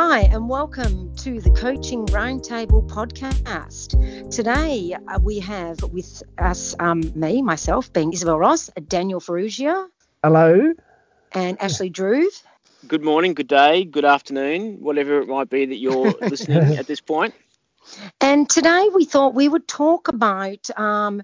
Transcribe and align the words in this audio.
Hi, 0.00 0.20
and 0.30 0.48
welcome 0.48 1.12
to 1.16 1.40
the 1.40 1.50
Coaching 1.50 2.06
Roundtable 2.06 2.88
podcast. 2.88 4.30
Today 4.30 4.94
uh, 4.94 5.18
we 5.20 5.40
have 5.40 5.82
with 5.82 6.22
us 6.38 6.76
um, 6.78 7.02
me, 7.16 7.42
myself, 7.42 7.92
being 7.92 8.12
Isobel 8.12 8.38
Ross, 8.38 8.70
Daniel 8.86 9.18
Farrugia. 9.18 9.88
Hello. 10.22 10.72
And 11.32 11.60
Ashley 11.60 11.90
Drew. 11.90 12.30
Good 12.86 13.02
morning, 13.02 13.34
good 13.34 13.48
day, 13.48 13.84
good 13.86 14.04
afternoon, 14.04 14.76
whatever 14.78 15.20
it 15.20 15.26
might 15.26 15.50
be 15.50 15.66
that 15.66 15.78
you're 15.78 16.14
listening 16.20 16.76
at 16.78 16.86
this 16.86 17.00
point. 17.00 17.34
And 18.20 18.48
today 18.48 18.90
we 18.94 19.04
thought 19.04 19.34
we 19.34 19.48
would 19.48 19.66
talk 19.66 20.06
about 20.06 20.70
um, 20.78 21.22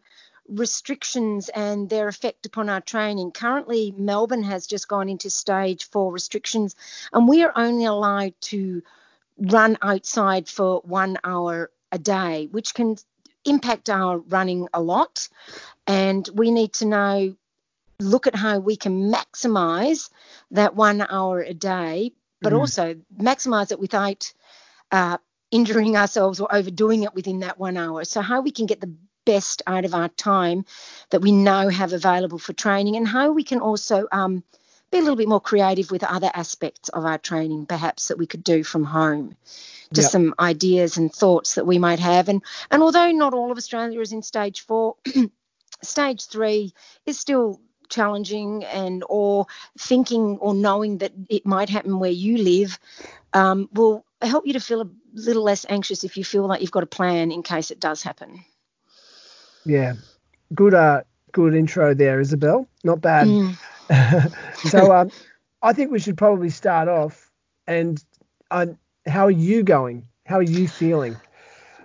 restrictions 0.48 1.48
and 1.48 1.88
their 1.88 2.08
effect 2.08 2.46
upon 2.46 2.68
our 2.68 2.80
training. 2.80 3.32
Currently, 3.32 3.94
Melbourne 3.96 4.42
has 4.42 4.66
just 4.66 4.88
gone 4.88 5.08
into 5.08 5.30
stage 5.30 5.88
four 5.88 6.12
restrictions, 6.12 6.76
and 7.12 7.28
we 7.28 7.42
are 7.42 7.52
only 7.56 7.84
allowed 7.84 8.34
to 8.42 8.82
run 9.38 9.76
outside 9.82 10.48
for 10.48 10.80
one 10.84 11.18
hour 11.24 11.70
a 11.90 11.98
day, 11.98 12.48
which 12.50 12.74
can 12.74 12.96
impact 13.44 13.90
our 13.90 14.18
running 14.18 14.68
a 14.72 14.80
lot. 14.80 15.28
And 15.86 16.28
we 16.32 16.50
need 16.50 16.74
to 16.74 16.86
know, 16.86 17.36
look 18.00 18.26
at 18.26 18.34
how 18.34 18.58
we 18.58 18.76
can 18.76 19.12
maximize 19.12 20.10
that 20.50 20.74
one 20.74 21.00
hour 21.08 21.40
a 21.40 21.54
day, 21.54 22.12
but 22.40 22.52
mm. 22.52 22.58
also 22.58 22.96
maximize 23.16 23.72
it 23.72 23.80
without 23.80 24.32
uh, 24.90 25.18
injuring 25.50 25.96
ourselves 25.96 26.40
or 26.40 26.52
overdoing 26.54 27.02
it 27.04 27.14
within 27.14 27.40
that 27.40 27.58
one 27.58 27.76
hour. 27.76 28.04
So, 28.04 28.20
how 28.20 28.40
we 28.40 28.50
can 28.50 28.66
get 28.66 28.80
the 28.80 28.94
best 29.24 29.62
out 29.66 29.84
of 29.84 29.94
our 29.94 30.08
time 30.08 30.64
that 31.10 31.20
we 31.20 31.32
now 31.32 31.68
have 31.68 31.92
available 31.92 32.38
for 32.38 32.52
training 32.52 32.96
and 32.96 33.06
how 33.06 33.32
we 33.32 33.44
can 33.44 33.60
also 33.60 34.06
um, 34.12 34.42
be 34.90 34.98
a 34.98 35.02
little 35.02 35.16
bit 35.16 35.28
more 35.28 35.40
creative 35.40 35.90
with 35.90 36.04
other 36.04 36.30
aspects 36.32 36.88
of 36.90 37.04
our 37.04 37.18
training 37.18 37.66
perhaps 37.66 38.08
that 38.08 38.18
we 38.18 38.26
could 38.26 38.44
do 38.44 38.62
from 38.62 38.84
home. 38.84 39.36
Just 39.92 40.06
yep. 40.06 40.12
some 40.12 40.34
ideas 40.38 40.96
and 40.96 41.12
thoughts 41.12 41.56
that 41.56 41.66
we 41.66 41.78
might 41.78 41.98
have. 41.98 42.28
And 42.28 42.42
and 42.70 42.82
although 42.82 43.10
not 43.12 43.34
all 43.34 43.52
of 43.52 43.58
australia 43.58 44.00
is 44.00 44.12
in 44.12 44.22
stage 44.22 44.62
four 44.62 44.96
stage 45.82 46.26
three 46.26 46.72
is 47.06 47.18
still 47.18 47.60
challenging 47.88 48.64
and 48.64 49.04
or 49.08 49.46
thinking 49.78 50.38
or 50.38 50.54
knowing 50.54 50.98
that 50.98 51.12
it 51.28 51.46
might 51.46 51.68
happen 51.68 51.98
where 51.98 52.10
you 52.10 52.38
live 52.38 52.78
um, 53.32 53.68
will 53.72 54.04
help 54.22 54.46
you 54.46 54.54
to 54.54 54.60
feel 54.60 54.80
a 54.80 54.90
little 55.12 55.42
less 55.42 55.66
anxious 55.68 56.02
if 56.02 56.16
you 56.16 56.24
feel 56.24 56.46
like 56.46 56.60
you've 56.60 56.70
got 56.70 56.82
a 56.82 56.86
plan 56.86 57.30
in 57.30 57.42
case 57.42 57.70
it 57.70 57.78
does 57.80 58.02
happen 58.02 58.44
yeah, 59.64 59.94
good. 60.54 60.74
Uh, 60.74 61.02
good 61.34 61.54
intro 61.54 61.92
there, 61.92 62.20
Isobel. 62.20 62.66
Not 62.82 63.02
bad. 63.02 63.26
Mm. 63.26 63.56
so, 64.70 64.94
um, 64.94 65.10
I 65.62 65.74
think 65.74 65.90
we 65.90 65.98
should 65.98 66.16
probably 66.16 66.48
start 66.48 66.88
off. 66.88 67.30
And 67.66 68.02
uh, 68.50 68.66
how 69.06 69.26
are 69.26 69.30
you 69.30 69.62
going? 69.62 70.06
How 70.24 70.36
are 70.36 70.42
you 70.42 70.66
feeling? 70.68 71.16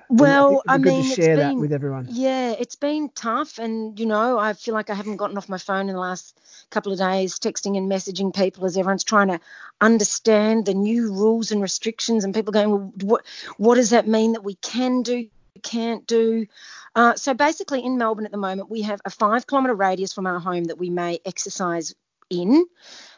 Well, 0.09 0.63
I, 0.67 0.75
I 0.75 0.77
mean, 0.79 1.03
share 1.03 1.35
been, 1.35 1.55
that 1.55 1.61
with 1.61 1.71
everyone. 1.71 2.07
Yeah, 2.09 2.55
it's 2.57 2.75
been 2.75 3.09
tough, 3.13 3.59
and 3.59 3.99
you 3.99 4.07
know, 4.07 4.39
I 4.39 4.53
feel 4.53 4.73
like 4.73 4.89
I 4.89 4.95
haven't 4.95 5.17
gotten 5.17 5.37
off 5.37 5.49
my 5.49 5.59
phone 5.59 5.87
in 5.87 5.93
the 5.93 6.01
last 6.01 6.39
couple 6.71 6.91
of 6.91 6.97
days, 6.97 7.37
texting 7.37 7.77
and 7.77 7.91
messaging 7.91 8.35
people 8.35 8.65
as 8.65 8.75
everyone's 8.75 9.03
trying 9.03 9.27
to 9.27 9.39
understand 9.79 10.65
the 10.65 10.73
new 10.73 11.13
rules 11.13 11.51
and 11.51 11.61
restrictions, 11.61 12.23
and 12.23 12.33
people 12.33 12.51
going, 12.51 12.71
well, 12.71 12.93
what 13.03 13.25
what 13.57 13.75
does 13.75 13.91
that 13.91 14.07
mean 14.07 14.33
that 14.33 14.43
we 14.43 14.55
can 14.55 15.03
do, 15.03 15.27
can't 15.59 16.05
do? 16.07 16.47
Uh, 16.95 17.15
so 17.15 17.33
basically, 17.33 17.83
in 17.83 17.97
Melbourne 17.97 18.25
at 18.25 18.31
the 18.31 18.37
moment, 18.37 18.69
we 18.69 18.81
have 18.81 19.01
a 19.05 19.09
five 19.09 19.47
kilometre 19.47 19.75
radius 19.75 20.13
from 20.13 20.25
our 20.25 20.39
home 20.39 20.65
that 20.65 20.77
we 20.77 20.89
may 20.89 21.19
exercise 21.25 21.93
in. 22.29 22.65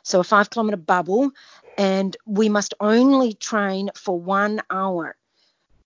So 0.03 0.19
a 0.19 0.23
five 0.23 0.49
kilometre 0.49 0.77
bubble, 0.77 1.31
and 1.77 2.15
we 2.25 2.49
must 2.49 2.73
only 2.79 3.33
train 3.33 3.89
for 3.95 4.19
one 4.19 4.61
hour. 4.69 5.15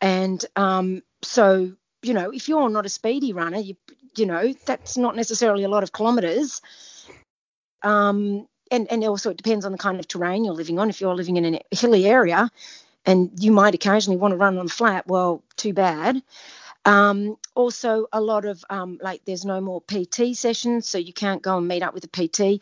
And 0.02 0.44
um, 0.56 1.04
so, 1.22 1.74
you 2.02 2.14
know, 2.14 2.32
if 2.32 2.48
you're 2.50 2.70
not 2.70 2.86
a 2.86 2.90
speedy 2.90 3.34
runner, 3.34 3.60
you 3.60 3.76
you 4.16 4.26
know 4.26 4.54
that's 4.66 4.98
not 4.98 5.16
necessarily 5.16 5.64
a 5.64 5.70
lot 5.70 5.84
of 5.84 5.92
kilometres. 5.92 6.62
Um, 7.84 8.48
and 8.72 8.92
and 8.92 9.04
also 9.04 9.30
it 9.30 9.38
depends 9.38 9.66
on 9.66 9.72
the 9.72 9.78
kind 9.78 10.00
of 10.00 10.08
terrain 10.08 10.44
you're 10.44 10.54
living 10.54 10.80
on. 10.80 10.90
If 10.90 11.02
you're 11.02 11.16
living 11.16 11.38
in 11.38 11.56
a 11.56 11.62
hilly 11.72 12.06
area, 12.06 12.50
and 13.06 13.32
you 13.38 13.52
might 13.52 13.76
occasionally 13.76 14.18
want 14.18 14.32
to 14.32 14.38
run 14.38 14.58
on 14.58 14.68
flat, 14.68 15.08
well, 15.08 15.44
too 15.56 15.74
bad. 15.74 16.22
Um, 16.86 17.38
also, 17.56 18.08
a 18.14 18.22
lot 18.22 18.46
of 18.46 18.64
um, 18.70 19.00
like 19.02 19.26
there's 19.26 19.46
no 19.46 19.60
more 19.62 19.82
PT 19.82 20.36
sessions, 20.36 20.88
so 20.88 20.98
you 20.98 21.14
can't 21.14 21.42
go 21.42 21.58
and 21.58 21.68
meet 21.68 21.84
up 21.84 21.94
with 21.94 22.06
a 22.06 22.08
PT. 22.08 22.62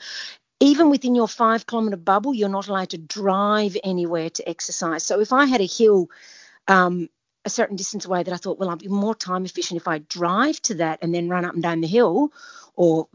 Even 0.60 0.90
within 0.90 1.14
your 1.14 1.28
five 1.28 1.66
kilometre 1.66 1.98
bubble, 1.98 2.34
you're 2.34 2.48
not 2.48 2.68
allowed 2.68 2.90
to 2.92 2.98
drive 2.98 3.76
anywhere 3.84 4.30
to 4.30 4.48
exercise. 4.48 5.04
So 5.04 5.20
if 5.20 5.34
I 5.34 5.46
had 5.46 5.60
a 5.60 5.66
hill 5.66 6.10
um, 6.70 7.10
a 7.46 7.50
certain 7.50 7.76
distance 7.76 8.06
away 8.06 8.24
that 8.24 8.34
I 8.34 8.38
thought, 8.38 8.58
well, 8.58 8.70
I'll 8.70 8.78
be 8.78 8.88
more 8.88 9.16
time 9.16 9.46
efficient 9.46 9.80
if 9.80 9.88
I 9.88 10.00
drive 10.00 10.62
to 10.64 10.76
that 10.76 11.00
and 11.02 11.14
then 11.14 11.30
run 11.30 11.46
up 11.46 11.54
and 11.54 11.64
down 11.64 11.82
the 11.82 11.88
hill, 11.88 12.32
or 12.76 13.08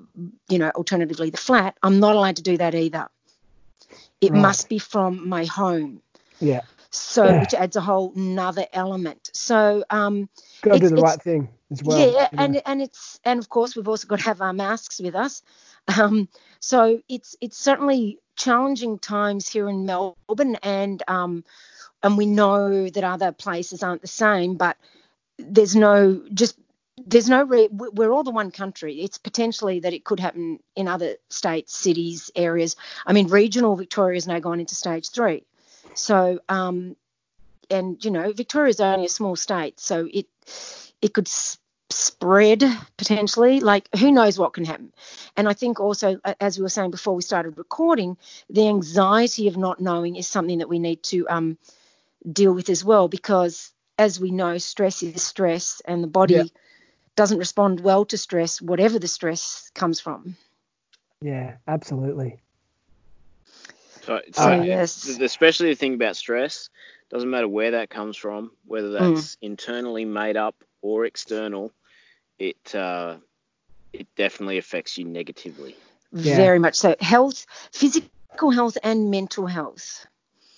you 0.48 0.58
know, 0.58 0.70
alternatively 0.70 1.30
the 1.30 1.36
flat, 1.36 1.76
I'm 1.82 2.00
not 2.00 2.14
allowed 2.14 2.36
to 2.36 2.42
do 2.42 2.56
that 2.58 2.74
either. 2.74 3.08
It 4.20 4.32
right. 4.32 4.40
must 4.40 4.68
be 4.68 4.78
from 4.78 5.28
my 5.28 5.44
home. 5.44 6.02
Yeah. 6.40 6.62
So, 6.90 7.24
yeah. 7.24 7.40
which 7.40 7.54
adds 7.54 7.76
a 7.76 7.80
whole 7.80 8.12
another 8.16 8.66
element. 8.72 9.30
So, 9.34 9.84
um, 9.90 10.28
got 10.62 10.74
to 10.74 10.78
do 10.80 10.88
the 10.88 11.02
right 11.02 11.20
thing 11.20 11.48
as 11.70 11.82
well. 11.82 11.98
Yeah, 11.98 12.28
and 12.32 12.62
and 12.64 12.80
it's 12.82 13.20
and 13.24 13.38
of 13.38 13.48
course 13.48 13.76
we've 13.76 13.88
also 13.88 14.08
got 14.08 14.20
to 14.20 14.24
have 14.24 14.40
our 14.40 14.52
masks 14.52 15.00
with 15.00 15.14
us. 15.14 15.42
Um, 15.98 16.28
so 16.60 17.00
it's 17.08 17.34
it's 17.40 17.56
certainly 17.56 18.18
challenging 18.36 18.98
times 18.98 19.48
here 19.48 19.70
in 19.70 19.86
Melbourne, 19.86 20.56
and 20.62 21.02
um, 21.08 21.44
and 22.02 22.18
we 22.18 22.26
know 22.26 22.90
that 22.90 23.04
other 23.04 23.32
places 23.32 23.82
aren't 23.82 24.02
the 24.02 24.06
same, 24.06 24.56
but 24.56 24.76
there's 25.38 25.74
no 25.74 26.22
just 26.34 26.58
there's 27.06 27.28
no 27.28 27.44
re- 27.44 27.68
we're 27.70 28.10
all 28.10 28.24
the 28.24 28.30
one 28.30 28.50
country 28.50 29.00
it's 29.00 29.18
potentially 29.18 29.80
that 29.80 29.92
it 29.92 30.04
could 30.04 30.18
happen 30.18 30.58
in 30.74 30.88
other 30.88 31.14
states 31.30 31.76
cities 31.76 32.30
areas 32.34 32.76
i 33.06 33.12
mean 33.12 33.28
regional 33.28 33.76
victoria 33.76 34.16
has 34.16 34.26
now 34.26 34.40
gone 34.40 34.60
into 34.60 34.74
stage 34.74 35.10
three 35.10 35.44
so 35.94 36.40
um 36.48 36.96
and 37.70 38.04
you 38.04 38.10
know 38.10 38.32
victoria 38.32 38.70
is 38.70 38.80
only 38.80 39.06
a 39.06 39.08
small 39.08 39.36
state 39.36 39.78
so 39.80 40.08
it 40.12 40.26
it 41.00 41.14
could 41.14 41.28
spread 41.90 42.62
potentially. 42.96 43.60
Like 43.60 43.88
who 43.96 44.12
knows 44.12 44.38
what 44.38 44.52
can 44.52 44.64
happen? 44.64 44.92
And 45.36 45.48
i 45.48 45.52
think 45.52 45.80
also 45.80 46.20
as 46.40 46.58
we 46.58 46.62
were 46.62 46.68
saying 46.68 46.90
before 46.90 47.14
we 47.14 47.22
started 47.22 47.58
recording 47.58 48.16
the 48.50 48.68
anxiety 48.68 49.48
of 49.48 49.56
not 49.56 49.80
knowing 49.80 50.16
is 50.16 50.28
something 50.28 50.58
that 50.58 50.68
we 50.68 50.78
need 50.78 51.02
to 51.04 51.28
um, 51.28 51.58
deal 52.30 52.52
with 52.52 52.68
as 52.68 52.84
well 52.84 53.08
because 53.08 53.72
as 53.96 54.20
we 54.20 54.30
know 54.30 54.58
stress 54.58 55.02
is 55.02 55.22
stress 55.22 55.80
and 55.84 56.02
the 56.02 56.08
body 56.08 56.34
yeah. 56.34 56.44
doesn't 57.16 57.38
respond 57.38 57.80
well 57.80 58.04
to 58.04 58.18
stress 58.18 58.60
whatever 58.60 58.98
the 58.98 59.08
stress 59.08 59.70
comes 59.74 60.00
from. 60.00 60.36
Yeah 61.22 61.56
absolutely 61.66 62.40
so, 64.08 64.20
so 64.32 64.52
uh, 64.52 64.62
yes. 64.62 65.06
especially 65.20 65.68
the 65.68 65.76
thing 65.76 65.94
about 65.94 66.16
stress 66.16 66.70
doesn't 67.10 67.30
matter 67.30 67.48
where 67.48 67.72
that 67.72 67.90
comes 67.90 68.16
from 68.16 68.50
whether 68.66 68.90
that's 68.90 69.36
mm. 69.36 69.36
internally 69.42 70.04
made 70.04 70.36
up 70.36 70.56
or 70.82 71.04
external, 71.04 71.72
it 72.38 72.74
uh, 72.74 73.16
it 73.92 74.06
definitely 74.16 74.58
affects 74.58 74.98
you 74.98 75.04
negatively. 75.04 75.76
Yeah. 76.12 76.36
Very 76.36 76.58
much 76.58 76.76
so. 76.76 76.96
Health, 77.00 77.46
physical 77.72 78.50
health, 78.50 78.78
and 78.82 79.10
mental 79.10 79.46
health. 79.46 80.06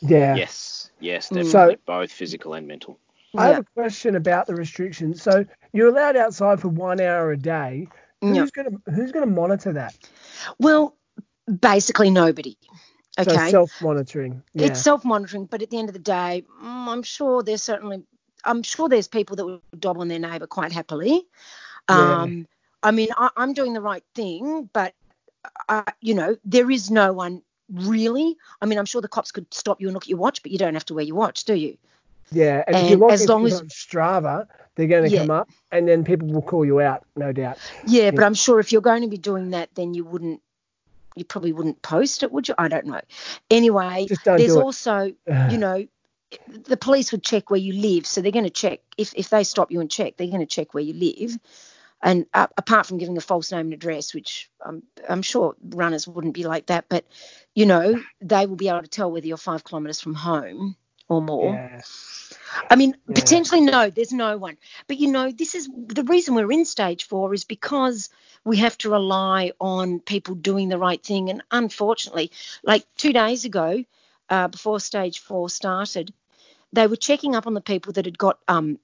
Yeah. 0.00 0.36
Yes. 0.36 0.90
Yes. 1.00 1.30
Mm. 1.30 1.42
Definitely. 1.42 1.74
So, 1.74 1.76
both 1.86 2.12
physical 2.12 2.54
and 2.54 2.68
mental. 2.68 2.98
I 3.36 3.46
have 3.48 3.58
a 3.58 3.64
question 3.74 4.16
about 4.16 4.46
the 4.46 4.56
restrictions. 4.56 5.22
So 5.22 5.44
you're 5.72 5.88
allowed 5.88 6.16
outside 6.16 6.60
for 6.60 6.68
one 6.68 7.00
hour 7.00 7.30
a 7.30 7.36
day. 7.36 7.88
Who's 8.20 8.36
yep. 8.36 8.52
gonna 8.52 8.70
Who's 8.92 9.12
gonna 9.12 9.26
monitor 9.26 9.72
that? 9.74 9.96
Well, 10.58 10.96
basically 11.48 12.10
nobody. 12.10 12.56
Okay. 13.20 13.46
So 13.46 13.50
self-monitoring. 13.50 14.42
Yeah. 14.54 14.66
It's 14.66 14.82
self-monitoring, 14.82 15.46
but 15.46 15.62
at 15.62 15.70
the 15.70 15.78
end 15.78 15.88
of 15.88 15.92
the 15.92 16.00
day, 16.00 16.44
mm, 16.62 16.88
I'm 16.88 17.02
sure 17.02 17.42
there's 17.42 17.62
certainly 17.62 18.02
I'm 18.44 18.62
sure 18.62 18.88
there's 18.88 19.08
people 19.08 19.36
that 19.36 19.44
would 19.44 19.60
dob 19.78 19.98
on 19.98 20.08
their 20.08 20.18
neighbour 20.18 20.46
quite 20.46 20.72
happily. 20.72 21.22
Um, 21.88 22.38
yeah. 22.38 22.44
I 22.82 22.90
mean, 22.92 23.08
I, 23.16 23.30
am 23.36 23.52
doing 23.52 23.74
the 23.74 23.80
right 23.80 24.04
thing, 24.14 24.68
but 24.72 24.94
uh, 25.68 25.82
you 26.00 26.14
know, 26.14 26.36
there 26.44 26.70
is 26.70 26.90
no 26.90 27.12
one 27.12 27.42
really. 27.70 28.36
I 28.60 28.66
mean, 28.66 28.78
I'm 28.78 28.86
sure 28.86 29.02
the 29.02 29.08
cops 29.08 29.32
could 29.32 29.52
stop 29.52 29.80
you 29.80 29.88
and 29.88 29.94
look 29.94 30.04
at 30.04 30.08
your 30.08 30.18
watch, 30.18 30.42
but 30.42 30.52
you 30.52 30.58
don't 30.58 30.74
have 30.74 30.86
to 30.86 30.94
wear 30.94 31.04
your 31.04 31.16
watch, 31.16 31.44
do 31.44 31.54
you? 31.54 31.76
Yeah, 32.32 32.62
and, 32.66 32.76
and 32.76 32.86
if 32.86 32.98
you're 32.98 33.10
as 33.10 33.28
long 33.28 33.44
as 33.46 33.60
Strava, 33.62 34.46
they're 34.76 34.86
going 34.86 35.04
to 35.04 35.10
yeah. 35.10 35.20
come 35.20 35.30
up, 35.30 35.50
and 35.72 35.88
then 35.88 36.04
people 36.04 36.28
will 36.28 36.42
call 36.42 36.64
you 36.64 36.80
out, 36.80 37.04
no 37.16 37.32
doubt. 37.32 37.58
Yeah, 37.86 38.04
yeah, 38.04 38.10
but 38.12 38.22
I'm 38.22 38.34
sure 38.34 38.60
if 38.60 38.70
you're 38.72 38.80
going 38.80 39.02
to 39.02 39.08
be 39.08 39.18
doing 39.18 39.50
that, 39.50 39.74
then 39.74 39.94
you 39.94 40.04
wouldn't 40.04 40.40
you 41.16 41.24
probably 41.24 41.52
wouldn't 41.52 41.82
post 41.82 42.22
it, 42.22 42.32
would 42.32 42.48
you? 42.48 42.54
I 42.56 42.68
don't 42.68 42.86
know. 42.86 43.00
Anyway, 43.50 44.06
there's 44.24 44.56
also, 44.56 45.04
you 45.50 45.58
know, 45.58 45.86
the 46.48 46.76
police 46.76 47.12
would 47.12 47.24
check 47.24 47.50
where 47.50 47.60
you 47.60 47.74
live. 47.74 48.06
So 48.06 48.20
they're 48.20 48.32
going 48.32 48.44
to 48.44 48.50
check 48.50 48.80
if, 48.96 49.12
if 49.16 49.30
they 49.30 49.44
stop 49.44 49.70
you 49.70 49.80
and 49.80 49.90
check, 49.90 50.16
they're 50.16 50.28
going 50.28 50.40
to 50.40 50.46
check 50.46 50.74
where 50.74 50.84
you 50.84 50.94
live. 50.94 51.38
And 52.02 52.26
uh, 52.32 52.46
apart 52.56 52.86
from 52.86 52.98
giving 52.98 53.18
a 53.18 53.20
false 53.20 53.52
name 53.52 53.66
and 53.66 53.74
address, 53.74 54.14
which 54.14 54.50
I'm, 54.64 54.82
I'm 55.06 55.22
sure 55.22 55.54
runners 55.62 56.08
wouldn't 56.08 56.34
be 56.34 56.44
like 56.44 56.66
that, 56.66 56.86
but 56.88 57.04
you 57.54 57.66
know 57.66 58.02
they 58.22 58.46
will 58.46 58.56
be 58.56 58.68
able 58.68 58.82
to 58.82 58.88
tell 58.88 59.10
whether 59.10 59.26
you're 59.26 59.36
five 59.36 59.64
kilometres 59.64 60.00
from 60.00 60.14
home 60.14 60.76
or 61.08 61.20
more. 61.20 61.52
Yeah. 61.52 61.80
I 62.70 62.76
mean, 62.76 62.94
yeah. 63.06 63.14
potentially 63.14 63.60
no, 63.60 63.90
there's 63.90 64.12
no 64.12 64.38
one. 64.38 64.56
But 64.86 64.96
you 64.96 65.10
know, 65.10 65.30
this 65.30 65.54
is 65.54 65.68
the 65.76 66.04
reason 66.04 66.34
we're 66.34 66.50
in 66.52 66.64
stage 66.64 67.06
four 67.06 67.34
is 67.34 67.44
because 67.44 68.08
we 68.44 68.56
have 68.58 68.76
to 68.78 68.90
rely 68.90 69.52
on 69.60 70.00
people 70.00 70.34
doing 70.34 70.68
the 70.68 70.78
right 70.78 71.02
thing. 71.02 71.30
And 71.30 71.42
unfortunately, 71.50 72.30
like 72.62 72.84
two 72.96 73.12
days 73.12 73.44
ago, 73.44 73.84
uh, 74.28 74.48
before 74.48 74.80
stage 74.80 75.18
four 75.18 75.50
started, 75.50 76.12
they 76.72 76.86
were 76.86 76.96
checking 76.96 77.34
up 77.34 77.46
on 77.46 77.54
the 77.54 77.60
people 77.60 77.92
that 77.94 78.04
had 78.04 78.18
got 78.18 78.38
um, 78.48 78.78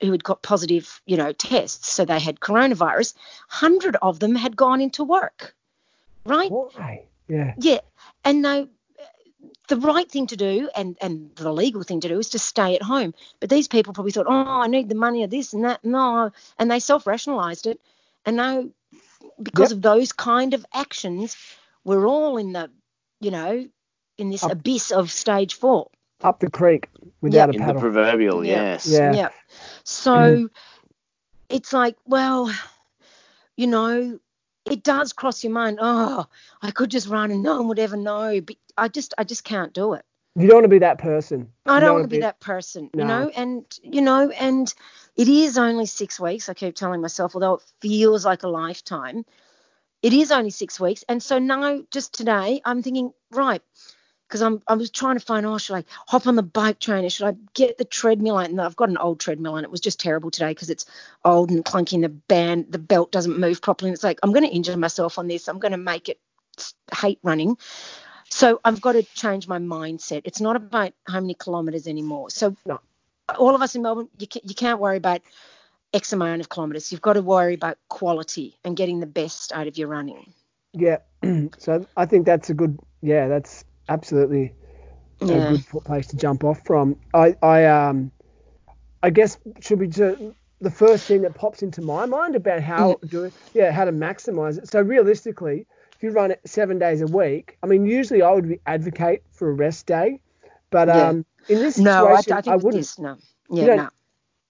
who 0.00 0.10
had 0.10 0.24
got 0.24 0.42
positive, 0.42 1.00
you 1.06 1.16
know, 1.16 1.32
tests. 1.32 1.90
So 1.90 2.04
they 2.04 2.18
had 2.18 2.40
coronavirus. 2.40 3.14
Hundred 3.48 3.96
of 4.00 4.18
them 4.18 4.34
had 4.34 4.56
gone 4.56 4.80
into 4.80 5.04
work, 5.04 5.54
right? 6.24 6.50
Why? 6.50 7.04
Yeah. 7.28 7.54
Yeah, 7.58 7.80
and 8.24 8.44
they 8.44 8.66
the 9.70 9.76
right 9.76 10.10
thing 10.10 10.26
to 10.26 10.36
do 10.36 10.68
and, 10.76 10.98
and 11.00 11.30
the 11.36 11.52
legal 11.52 11.84
thing 11.84 12.00
to 12.00 12.08
do 12.08 12.18
is 12.18 12.30
to 12.30 12.38
stay 12.38 12.74
at 12.74 12.82
home. 12.82 13.14
But 13.38 13.48
these 13.48 13.68
people 13.68 13.92
probably 13.94 14.10
thought, 14.10 14.26
oh, 14.28 14.60
I 14.60 14.66
need 14.66 14.88
the 14.88 14.96
money 14.96 15.22
of 15.22 15.30
this 15.30 15.52
and 15.52 15.64
that. 15.64 15.82
No. 15.84 16.32
And 16.58 16.70
they 16.70 16.80
self 16.80 17.06
rationalized 17.06 17.66
it. 17.68 17.80
And 18.26 18.36
now, 18.36 18.68
because 19.42 19.70
yep. 19.70 19.76
of 19.76 19.82
those 19.82 20.12
kind 20.12 20.54
of 20.54 20.64
actions, 20.72 21.36
we're 21.84 22.06
all 22.06 22.36
in 22.36 22.52
the, 22.52 22.70
you 23.20 23.30
know, 23.30 23.66
in 24.18 24.30
this 24.30 24.44
up, 24.44 24.52
abyss 24.52 24.90
of 24.90 25.10
stage 25.10 25.54
four. 25.54 25.90
Up 26.22 26.40
the 26.40 26.50
creek 26.50 26.88
without 27.20 27.52
yep. 27.52 27.56
a 27.56 27.58
paddle. 27.58 27.68
In 27.68 27.74
the 27.74 27.80
proverbial, 27.80 28.44
yes. 28.44 28.86
Yeah. 28.86 29.12
yeah. 29.12 29.28
So 29.84 30.12
mm. 30.12 30.50
it's 31.48 31.72
like, 31.72 31.96
well, 32.04 32.52
you 33.56 33.66
know, 33.66 34.18
it 34.66 34.82
does 34.82 35.12
cross 35.12 35.42
your 35.42 35.52
mind. 35.52 35.78
Oh, 35.80 36.26
I 36.60 36.70
could 36.70 36.90
just 36.90 37.08
run 37.08 37.30
and 37.30 37.42
no 37.42 37.56
one 37.58 37.68
would 37.68 37.78
ever 37.78 37.96
know. 37.96 38.40
But 38.40 38.56
I 38.76 38.88
just, 38.88 39.14
I 39.16 39.24
just 39.24 39.44
can't 39.44 39.72
do 39.72 39.94
it. 39.94 40.04
You 40.36 40.46
don't 40.46 40.56
want 40.56 40.64
to 40.64 40.68
be 40.68 40.78
that 40.78 40.98
person. 40.98 41.50
I 41.66 41.80
don't, 41.80 41.88
don't 41.88 41.94
want 41.94 42.04
to 42.04 42.08
be, 42.08 42.16
be, 42.18 42.20
that 42.22 42.40
person, 42.40 42.88
no. 42.94 43.02
you 43.02 43.08
know, 43.08 43.28
and 43.34 43.78
you 43.82 44.00
know, 44.00 44.30
and 44.30 44.72
it 45.16 45.28
is 45.28 45.58
only 45.58 45.86
six 45.86 46.20
weeks. 46.20 46.48
I 46.48 46.54
keep 46.54 46.74
telling 46.76 47.00
myself, 47.00 47.34
although 47.34 47.54
it 47.54 47.62
feels 47.80 48.24
like 48.24 48.44
a 48.44 48.48
lifetime, 48.48 49.24
it 50.02 50.12
is 50.12 50.30
only 50.30 50.50
six 50.50 50.78
weeks. 50.78 51.04
And 51.08 51.20
so 51.22 51.38
now, 51.38 51.82
just 51.90 52.14
today, 52.14 52.60
I'm 52.64 52.80
thinking, 52.80 53.12
right, 53.32 53.60
because 54.30 54.40
I'm 54.40 54.62
I 54.68 54.74
was 54.74 54.90
trying 54.90 55.18
to 55.18 55.24
find 55.24 55.44
oh 55.44 55.58
should 55.58 55.74
I 55.74 55.84
hop 56.06 56.28
on 56.28 56.36
the 56.36 56.42
bike 56.42 56.78
trainer 56.78 57.10
should 57.10 57.26
I 57.26 57.34
get 57.54 57.78
the 57.78 57.84
treadmill 57.84 58.38
and 58.38 58.60
I've 58.60 58.76
got 58.76 58.88
an 58.88 58.96
old 58.96 59.18
treadmill 59.18 59.56
and 59.56 59.64
it 59.64 59.70
was 59.70 59.80
just 59.80 59.98
terrible 59.98 60.30
today 60.30 60.50
because 60.52 60.70
it's 60.70 60.86
old 61.24 61.50
and 61.50 61.64
clunky 61.64 61.94
and 61.94 62.04
the 62.04 62.08
band 62.08 62.66
the 62.70 62.78
belt 62.78 63.10
doesn't 63.10 63.38
move 63.38 63.60
properly 63.60 63.88
and 63.88 63.94
it's 63.94 64.04
like 64.04 64.20
I'm 64.22 64.32
going 64.32 64.48
to 64.48 64.54
injure 64.54 64.76
myself 64.76 65.18
on 65.18 65.26
this 65.26 65.48
I'm 65.48 65.58
going 65.58 65.72
to 65.72 65.78
make 65.78 66.08
it 66.08 66.20
hate 66.94 67.18
running 67.24 67.56
so 68.30 68.60
I've 68.64 68.80
got 68.80 68.92
to 68.92 69.02
change 69.02 69.48
my 69.48 69.58
mindset 69.58 70.22
it's 70.24 70.40
not 70.40 70.56
about 70.56 70.92
how 71.06 71.20
many 71.20 71.34
kilometers 71.34 71.86
anymore 71.86 72.30
so 72.30 72.56
no. 72.66 72.80
all 73.38 73.54
of 73.54 73.62
us 73.62 73.74
in 73.74 73.82
Melbourne 73.82 74.08
you, 74.18 74.26
can, 74.26 74.42
you 74.44 74.54
can't 74.54 74.80
worry 74.80 74.96
about 74.96 75.20
X 75.92 76.12
amount 76.12 76.40
of 76.40 76.48
kilometers 76.48 76.92
you've 76.92 77.02
got 77.02 77.14
to 77.14 77.22
worry 77.22 77.54
about 77.54 77.78
quality 77.88 78.56
and 78.64 78.76
getting 78.76 79.00
the 79.00 79.06
best 79.06 79.52
out 79.52 79.66
of 79.66 79.76
your 79.76 79.88
running 79.88 80.32
yeah 80.72 80.98
so 81.58 81.86
I 81.96 82.06
think 82.06 82.26
that's 82.26 82.50
a 82.50 82.54
good 82.54 82.78
yeah 83.02 83.28
that's 83.28 83.64
absolutely 83.88 84.54
yeah. 85.20 85.52
a 85.52 85.56
good 85.56 85.84
place 85.84 86.06
to 86.08 86.16
jump 86.16 86.44
off 86.44 86.64
from. 86.64 86.96
I, 87.14 87.36
I 87.42 87.66
um, 87.66 88.10
I 89.02 89.10
guess 89.10 89.38
should 89.60 89.78
be 89.78 89.88
to, 89.88 90.34
the 90.60 90.70
first 90.70 91.06
thing 91.06 91.22
that 91.22 91.34
pops 91.34 91.62
into 91.62 91.82
my 91.82 92.06
mind 92.06 92.36
about 92.36 92.62
how 92.62 92.94
mm. 92.94 93.10
do 93.10 93.32
yeah 93.54 93.70
how 93.70 93.84
to 93.84 93.92
maximize 93.92 94.58
it. 94.58 94.68
So 94.68 94.80
realistically, 94.80 95.66
if 96.00 96.04
you 96.04 96.12
run 96.12 96.30
it 96.30 96.40
seven 96.46 96.78
days 96.78 97.02
a 97.02 97.06
week, 97.06 97.58
I 97.62 97.66
mean 97.66 97.84
usually 97.84 98.22
I 98.22 98.32
would 98.32 98.58
advocate 98.64 99.22
for 99.32 99.50
a 99.50 99.52
rest 99.52 99.84
day, 99.84 100.20
but 100.70 100.88
yeah. 100.88 101.08
um 101.08 101.26
in 101.46 101.58
this 101.58 101.74
situation 101.74 101.84
no, 101.84 102.06
I, 102.08 102.52
I, 102.52 102.52
I 102.54 102.56
wouldn't. 102.56 102.98
No, 102.98 103.18
yeah, 103.50 103.74
no. 103.74 103.88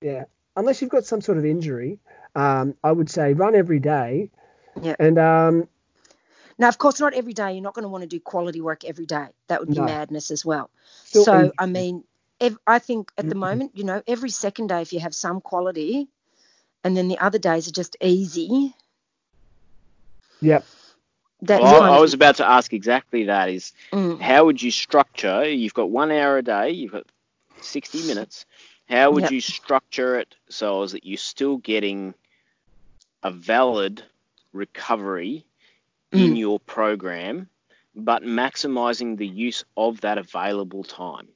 yeah, 0.01 0.25
unless 0.57 0.81
you've 0.81 0.91
got 0.91 1.05
some 1.05 1.21
sort 1.21 1.39
of 1.39 1.45
injury, 1.45 1.99
um, 2.37 2.77
I 2.85 2.93
would 2.93 3.11
say 3.11 3.33
run 3.33 3.57
every 3.57 3.81
day. 3.81 4.31
Yeah. 4.81 4.95
And 5.01 5.19
um, 5.19 5.69
now, 6.57 6.69
of 6.69 6.79
course, 6.79 7.01
not 7.01 7.15
every 7.15 7.33
day. 7.33 7.55
You're 7.55 7.63
not 7.63 7.75
going 7.75 7.83
to 7.83 7.89
want 7.89 8.03
to 8.03 8.09
do 8.09 8.21
quality 8.21 8.61
work 8.61 8.85
every 8.85 9.07
day. 9.07 9.27
That 9.49 9.61
would 9.61 9.71
be 9.71 9.75
no. 9.75 9.87
madness 9.87 10.31
as 10.31 10.45
well. 10.45 10.71
Still 11.05 11.25
so, 11.25 11.41
easy. 11.41 11.53
I 11.59 11.67
mean, 11.67 12.05
ev- 12.41 12.59
I 12.67 12.79
think 12.79 13.11
at 13.19 13.25
the 13.25 13.31
mm-hmm. 13.31 13.41
moment, 13.41 13.73
you 13.75 13.85
know, 13.85 14.03
every 14.07 14.31
second 14.31 14.69
day, 14.69 14.83
if 14.83 14.93
you 14.93 15.01
have 15.01 15.15
some 15.15 15.41
quality, 15.41 16.09
and 16.85 16.97
then 16.97 17.09
the 17.09 17.19
other 17.19 17.39
days 17.39 17.67
are 17.67 17.73
just 17.73 17.97
easy. 18.01 18.75
Yep. 20.41 20.65
That's 21.43 21.63
well, 21.63 21.83
I, 21.83 21.97
I 21.97 22.01
was 22.01 22.15
about 22.15 22.37
to 22.37 22.47
ask 22.47 22.73
exactly 22.73 23.25
that. 23.25 23.49
Is 23.49 23.73
mm. 23.93 24.21
how 24.21 24.45
would 24.45 24.63
you 24.63 24.71
structure? 24.71 25.49
You've 25.49 25.75
got 25.75 25.91
one 25.91 26.11
hour 26.11 26.39
a 26.39 26.43
day. 26.43 26.71
You've 26.71 26.93
got 26.93 27.07
60 27.61 28.07
minutes. 28.07 28.47
How 28.89 29.11
would 29.13 29.25
yep. 29.25 29.33
you 29.33 29.41
structure 29.41 30.19
it 30.19 30.35
so 30.49 30.87
that 30.87 31.07
you're 31.07 31.17
still 31.17 31.59
getting 31.59 32.15
a 33.23 33.31
valid 33.31 34.03
recovery 34.53 35.45
in 36.13 36.35
mm. 36.35 36.39
your 36.39 36.59
program, 36.59 37.49
but 37.95 38.23
maximizing 38.23 39.17
the 39.17 39.27
use 39.27 39.65
of 39.77 40.01
that 40.01 40.19
available 40.19 40.83
time. 40.83 41.29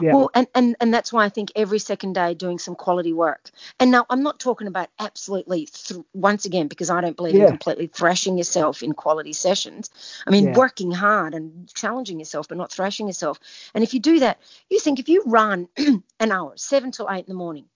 Yeah. 0.00 0.14
Well, 0.14 0.30
and, 0.34 0.46
and, 0.54 0.76
and 0.80 0.92
that's 0.92 1.12
why 1.12 1.24
I 1.24 1.28
think 1.28 1.52
every 1.56 1.78
second 1.78 2.14
day 2.14 2.34
doing 2.34 2.58
some 2.58 2.74
quality 2.74 3.12
work. 3.12 3.50
And 3.78 3.90
now 3.90 4.06
I'm 4.08 4.22
not 4.22 4.38
talking 4.38 4.66
about 4.66 4.88
absolutely, 4.98 5.66
th- 5.66 6.00
once 6.14 6.44
again, 6.44 6.68
because 6.68 6.90
I 6.90 7.00
don't 7.00 7.16
believe 7.16 7.34
yeah. 7.34 7.44
in 7.44 7.48
completely 7.50 7.86
thrashing 7.86 8.38
yourself 8.38 8.82
in 8.82 8.92
quality 8.92 9.32
sessions. 9.32 9.90
I 10.26 10.30
mean, 10.30 10.48
yeah. 10.48 10.56
working 10.56 10.90
hard 10.90 11.34
and 11.34 11.72
challenging 11.74 12.18
yourself, 12.18 12.48
but 12.48 12.58
not 12.58 12.72
thrashing 12.72 13.06
yourself. 13.06 13.38
And 13.74 13.84
if 13.84 13.94
you 13.94 14.00
do 14.00 14.20
that, 14.20 14.38
you 14.70 14.80
think 14.80 14.98
if 14.98 15.08
you 15.08 15.22
run 15.26 15.68
an 16.20 16.32
hour, 16.32 16.52
seven 16.56 16.92
till 16.92 17.08
eight 17.10 17.26
in 17.26 17.28
the 17.28 17.34
morning, 17.34 17.66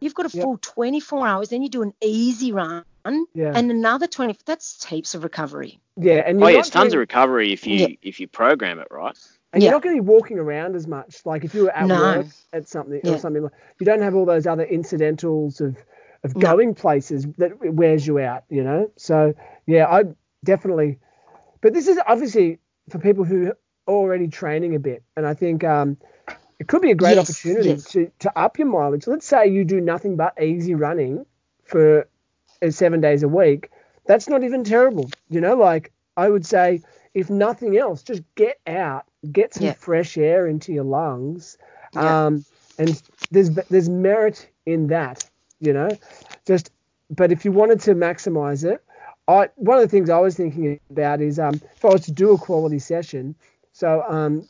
you've 0.00 0.14
got 0.14 0.26
a 0.26 0.30
full 0.30 0.52
yep. 0.52 0.60
24 0.60 1.26
hours, 1.26 1.48
then 1.48 1.62
you 1.62 1.68
do 1.68 1.82
an 1.82 1.92
easy 2.00 2.52
run 2.52 2.84
yeah. 3.34 3.52
and 3.54 3.70
another 3.70 4.06
20 4.06 4.38
that's 4.44 4.84
heaps 4.84 5.14
of 5.14 5.24
recovery 5.24 5.78
yeah 5.96 6.22
and 6.26 6.42
oh 6.42 6.48
yeah 6.48 6.58
it's 6.58 6.70
tons 6.70 6.92
of 6.92 6.98
recovery 6.98 7.52
if 7.52 7.66
you 7.66 7.76
yeah. 7.76 7.88
if 8.02 8.20
you 8.20 8.28
program 8.28 8.78
it 8.78 8.88
right 8.90 9.16
and 9.52 9.62
yeah. 9.62 9.68
you're 9.68 9.76
not 9.76 9.82
going 9.82 9.96
to 9.96 10.02
be 10.02 10.06
walking 10.06 10.38
around 10.38 10.76
as 10.76 10.86
much 10.86 11.24
like 11.24 11.44
if 11.44 11.54
you 11.54 11.64
were 11.64 11.70
at 11.70 11.86
no. 11.86 11.96
work 12.00 12.26
at 12.52 12.68
something 12.68 13.00
yeah. 13.04 13.12
or 13.12 13.18
something 13.18 13.42
like 13.42 13.52
you 13.80 13.86
don't 13.86 14.02
have 14.02 14.14
all 14.14 14.26
those 14.26 14.46
other 14.46 14.64
incidentals 14.64 15.60
of 15.60 15.76
of 16.24 16.36
no. 16.36 16.40
going 16.40 16.74
places 16.74 17.26
that 17.38 17.52
wears 17.74 18.06
you 18.06 18.18
out 18.18 18.44
you 18.48 18.62
know 18.62 18.90
so 18.96 19.34
yeah 19.66 19.86
i 19.86 20.02
definitely 20.44 20.98
but 21.60 21.72
this 21.72 21.88
is 21.88 21.98
obviously 22.06 22.58
for 22.90 22.98
people 22.98 23.24
who 23.24 23.48
are 23.48 23.56
already 23.86 24.28
training 24.28 24.74
a 24.74 24.78
bit 24.78 25.02
and 25.16 25.26
i 25.26 25.34
think 25.34 25.64
um 25.64 25.96
it 26.58 26.66
could 26.66 26.82
be 26.82 26.90
a 26.90 26.94
great 26.94 27.16
yes, 27.16 27.30
opportunity 27.30 27.68
yes. 27.70 27.84
to, 27.92 28.10
to 28.18 28.36
up 28.36 28.58
your 28.58 28.66
mileage. 28.66 29.06
Let's 29.06 29.26
say 29.26 29.46
you 29.46 29.64
do 29.64 29.80
nothing 29.80 30.16
but 30.16 30.42
easy 30.42 30.74
running 30.74 31.24
for 31.64 32.08
uh, 32.60 32.70
seven 32.70 33.00
days 33.00 33.22
a 33.22 33.28
week, 33.28 33.70
that's 34.06 34.28
not 34.28 34.42
even 34.42 34.64
terrible. 34.64 35.10
You 35.28 35.40
know, 35.40 35.54
like 35.54 35.92
I 36.16 36.28
would 36.28 36.44
say, 36.44 36.82
if 37.14 37.30
nothing 37.30 37.76
else, 37.76 38.02
just 38.02 38.22
get 38.34 38.58
out, 38.66 39.04
get 39.30 39.54
some 39.54 39.66
yeah. 39.66 39.72
fresh 39.72 40.16
air 40.16 40.46
into 40.46 40.72
your 40.72 40.84
lungs. 40.84 41.58
Yeah. 41.94 42.26
Um, 42.26 42.44
and 42.78 43.02
there's 43.30 43.50
there's 43.50 43.88
merit 43.88 44.48
in 44.66 44.88
that, 44.88 45.28
you 45.60 45.72
know. 45.72 45.90
Just, 46.46 46.70
but 47.10 47.32
if 47.32 47.44
you 47.44 47.52
wanted 47.52 47.80
to 47.80 47.94
maximize 47.94 48.64
it, 48.64 48.84
I 49.26 49.48
one 49.56 49.78
of 49.78 49.82
the 49.82 49.88
things 49.88 50.10
I 50.10 50.18
was 50.18 50.36
thinking 50.36 50.78
about 50.90 51.20
is 51.20 51.38
um, 51.38 51.54
if 51.54 51.84
I 51.84 51.88
was 51.88 52.02
to 52.02 52.12
do 52.12 52.32
a 52.32 52.38
quality 52.38 52.78
session, 52.78 53.34
so 53.72 54.04
um, 54.08 54.48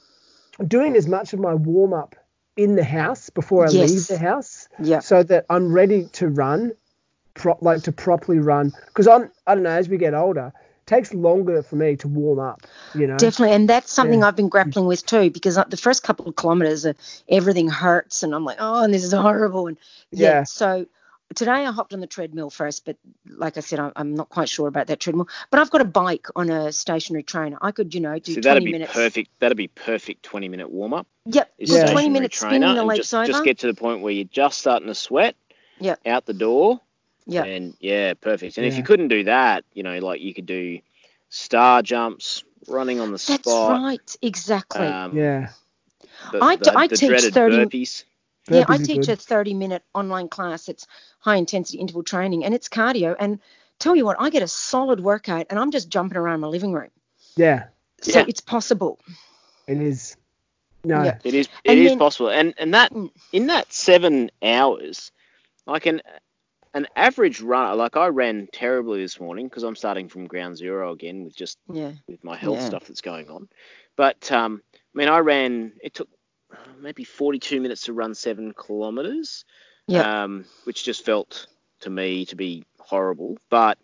doing 0.66 0.96
as 0.96 1.06
much 1.06 1.32
of 1.32 1.40
my 1.40 1.54
warm 1.54 1.92
up 1.92 2.16
in 2.56 2.76
the 2.76 2.84
house 2.84 3.30
before 3.30 3.66
I 3.66 3.70
yes. 3.70 3.90
leave 3.90 4.06
the 4.08 4.18
house, 4.18 4.68
yeah. 4.82 4.98
so 4.98 5.22
that 5.22 5.46
I'm 5.48 5.72
ready 5.72 6.06
to 6.14 6.28
run 6.28 6.72
pro- 7.34 7.58
like 7.60 7.82
to 7.84 7.92
properly 7.92 8.38
run 8.38 8.72
because 8.86 9.08
I'm 9.08 9.30
I 9.46 9.54
don't 9.54 9.62
know 9.62 9.70
as 9.70 9.88
we 9.88 9.96
get 9.96 10.12
older 10.12 10.52
takes 10.88 11.14
longer 11.14 11.62
for 11.62 11.76
me 11.76 11.96
to 11.96 12.08
warm 12.08 12.38
up 12.38 12.62
you 12.94 13.06
know 13.06 13.16
definitely 13.16 13.54
and 13.54 13.68
that's 13.68 13.92
something 13.92 14.20
yeah. 14.20 14.26
I've 14.26 14.36
been 14.36 14.48
grappling 14.48 14.86
with 14.86 15.04
too 15.06 15.30
because 15.30 15.56
the 15.56 15.76
first 15.76 16.02
couple 16.02 16.26
of 16.26 16.34
kilometers 16.34 16.84
uh, 16.84 16.94
everything 17.28 17.68
hurts 17.68 18.22
and 18.22 18.34
I'm 18.34 18.44
like 18.44 18.58
oh 18.58 18.82
and 18.82 18.92
this 18.92 19.04
is 19.04 19.12
horrible 19.12 19.68
and 19.68 19.76
yeah, 20.10 20.28
yeah. 20.28 20.44
so 20.44 20.86
today 21.34 21.66
I 21.66 21.70
hopped 21.70 21.92
on 21.94 22.00
the 22.00 22.06
treadmill 22.06 22.50
first, 22.50 22.84
but 22.84 22.96
like 23.26 23.56
I 23.56 23.60
said, 23.60 23.92
I'm 23.94 24.14
not 24.14 24.28
quite 24.28 24.48
sure 24.48 24.68
about 24.68 24.86
that 24.88 25.00
treadmill. 25.00 25.28
But 25.50 25.60
I've 25.60 25.70
got 25.70 25.80
a 25.80 25.86
bike 25.86 26.26
on 26.36 26.50
a 26.50 26.72
stationary 26.72 27.22
trainer. 27.22 27.58
I 27.60 27.72
could, 27.72 27.94
you 27.94 28.00
know, 28.00 28.18
do 28.18 28.34
so 28.34 28.40
20 28.40 28.64
be 28.64 28.72
minutes. 28.72 28.92
Perfect. 28.92 29.30
That'd 29.38 29.56
be 29.56 29.68
perfect 29.68 30.22
20 30.22 30.48
minute 30.48 30.70
warm 30.70 30.94
up. 30.94 31.06
Yep. 31.26 31.52
Yeah. 31.58 31.90
20 31.90 32.08
minutes 32.08 32.40
spinning 32.40 32.74
the 32.74 32.84
legs 32.84 32.98
just, 33.00 33.14
over. 33.14 33.26
Just 33.26 33.44
get 33.44 33.58
to 33.60 33.66
the 33.66 33.74
point 33.74 34.00
where 34.00 34.12
you're 34.12 34.24
just 34.24 34.58
starting 34.58 34.88
to 34.88 34.94
sweat. 34.94 35.36
Yep. 35.80 36.00
Out 36.06 36.26
the 36.26 36.34
door. 36.34 36.80
Yeah. 37.28 37.44
And 37.44 37.74
yeah, 37.78 38.14
perfect. 38.14 38.56
And 38.56 38.64
yeah. 38.64 38.72
if 38.72 38.78
you 38.78 38.82
couldn't 38.82 39.08
do 39.08 39.24
that, 39.24 39.64
you 39.74 39.82
know, 39.82 39.98
like 39.98 40.20
you 40.20 40.34
could 40.34 40.46
do 40.46 40.80
star 41.28 41.82
jumps, 41.82 42.42
running 42.66 43.00
on 43.00 43.08
the 43.08 43.12
That's 43.12 43.24
spot. 43.24 43.70
That's 43.70 43.82
right. 43.82 44.16
Exactly. 44.22 44.86
Um, 44.86 45.16
yeah. 45.16 45.50
The, 46.32 46.42
I, 46.42 46.56
the, 46.56 46.76
I 46.76 46.86
the 46.86 46.96
teach 46.96 47.22
30 47.22 47.56
burpees. 47.56 48.04
Yeah, 48.50 48.64
I 48.66 48.78
teach 48.78 49.06
good. 49.06 49.10
a 49.10 49.16
30 49.16 49.54
minute 49.54 49.82
online 49.94 50.28
class. 50.28 50.70
It's 50.70 50.86
high 51.20 51.36
intensity 51.36 51.78
interval 51.78 52.02
training 52.02 52.44
and 52.44 52.54
it's 52.54 52.68
cardio. 52.68 53.14
And 53.18 53.40
tell 53.78 53.94
you 53.94 54.06
what, 54.06 54.16
I 54.18 54.30
get 54.30 54.42
a 54.42 54.48
solid 54.48 55.00
workout 55.00 55.46
and 55.50 55.58
I'm 55.58 55.70
just 55.70 55.90
jumping 55.90 56.16
around 56.16 56.40
my 56.40 56.48
living 56.48 56.72
room. 56.72 56.90
Yeah. 57.36 57.66
So 58.00 58.20
yeah. 58.20 58.24
it's 58.26 58.40
possible. 58.40 58.98
It 59.66 59.82
is. 59.82 60.16
No, 60.84 61.02
yeah. 61.02 61.18
it 61.24 61.34
is. 61.34 61.48
It 61.64 61.70
and 61.72 61.78
is 61.80 61.90
then, 61.90 61.98
possible, 61.98 62.30
and 62.30 62.54
and 62.56 62.72
that 62.74 62.92
mm. 62.92 63.10
in 63.32 63.48
that 63.48 63.72
seven 63.72 64.30
hours, 64.42 65.10
like 65.66 65.86
an 65.86 66.00
an 66.74 66.86
average 66.96 67.40
run, 67.40 67.76
like 67.78 67.96
I 67.96 68.08
ran 68.08 68.48
terribly 68.52 69.02
this 69.02 69.20
morning 69.20 69.46
because 69.48 69.62
I'm 69.62 69.76
starting 69.76 70.08
from 70.08 70.26
ground 70.26 70.56
zero 70.56 70.92
again 70.92 71.24
with 71.24 71.36
just 71.36 71.58
yeah. 71.72 71.92
with 72.06 72.22
my 72.24 72.36
health 72.36 72.58
yeah. 72.58 72.66
stuff 72.66 72.86
that's 72.86 73.00
going 73.00 73.28
on. 73.28 73.48
But 73.96 74.30
um, 74.30 74.62
I 74.74 74.98
mean, 74.98 75.08
I 75.08 75.18
ran. 75.18 75.72
It 75.82 75.94
took 75.94 76.08
maybe 76.80 77.04
42 77.04 77.60
minutes 77.60 77.82
to 77.82 77.92
run 77.92 78.14
seven 78.14 78.52
kilometers, 78.52 79.44
yeah. 79.86 80.24
um, 80.24 80.44
which 80.64 80.84
just 80.84 81.04
felt 81.04 81.46
to 81.80 81.90
me 81.90 82.26
to 82.26 82.36
be 82.36 82.64
horrible. 82.78 83.38
But 83.50 83.78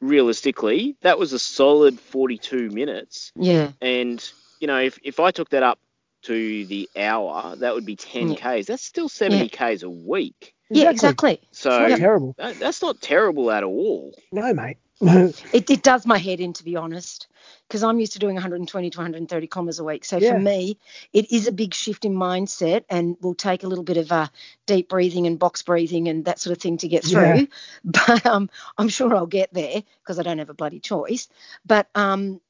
realistically, 0.00 0.96
that 1.02 1.18
was 1.18 1.32
a 1.32 1.38
solid 1.38 1.98
42 1.98 2.70
minutes. 2.70 3.32
Yeah. 3.36 3.72
And 3.80 4.22
you 4.60 4.66
know, 4.66 4.78
if 4.78 4.98
if 5.02 5.20
I 5.20 5.30
took 5.30 5.50
that 5.50 5.62
up 5.62 5.78
to 6.24 6.66
the 6.66 6.88
hour, 6.96 7.56
that 7.56 7.74
would 7.74 7.86
be 7.86 7.96
10 7.96 8.30
yeah. 8.30 8.56
k's. 8.56 8.66
That's 8.66 8.84
still 8.84 9.08
70 9.08 9.44
yeah. 9.44 9.48
k's 9.48 9.82
a 9.82 9.90
week. 9.90 10.54
Yeah, 10.70 10.90
exactly. 10.90 11.40
So 11.52 11.96
terrible. 11.96 12.34
That, 12.38 12.58
that's 12.58 12.82
not 12.82 13.00
terrible 13.00 13.50
at 13.50 13.62
all. 13.62 14.14
No, 14.32 14.52
mate. 14.54 14.78
it, 15.00 15.70
it 15.70 15.82
does 15.82 16.06
my 16.06 16.18
head 16.18 16.40
in, 16.40 16.52
to 16.54 16.64
be 16.64 16.76
honest, 16.76 17.26
because 17.68 17.82
I'm 17.82 17.98
used 17.98 18.12
to 18.12 18.20
doing 18.20 18.34
120 18.34 18.90
to 18.90 18.98
130 18.98 19.46
commas 19.48 19.78
a 19.78 19.84
week. 19.84 20.04
So 20.04 20.18
yeah. 20.18 20.32
for 20.32 20.38
me, 20.38 20.78
it 21.12 21.32
is 21.32 21.46
a 21.48 21.52
big 21.52 21.74
shift 21.74 22.04
in 22.04 22.14
mindset 22.14 22.84
and 22.88 23.16
will 23.20 23.34
take 23.34 23.64
a 23.64 23.66
little 23.66 23.84
bit 23.84 23.96
of 23.96 24.10
uh, 24.12 24.28
deep 24.66 24.88
breathing 24.88 25.26
and 25.26 25.38
box 25.38 25.62
breathing 25.62 26.08
and 26.08 26.24
that 26.26 26.38
sort 26.38 26.56
of 26.56 26.62
thing 26.62 26.78
to 26.78 26.88
get 26.88 27.04
through. 27.04 27.22
Yeah. 27.22 27.44
But 27.84 28.24
um, 28.24 28.48
I'm 28.78 28.88
sure 28.88 29.14
I'll 29.14 29.26
get 29.26 29.52
there 29.52 29.82
because 30.02 30.18
I 30.18 30.22
don't 30.22 30.38
have 30.38 30.50
a 30.50 30.54
bloody 30.54 30.80
choice. 30.80 31.28
But, 31.66 31.88
um, 31.94 32.40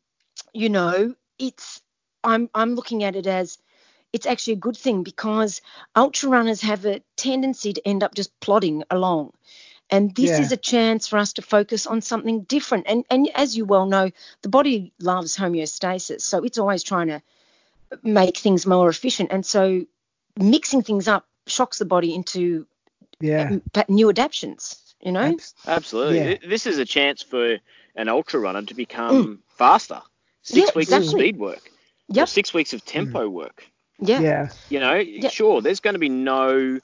you 0.52 0.68
know, 0.68 1.14
it's 1.38 1.82
I'm 2.24 2.50
I'm 2.54 2.74
looking 2.74 3.04
at 3.04 3.16
it 3.16 3.26
as 3.26 3.58
it's 4.12 4.26
actually 4.26 4.54
a 4.54 4.56
good 4.56 4.76
thing 4.76 5.02
because 5.02 5.60
ultra 5.96 6.30
runners 6.30 6.60
have 6.62 6.86
a 6.86 7.02
tendency 7.16 7.72
to 7.72 7.86
end 7.86 8.04
up 8.04 8.14
just 8.14 8.38
plodding 8.38 8.84
along. 8.88 9.32
And 9.90 10.14
this 10.14 10.30
yeah. 10.30 10.40
is 10.40 10.52
a 10.52 10.56
chance 10.56 11.08
for 11.08 11.18
us 11.18 11.34
to 11.34 11.42
focus 11.42 11.86
on 11.86 12.00
something 12.00 12.42
different. 12.42 12.86
And, 12.88 13.04
and 13.10 13.28
as 13.34 13.56
you 13.56 13.64
well 13.64 13.86
know, 13.86 14.10
the 14.42 14.48
body 14.48 14.92
loves 15.00 15.36
homeostasis. 15.36 16.22
So 16.22 16.44
it's 16.44 16.58
always 16.58 16.82
trying 16.84 17.08
to 17.08 17.22
make 18.02 18.36
things 18.36 18.66
more 18.66 18.88
efficient. 18.88 19.30
And 19.32 19.44
so 19.44 19.84
mixing 20.38 20.82
things 20.82 21.08
up 21.08 21.26
shocks 21.46 21.78
the 21.78 21.84
body 21.84 22.14
into 22.14 22.66
yeah. 23.20 23.58
new 23.88 24.10
adaptations, 24.10 24.94
you 25.00 25.12
know? 25.12 25.36
Absolutely. 25.66 26.18
Yeah. 26.18 26.36
This 26.48 26.66
is 26.66 26.78
a 26.78 26.84
chance 26.84 27.20
for 27.22 27.58
an 27.96 28.08
ultra 28.08 28.40
runner 28.40 28.62
to 28.62 28.74
become 28.74 29.26
mm. 29.26 29.38
faster. 29.48 30.02
Six 30.42 30.58
yeah, 30.58 30.72
weeks 30.76 30.92
exactly. 30.92 31.06
of 31.06 31.10
speed 31.10 31.38
work. 31.38 31.70
Yep. 32.08 32.28
Six 32.28 32.54
weeks 32.54 32.72
of 32.72 32.84
tempo 32.84 33.28
mm. 33.28 33.32
work. 33.32 33.66
Yeah. 33.98 34.20
Yeah. 34.20 34.48
You 34.68 34.80
know, 34.80 34.94
yeah. 34.94 35.28
sure, 35.28 35.60
there's 35.60 35.80
going 35.80 35.94
to 35.94 36.00
be 36.00 36.08
no 36.08 36.78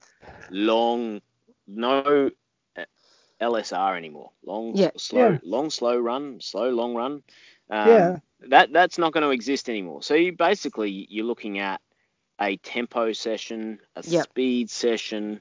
long, 0.50 1.20
no 1.66 2.30
uh, 2.76 2.84
LSR 3.40 3.96
anymore. 3.96 4.30
Long, 4.44 4.76
yeah. 4.76 4.90
slow, 4.96 5.32
yeah. 5.32 5.38
long, 5.42 5.70
slow 5.70 5.98
run, 5.98 6.40
slow, 6.40 6.70
long 6.70 6.94
run. 6.94 7.22
Um, 7.68 7.88
yeah. 7.88 8.16
That 8.48 8.72
that's 8.72 8.96
not 8.96 9.12
going 9.12 9.22
to 9.22 9.30
exist 9.30 9.68
anymore. 9.68 10.02
So 10.02 10.14
you 10.14 10.32
basically 10.32 11.06
you're 11.10 11.26
looking 11.26 11.58
at 11.58 11.80
a 12.40 12.56
tempo 12.56 13.12
session, 13.12 13.80
a 13.96 14.02
yep. 14.06 14.24
speed 14.24 14.70
session. 14.70 15.40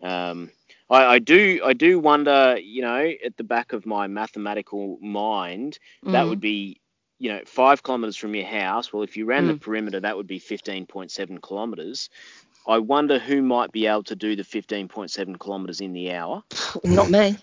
Um, 0.00 0.50
I, 0.88 1.04
I, 1.04 1.18
do 1.18 1.60
I 1.64 1.72
do 1.72 1.98
wonder, 1.98 2.56
you 2.58 2.82
know, 2.82 3.12
at 3.24 3.36
the 3.36 3.42
back 3.42 3.72
of 3.72 3.84
my 3.84 4.06
mathematical 4.06 4.98
mind, 5.02 5.78
mm. 6.04 6.12
that 6.12 6.28
would 6.28 6.40
be 6.40 6.80
you 7.18 7.32
know, 7.32 7.40
five 7.46 7.82
kilometres 7.82 8.16
from 8.16 8.34
your 8.34 8.46
house. 8.46 8.92
Well, 8.92 9.02
if 9.02 9.16
you 9.16 9.24
ran 9.24 9.44
mm. 9.44 9.48
the 9.48 9.56
perimeter, 9.56 10.00
that 10.00 10.16
would 10.16 10.26
be 10.26 10.40
15.7 10.40 11.42
kilometres. 11.46 12.10
I 12.66 12.78
wonder 12.78 13.18
who 13.18 13.42
might 13.42 13.72
be 13.72 13.86
able 13.86 14.02
to 14.04 14.16
do 14.16 14.34
the 14.36 14.42
15.7 14.42 15.40
kilometres 15.40 15.80
in 15.80 15.92
the 15.92 16.12
hour. 16.12 16.42
Not 16.84 17.10
me. 17.10 17.36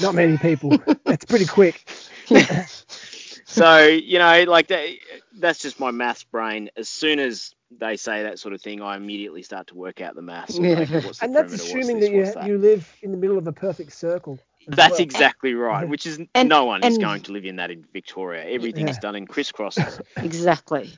Not 0.00 0.14
many 0.14 0.38
people. 0.38 0.78
That's 1.04 1.24
pretty 1.24 1.46
quick. 1.46 1.88
so 3.44 3.86
you 3.86 4.18
know, 4.18 4.44
like 4.44 4.68
that, 4.68 4.88
that's 5.34 5.58
just 5.58 5.80
my 5.80 5.90
maths 5.90 6.24
brain. 6.24 6.70
As 6.76 6.88
soon 6.88 7.18
as 7.18 7.54
they 7.70 7.96
say 7.96 8.22
that 8.22 8.38
sort 8.38 8.54
of 8.54 8.62
thing, 8.62 8.80
I 8.80 8.96
immediately 8.96 9.42
start 9.42 9.66
to 9.68 9.74
work 9.74 10.00
out 10.00 10.14
the 10.14 10.22
maths. 10.22 10.58
Yeah. 10.58 10.78
Like, 10.78 11.22
and 11.22 11.34
that's 11.34 11.52
assuming 11.52 12.00
that 12.00 12.12
you, 12.12 12.24
that? 12.24 12.46
you 12.46 12.58
live 12.58 12.96
in 13.02 13.10
the 13.10 13.18
middle 13.18 13.38
of 13.38 13.46
a 13.46 13.52
perfect 13.52 13.92
circle. 13.92 14.38
That's 14.76 14.92
well. 14.92 15.00
exactly 15.00 15.54
right. 15.54 15.88
Which 15.88 16.06
is 16.06 16.20
and, 16.34 16.48
no 16.48 16.64
one 16.64 16.82
and, 16.82 16.92
is 16.92 16.98
going 16.98 17.22
to 17.22 17.32
live 17.32 17.44
in 17.44 17.56
that 17.56 17.70
in 17.70 17.84
Victoria. 17.92 18.44
Everything's 18.44 18.96
yeah. 18.96 19.00
done 19.00 19.16
in 19.16 19.26
crisscrosses. 19.26 20.00
exactly. 20.16 20.92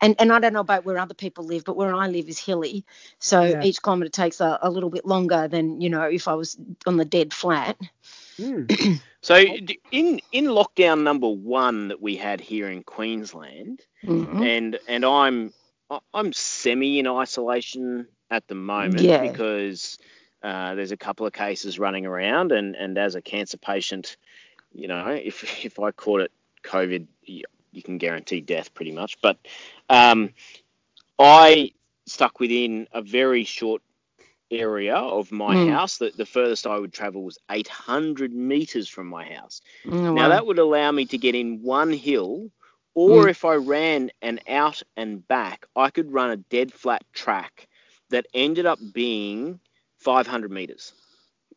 And 0.00 0.16
and 0.18 0.32
I 0.32 0.38
don't 0.38 0.52
know 0.52 0.60
about 0.60 0.84
where 0.84 0.98
other 0.98 1.14
people 1.14 1.44
live, 1.44 1.64
but 1.64 1.76
where 1.76 1.94
I 1.94 2.08
live 2.08 2.28
is 2.28 2.38
hilly, 2.38 2.84
so 3.18 3.42
yeah. 3.42 3.62
each 3.62 3.82
kilometre 3.82 4.10
takes 4.10 4.40
a, 4.40 4.58
a, 4.62 4.70
little 4.70 4.90
bit 4.90 5.06
longer 5.06 5.48
than 5.48 5.80
you 5.80 5.90
know 5.90 6.02
if 6.02 6.28
I 6.28 6.34
was 6.34 6.58
on 6.86 6.96
the 6.96 7.04
dead 7.04 7.32
flat. 7.32 7.78
Mm. 8.38 9.00
so 9.20 9.36
in 9.36 10.20
in 10.32 10.46
lockdown 10.46 11.02
number 11.02 11.28
one 11.28 11.88
that 11.88 12.02
we 12.02 12.16
had 12.16 12.40
here 12.40 12.68
in 12.68 12.82
Queensland, 12.82 13.80
mm-hmm. 14.04 14.42
and 14.42 14.78
and 14.88 15.04
I'm 15.04 15.52
I'm 16.12 16.32
semi 16.32 16.98
in 16.98 17.06
isolation 17.06 18.06
at 18.30 18.48
the 18.48 18.54
moment 18.54 19.02
yeah. 19.02 19.30
because 19.30 19.98
uh, 20.42 20.74
there's 20.74 20.92
a 20.92 20.96
couple 20.96 21.26
of 21.26 21.32
cases 21.32 21.78
running 21.78 22.06
around, 22.06 22.52
and, 22.52 22.74
and 22.74 22.98
as 22.98 23.14
a 23.14 23.22
cancer 23.22 23.58
patient, 23.58 24.16
you 24.72 24.88
know, 24.88 25.08
if 25.08 25.44
if 25.64 25.78
I 25.78 25.90
caught 25.92 26.22
it 26.22 26.32
COVID, 26.64 27.06
you, 27.24 27.44
you 27.72 27.82
can 27.82 27.98
guarantee 27.98 28.40
death 28.40 28.74
pretty 28.74 28.92
much. 28.92 29.20
But 29.20 29.38
um, 29.88 30.30
I 31.18 31.72
stuck 32.06 32.40
within 32.40 32.88
a 32.92 33.02
very 33.02 33.44
short 33.44 33.82
area 34.50 34.94
of 34.94 35.32
my 35.32 35.54
mm. 35.54 35.70
house. 35.70 35.98
The, 35.98 36.12
the 36.14 36.26
furthest 36.26 36.66
I 36.66 36.78
would 36.78 36.92
travel 36.92 37.22
was 37.22 37.38
800 37.50 38.32
meters 38.32 38.88
from 38.88 39.06
my 39.06 39.24
house. 39.24 39.62
Mm, 39.86 40.14
now 40.14 40.24
wow. 40.24 40.28
that 40.28 40.46
would 40.46 40.58
allow 40.58 40.90
me 40.92 41.06
to 41.06 41.18
get 41.18 41.34
in 41.34 41.62
one 41.62 41.92
hill, 41.92 42.50
or 42.94 43.24
mm. 43.24 43.30
if 43.30 43.44
I 43.44 43.54
ran 43.54 44.10
an 44.20 44.40
out 44.48 44.82
and 44.96 45.26
back, 45.26 45.66
I 45.74 45.90
could 45.90 46.12
run 46.12 46.30
a 46.30 46.36
dead 46.36 46.72
flat 46.72 47.02
track 47.12 47.68
that 48.10 48.26
ended 48.34 48.66
up 48.66 48.78
being 48.92 49.58
500 50.02 50.50
meters. 50.50 50.92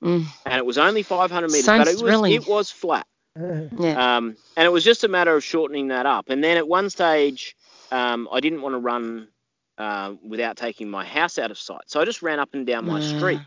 Mm. 0.02 0.26
And 0.46 0.56
it 0.56 0.66
was 0.66 0.78
only 0.78 1.04
500 1.04 1.48
meters, 1.48 1.66
Sounds 1.66 1.80
but 1.80 1.88
it 1.88 2.22
was, 2.22 2.32
it 2.32 2.48
was 2.48 2.72
flat. 2.72 3.08
Yeah. 3.38 4.16
Um, 4.18 4.38
and 4.56 4.66
it 4.66 4.72
was 4.72 4.86
just 4.86 5.04
a 5.04 5.10
matter 5.10 5.36
of 5.36 5.44
shortening 5.44 5.90
that 5.90 6.06
up. 6.06 6.30
And 6.30 6.42
then 6.42 6.56
at 6.56 6.66
one 6.66 6.90
stage, 6.90 7.58
um, 7.92 8.30
I 8.32 8.40
didn't 8.40 8.62
want 8.62 8.76
to 8.76 8.80
run 8.80 9.28
uh, 9.78 10.14
without 10.26 10.56
taking 10.56 10.90
my 10.90 11.04
house 11.04 11.38
out 11.38 11.52
of 11.52 11.58
sight. 11.58 11.82
So 11.88 12.00
I 12.00 12.06
just 12.06 12.22
ran 12.22 12.40
up 12.40 12.54
and 12.54 12.66
down 12.66 12.86
my 12.86 13.02
street, 13.02 13.42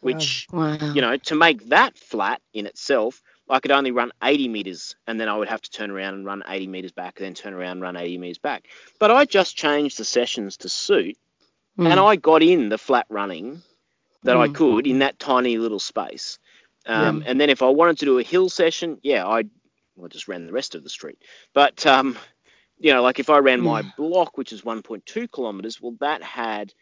which, 0.00 0.48
wow. 0.50 0.76
you 0.92 1.00
know, 1.00 1.16
to 1.16 1.36
make 1.36 1.68
that 1.68 1.96
flat 1.96 2.42
in 2.52 2.66
itself, 2.66 3.22
I 3.48 3.60
could 3.60 3.70
only 3.70 3.92
run 3.92 4.10
80 4.22 4.48
meters 4.48 4.96
and 5.06 5.20
then 5.20 5.28
I 5.28 5.36
would 5.36 5.48
have 5.48 5.62
to 5.62 5.70
turn 5.70 5.92
around 5.92 6.14
and 6.14 6.26
run 6.26 6.42
80 6.46 6.66
meters 6.66 6.92
back, 6.92 7.18
and 7.18 7.26
then 7.26 7.34
turn 7.34 7.54
around 7.54 7.72
and 7.72 7.82
run 7.82 7.96
80 7.96 8.18
meters 8.18 8.38
back. 8.38 8.66
But 8.98 9.12
I 9.12 9.24
just 9.24 9.56
changed 9.56 9.98
the 9.98 10.04
sessions 10.04 10.56
to 10.58 10.68
suit 10.68 11.16
mm. 11.78 11.88
and 11.88 12.00
I 12.00 12.16
got 12.16 12.42
in 12.42 12.68
the 12.68 12.78
flat 12.78 13.06
running 13.08 13.62
that 14.22 14.36
mm. 14.36 14.40
I 14.40 14.48
could 14.48 14.86
in 14.86 15.00
that 15.00 15.18
tiny 15.18 15.58
little 15.58 15.78
space. 15.78 16.38
Um, 16.86 17.22
yeah. 17.22 17.30
And 17.30 17.40
then 17.40 17.50
if 17.50 17.62
I 17.62 17.68
wanted 17.68 17.98
to 17.98 18.04
do 18.04 18.18
a 18.18 18.22
hill 18.22 18.48
session, 18.48 18.98
yeah, 19.02 19.26
I 19.26 19.44
well, 19.96 20.08
just 20.08 20.28
ran 20.28 20.46
the 20.46 20.52
rest 20.52 20.74
of 20.74 20.82
the 20.82 20.90
street. 20.90 21.18
But 21.54 21.84
um, 21.86 22.16
you 22.78 22.92
know, 22.92 23.02
like 23.02 23.18
if 23.18 23.30
I 23.30 23.38
ran 23.38 23.60
my 23.60 23.82
block, 23.96 24.38
which 24.38 24.52
is 24.52 24.62
1.2 24.62 25.30
kilometers, 25.30 25.80
well, 25.80 25.96
that 26.00 26.22
had 26.22 26.72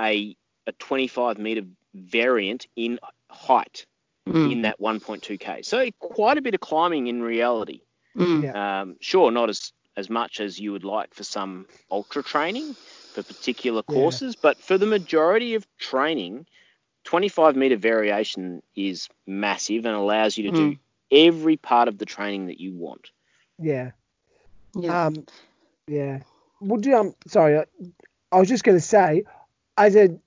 a 0.00 0.36
a 0.66 0.72
25 0.72 1.38
meter 1.38 1.62
variant 1.94 2.66
in 2.74 2.98
height 3.30 3.86
mm. 4.28 4.50
in 4.50 4.62
that 4.62 4.80
1.2k. 4.80 5.64
So 5.64 5.88
quite 5.98 6.38
a 6.38 6.42
bit 6.42 6.54
of 6.54 6.60
climbing 6.60 7.06
in 7.06 7.22
reality. 7.22 7.80
Mm. 8.16 8.54
Um, 8.54 8.96
sure, 9.00 9.30
not 9.30 9.48
as 9.48 9.72
as 9.96 10.10
much 10.10 10.40
as 10.40 10.58
you 10.58 10.72
would 10.72 10.84
like 10.84 11.14
for 11.14 11.24
some 11.24 11.66
ultra 11.90 12.22
training 12.22 12.74
for 12.74 13.22
particular 13.22 13.82
courses, 13.82 14.34
yeah. 14.34 14.40
but 14.42 14.58
for 14.58 14.76
the 14.76 14.86
majority 14.86 15.54
of 15.54 15.66
training, 15.78 16.46
25 17.04 17.56
meter 17.56 17.76
variation 17.76 18.62
is 18.74 19.08
massive 19.26 19.84
and 19.84 19.94
allows 19.94 20.36
you 20.36 20.44
to 20.44 20.50
mm. 20.50 20.54
do 20.54 20.68
hmm. 20.70 20.74
every 21.10 21.56
part 21.56 21.88
of 21.88 21.98
the 21.98 22.06
training 22.06 22.46
that 22.46 22.60
you 22.60 22.72
want. 22.72 23.10
Yeah. 23.58 23.92
Yeah. 24.74 25.06
Um, 25.06 25.26
yeah. 25.86 26.20
Well, 26.60 26.80
do, 26.80 26.94
um, 26.94 27.14
sorry, 27.26 27.58
I, 27.58 27.64
I 28.32 28.38
was 28.38 28.48
just 28.48 28.64
going 28.64 28.76
to 28.76 28.84
say, 28.84 29.24
as 29.76 29.96
a 29.96 30.18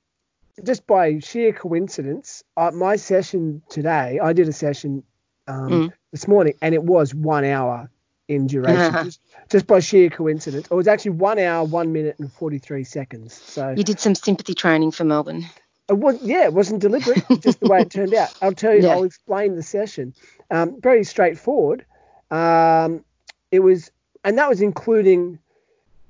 just 0.63 0.87
by 0.87 1.19
sheer 1.19 1.53
coincidence, 1.53 2.43
uh, 2.55 2.71
my 2.71 2.95
session 2.95 3.61
today, 3.69 4.19
I 4.21 4.33
did 4.33 4.47
a 4.47 4.53
session 4.53 5.03
um, 5.47 5.69
mm. 5.69 5.93
this 6.11 6.27
morning, 6.27 6.53
and 6.61 6.73
it 6.73 6.83
was 6.83 7.13
one 7.13 7.45
hour 7.45 7.89
in 8.27 8.47
duration, 8.47 8.93
just, 9.05 9.21
just, 9.49 9.67
by 9.67 9.79
sheer 9.79 10.09
coincidence. 10.09 10.67
It 10.69 10.73
was 10.73 10.87
actually 10.87 11.11
one 11.11 11.39
hour, 11.39 11.65
one 11.65 11.93
minute, 11.93 12.17
and 12.19 12.31
forty 12.31 12.57
three 12.59 12.83
seconds. 12.83 13.33
So 13.33 13.73
you 13.77 13.83
did 13.83 13.99
some 13.99 14.15
sympathy 14.15 14.53
training 14.53 14.91
for 14.91 15.03
Melbourne. 15.03 15.45
It 15.89 15.97
was, 15.97 16.21
yeah, 16.21 16.45
it 16.45 16.53
wasn't 16.53 16.81
deliberate, 16.81 17.23
just 17.41 17.59
the 17.59 17.69
way 17.69 17.81
it 17.81 17.91
turned 17.91 18.13
out. 18.13 18.33
I'll 18.41 18.53
tell 18.53 18.73
you, 18.73 18.83
yeah. 18.83 18.89
I'll 18.89 19.03
explain 19.03 19.55
the 19.55 19.63
session. 19.63 20.13
Um, 20.51 20.81
very 20.81 21.03
straightforward. 21.03 21.85
Um, 22.29 23.05
it 23.51 23.59
was, 23.59 23.91
and 24.23 24.37
that 24.37 24.49
was 24.49 24.61
including, 24.61 25.39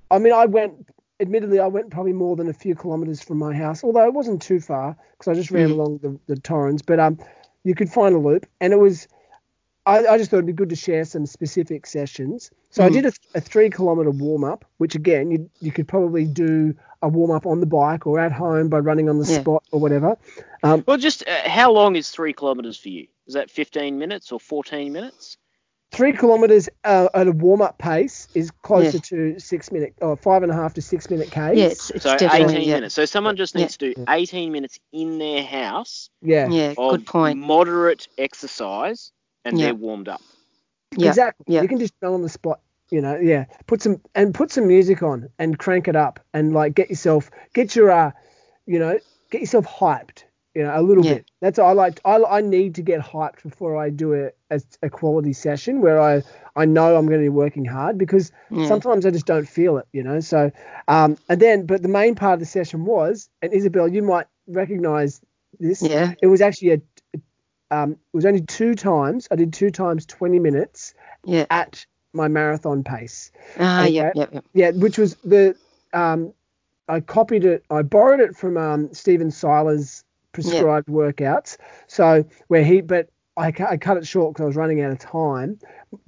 I 0.10 0.18
mean, 0.18 0.34
I 0.34 0.46
went 0.46 0.88
admittedly, 1.20 1.60
I 1.60 1.68
went 1.68 1.92
probably 1.92 2.14
more 2.14 2.36
than 2.36 2.48
a 2.48 2.54
few 2.54 2.76
kilometres 2.76 3.22
from 3.22 3.38
my 3.38 3.54
house, 3.54 3.84
although 3.84 4.06
it 4.06 4.14
wasn't 4.14 4.42
too 4.42 4.60
far 4.60 4.96
because 5.12 5.32
I 5.32 5.34
just 5.36 5.52
ran 5.52 5.70
mm. 5.70 5.74
along 5.74 6.00
the, 6.00 6.20
the 6.28 6.40
Torrens. 6.40 6.82
But 6.82 7.00
um, 7.00 7.20
you 7.64 7.76
could 7.76 7.90
find 7.90 8.16
a 8.16 8.20
loop, 8.20 8.46
and 8.60 8.74
it 8.74 8.78
was. 8.78 9.08
I, 9.88 10.06
I 10.06 10.18
just 10.18 10.30
thought 10.30 10.38
it'd 10.38 10.48
be 10.48 10.54
good 10.54 10.70
to 10.70 10.76
share 10.76 11.06
some 11.06 11.26
specific 11.26 11.86
sessions. 11.88 12.52
So 12.72 12.84
mm. 12.84 12.88
I 12.88 12.90
did 12.90 13.06
a, 13.06 13.12
a 13.36 13.42
three 13.42 13.70
kilometre 13.70 14.12
warm 14.12 14.44
up, 14.44 14.66
which 14.78 14.96
again 14.96 15.32
you 15.32 15.50
you 15.62 15.72
could 15.72 15.88
probably 15.88 16.26
do 16.26 16.76
a 17.02 17.08
warm 17.08 17.32
up 17.32 17.46
on 17.46 17.62
the 17.62 17.66
bike 17.66 18.06
or 18.06 18.20
at 18.20 18.32
home 18.32 18.70
by 18.70 18.80
running 18.80 19.10
on 19.10 19.18
the 19.18 19.26
yeah. 19.26 19.40
spot 19.40 19.64
or 19.72 19.80
whatever. 19.80 20.18
Um, 20.62 20.84
well, 20.86 20.98
just 20.98 21.28
uh, 21.28 21.50
how 21.50 21.72
long 21.72 21.96
is 21.96 22.10
three 22.10 22.34
kilometres 22.34 22.78
for 22.78 22.90
you? 22.90 23.08
Is 23.28 23.36
that 23.36 23.50
15 23.50 23.98
minutes 23.98 24.32
or 24.32 24.40
14 24.40 24.92
minutes? 24.92 25.38
three 25.92 26.12
kilometers 26.12 26.70
uh, 26.84 27.08
at 27.14 27.28
a 27.28 27.32
warm 27.32 27.62
up 27.62 27.78
pace 27.78 28.28
is 28.34 28.52
closer 28.52 28.98
yeah. 28.98 29.02
to 29.34 29.40
six 29.40 29.72
minute 29.72 29.94
or 30.02 30.18
five 30.18 30.44
and 30.44 30.52
a 30.52 30.56
half 30.56 30.74
to 30.74 30.82
six 30.82 31.10
minute 31.10 31.28
Ks. 31.30 31.36
Yeah, 31.36 31.66
it's, 31.66 31.90
it's 31.92 32.04
so 32.04 32.16
18 32.16 32.62
yeah. 32.62 32.76
minutes. 32.76 32.96
So 32.96 33.06
someone 33.06 33.36
just 33.38 33.56
needs 33.56 33.78
yeah. 33.80 33.90
to 33.90 33.96
do 33.96 34.06
18 34.08 34.52
minutes 34.52 34.80
in 34.92 35.18
their 35.18 35.44
house. 35.44 36.10
Yeah. 36.22 36.50
Yeah. 36.50 36.74
Good 36.76 37.06
point. 37.06 37.40
Moderate 37.40 38.08
exercise, 38.18 39.12
and 39.46 39.60
they're 39.60 39.76
warmed 39.76 40.08
up. 40.08 40.22
Yeah. 40.96 41.10
Exactly. 41.10 41.46
Yeah. 41.48 41.62
You 41.62 41.68
can 41.68 41.80
just 41.80 42.00
go 42.00 42.14
on 42.14 42.22
the 42.22 42.30
spot. 42.30 42.60
You 42.90 43.02
know, 43.02 43.18
yeah. 43.18 43.46
Put 43.66 43.82
some 43.82 44.02
and 44.16 44.34
put 44.34 44.52
some 44.52 44.68
music 44.68 45.04
on 45.04 45.30
and 45.38 45.60
crank 45.60 45.88
it 45.88 45.96
up 45.96 46.20
and 46.34 46.54
like 46.54 46.74
get 46.74 46.90
yourself 46.90 47.30
get 47.54 47.76
your 47.76 47.92
uh, 47.92 48.12
you 48.66 48.80
know, 48.80 48.98
get 49.30 49.42
yourself 49.42 49.66
hyped 49.66 50.24
you 50.58 50.64
know, 50.64 50.74
a 50.74 50.82
little 50.82 51.06
yeah. 51.06 51.14
bit. 51.16 51.32
That's 51.40 51.60
I 51.60 51.74
like. 51.74 52.02
I, 52.04 52.20
I 52.24 52.42
need 52.42 52.74
to 52.76 52.82
get 52.82 53.00
hyped 53.00 53.44
before 53.44 53.78
I 53.78 53.92
do 53.92 54.16
a, 54.16 54.32
a, 54.50 54.60
a 54.82 54.90
quality 54.90 55.32
session 55.32 55.82
where 55.82 56.02
I 56.02 56.24
I 56.56 56.66
know 56.66 56.96
I'm 56.96 57.06
going 57.06 57.20
to 57.20 57.24
be 57.24 57.30
working 57.30 57.64
hard 57.64 58.00
because 58.00 58.32
yeah. 58.50 58.68
sometimes 58.68 59.06
I 59.06 59.12
just 59.12 59.28
don't 59.28 59.48
feel 59.48 59.78
it, 59.78 59.86
you 59.94 60.02
know. 60.02 60.20
So, 60.20 60.52
um, 60.88 61.16
and 61.30 61.40
then 61.40 61.68
but 61.68 61.84
the 61.84 61.90
main 61.90 62.16
part 62.16 62.34
of 62.34 62.40
the 62.40 62.48
session 62.48 62.86
was, 62.86 63.30
and 63.44 63.54
Isobel, 63.54 63.94
you 63.94 64.02
might 64.02 64.26
recognize 64.48 65.22
this. 65.60 65.84
Yeah. 65.84 66.16
It 66.24 66.28
was 66.28 66.42
actually 66.42 66.72
a, 66.72 66.82
um, 67.72 67.92
it 67.94 67.98
was 68.14 68.26
only 68.26 68.42
two 68.42 68.76
times. 68.76 69.28
I 69.32 69.36
did 69.36 69.54
two 69.54 69.72
times 69.72 70.06
20 70.06 70.40
minutes. 70.40 70.94
Yeah. 71.26 71.46
At 71.50 71.86
my 72.14 72.28
marathon 72.28 72.84
pace. 72.84 73.32
Ah, 73.60 73.82
uh, 73.82 73.86
yeah, 73.86 74.12
yeah, 74.16 74.26
yeah. 74.32 74.40
Yeah, 74.54 74.72
which 74.72 74.98
was 74.98 75.16
the 75.24 75.56
um, 75.94 76.34
I 76.88 77.00
copied 77.02 77.46
it. 77.46 77.64
I 77.70 77.82
borrowed 77.82 78.20
it 78.20 78.36
from 78.36 78.58
um, 78.58 78.94
Stephen 78.94 79.30
Seiler's 79.30 80.04
prescribed 80.32 80.88
workouts. 80.88 81.58
So 81.88 82.26
where 82.48 82.64
he, 82.64 82.82
but 82.82 83.10
I, 83.36 83.48
I 83.48 83.78
cut 83.78 83.98
it 83.98 84.08
short 84.08 84.34
because 84.34 84.44
I 84.44 84.48
was 84.48 84.56
running 84.56 84.82
out 84.82 84.92
of 84.92 85.00
time 85.00 85.60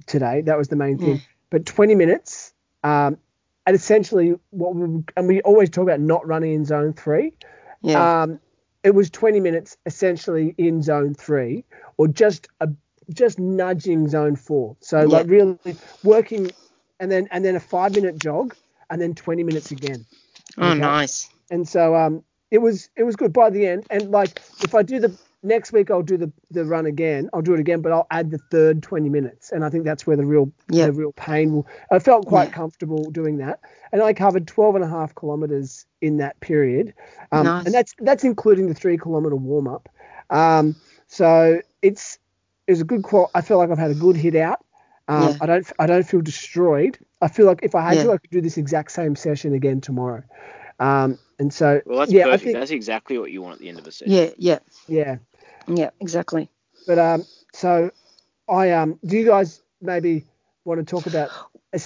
today. 0.06 0.42
That 0.42 0.56
was 0.56 0.68
the 0.68 0.76
main 0.76 0.98
thing. 0.98 1.22
But 1.50 1.66
20 1.66 1.94
minutes, 1.94 2.52
um, 2.82 3.18
and 3.66 3.76
essentially 3.76 4.34
what 4.50 4.74
we, 4.74 5.04
and 5.16 5.28
we 5.28 5.40
always 5.42 5.70
talk 5.70 5.82
about 5.82 6.00
not 6.00 6.26
running 6.26 6.54
in 6.54 6.64
zone 6.64 6.92
three. 6.92 7.34
Yeah. 7.82 8.22
Um, 8.22 8.40
it 8.82 8.94
was 8.94 9.10
20 9.10 9.40
minutes 9.40 9.76
essentially 9.86 10.54
in 10.56 10.82
zone 10.82 11.14
three, 11.14 11.64
or 11.96 12.08
just 12.08 12.48
a 12.60 12.68
just 13.12 13.38
nudging 13.38 14.08
zone 14.08 14.36
four. 14.36 14.76
So 14.80 15.00
yeah. 15.00 15.06
like 15.06 15.26
really 15.26 15.58
working, 16.02 16.50
and 16.98 17.10
then 17.10 17.28
and 17.30 17.44
then 17.44 17.56
a 17.56 17.60
five 17.60 17.94
minute 17.94 18.18
jog, 18.18 18.54
and 18.88 19.00
then 19.00 19.14
20 19.14 19.42
minutes 19.42 19.70
again. 19.70 20.06
Oh, 20.58 20.70
okay? 20.70 20.78
nice. 20.78 21.28
And 21.50 21.68
so 21.68 21.94
um, 21.94 22.24
it 22.50 22.58
was 22.58 22.88
it 22.96 23.04
was 23.04 23.16
good 23.16 23.32
by 23.32 23.50
the 23.50 23.66
end. 23.66 23.86
And 23.90 24.10
like 24.10 24.40
if 24.62 24.74
I 24.74 24.82
do 24.82 25.00
the 25.00 25.16
next 25.42 25.72
week, 25.72 25.90
I'll 25.90 26.02
do 26.02 26.16
the 26.16 26.32
the 26.50 26.64
run 26.64 26.86
again. 26.86 27.30
I'll 27.32 27.42
do 27.42 27.54
it 27.54 27.60
again, 27.60 27.80
but 27.80 27.92
I'll 27.92 28.06
add 28.10 28.30
the 28.30 28.38
third 28.38 28.82
20 28.82 29.08
minutes. 29.08 29.52
And 29.52 29.64
I 29.64 29.70
think 29.70 29.84
that's 29.84 30.06
where 30.06 30.16
the 30.16 30.24
real 30.24 30.52
yep. 30.70 30.88
the 30.88 30.92
real 30.92 31.12
pain 31.12 31.52
will. 31.52 31.66
I 31.90 31.98
felt 31.98 32.26
quite 32.26 32.48
yeah. 32.48 32.54
comfortable 32.54 33.10
doing 33.10 33.38
that, 33.38 33.60
and 33.92 34.02
I 34.02 34.12
covered 34.12 34.46
12 34.46 34.76
and 34.76 34.84
a 34.84 34.88
half 34.88 35.14
kilometers 35.14 35.86
in 36.00 36.18
that 36.18 36.38
period. 36.40 36.94
Um, 37.32 37.44
nice. 37.44 37.66
And 37.66 37.74
that's 37.74 37.94
that's 37.98 38.24
including 38.24 38.68
the 38.68 38.74
three 38.74 38.98
kilometer 38.98 39.36
warm 39.36 39.68
up. 39.68 39.88
Um, 40.30 40.76
so 41.06 41.60
it's 41.82 42.18
it's 42.66 42.80
a 42.80 42.84
good 42.84 43.02
qual. 43.02 43.30
I 43.34 43.40
feel 43.40 43.58
like 43.58 43.70
I've 43.70 43.78
had 43.78 43.90
a 43.90 43.94
good 43.94 44.16
hit 44.16 44.36
out. 44.36 44.64
Um, 45.08 45.30
yeah. 45.30 45.36
I 45.40 45.46
don't 45.46 45.72
I 45.78 45.86
don't 45.86 46.06
feel 46.06 46.20
destroyed. 46.20 46.98
I 47.20 47.28
feel 47.28 47.46
like 47.46 47.60
if 47.62 47.74
I 47.74 47.82
had 47.82 47.96
yeah. 47.96 48.04
to, 48.04 48.12
I 48.12 48.18
could 48.18 48.30
do 48.30 48.40
this 48.40 48.56
exact 48.56 48.92
same 48.92 49.16
session 49.16 49.54
again 49.54 49.80
tomorrow. 49.80 50.22
Um, 50.78 51.18
and 51.38 51.52
so, 51.52 51.82
well, 51.84 51.98
that's 51.98 52.12
yeah, 52.12 52.24
perfect. 52.24 52.44
Think, 52.44 52.56
that's 52.56 52.70
exactly 52.70 53.18
what 53.18 53.30
you 53.30 53.42
want 53.42 53.54
at 53.54 53.60
the 53.60 53.68
end 53.68 53.78
of 53.78 53.86
a 53.86 53.92
session. 53.92 54.12
Yeah, 54.12 54.30
yeah, 54.38 54.58
yeah, 54.88 55.16
yeah, 55.76 55.90
exactly. 56.00 56.50
But 56.86 56.98
um, 56.98 57.24
so 57.52 57.90
I 58.48 58.72
um, 58.72 58.98
do 59.04 59.16
you 59.16 59.26
guys 59.26 59.62
maybe 59.80 60.26
want 60.64 60.78
to 60.80 60.84
talk 60.84 61.06
about? 61.06 61.30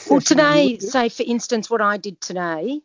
well, 0.09 0.21
today, 0.21 0.79
say 0.79 1.09
for 1.09 1.25
instance, 1.27 1.69
what 1.69 1.81
I 1.81 1.97
did 1.97 2.21
today 2.21 2.81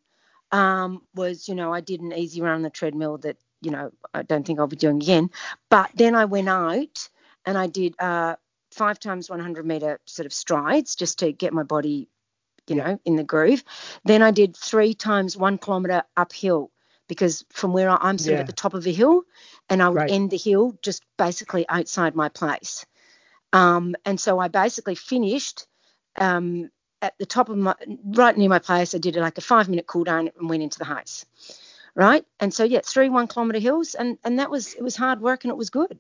um, 0.52 1.02
was, 1.16 1.48
you 1.48 1.56
know, 1.56 1.74
I 1.74 1.82
did 1.82 2.02
an 2.02 2.14
easy 2.14 2.42
run 2.42 2.56
on 2.56 2.62
the 2.62 2.70
treadmill 2.70 3.18
that, 3.20 3.38
you 3.62 3.72
know, 3.72 3.92
I 4.14 4.24
don't 4.24 4.46
think 4.46 4.60
I'll 4.60 4.68
be 4.68 4.76
doing 4.76 4.98
again. 4.98 5.30
But 5.70 5.92
then 5.96 6.16
I 6.16 6.26
went 6.26 6.50
out 6.50 7.10
and 7.46 7.58
I 7.58 7.68
did 7.68 7.96
uh, 8.00 8.36
five 8.72 9.00
times 9.00 9.30
100 9.30 9.66
meter 9.66 10.00
sort 10.06 10.26
of 10.26 10.34
strides 10.34 10.96
just 10.96 11.20
to 11.20 11.32
get 11.32 11.54
my 11.54 11.64
body 11.64 12.10
you 12.68 12.76
know, 12.76 13.00
in 13.04 13.16
the 13.16 13.24
groove. 13.24 13.64
Then 14.06 14.22
I 14.22 14.30
did 14.32 14.56
three 14.56 14.94
times 14.94 15.36
one 15.36 15.58
kilometer 15.58 16.04
uphill 16.16 16.72
because 17.10 17.44
from 17.50 17.74
where 17.74 17.90
I'm 17.90 18.18
sort 18.18 18.30
yeah. 18.30 18.36
of 18.36 18.40
at 18.42 18.48
the 18.48 18.54
top 18.54 18.74
of 18.74 18.88
a 18.88 18.92
hill, 18.94 19.24
and 19.70 19.84
I 19.84 19.90
would 19.90 19.98
right. 19.98 20.12
end 20.12 20.32
the 20.32 20.38
hill 20.38 20.78
just 20.82 21.04
basically 21.18 21.68
outside 21.68 22.16
my 22.16 22.30
place. 22.30 22.86
Um, 23.52 23.96
and 24.06 24.18
so 24.18 24.40
I 24.40 24.48
basically 24.48 24.96
finished 24.96 25.68
um, 26.18 26.70
at 27.02 27.18
the 27.18 27.26
top 27.26 27.50
of 27.50 27.58
my, 27.58 27.76
right 28.06 28.38
near 28.38 28.50
my 28.50 28.60
place. 28.60 28.96
I 28.96 29.00
did 29.00 29.16
like 29.16 29.38
a 29.38 29.42
five 29.42 29.68
minute 29.68 29.88
cool 29.88 30.04
down 30.04 30.30
and 30.38 30.50
went 30.50 30.64
into 30.64 30.80
the 30.80 30.86
heights. 30.86 31.26
Right. 31.96 32.24
And 32.40 32.54
so, 32.54 32.64
yeah, 32.64 32.82
three 32.86 33.10
one 33.10 33.28
kilometer 33.28 33.60
hills. 33.60 33.96
And, 33.96 34.18
and 34.24 34.40
that 34.40 34.52
was, 34.52 34.74
it 34.76 34.84
was 34.84 34.96
hard 34.96 35.20
work 35.20 35.44
and 35.44 35.52
it 35.52 35.58
was 35.58 35.70
good. 35.70 36.00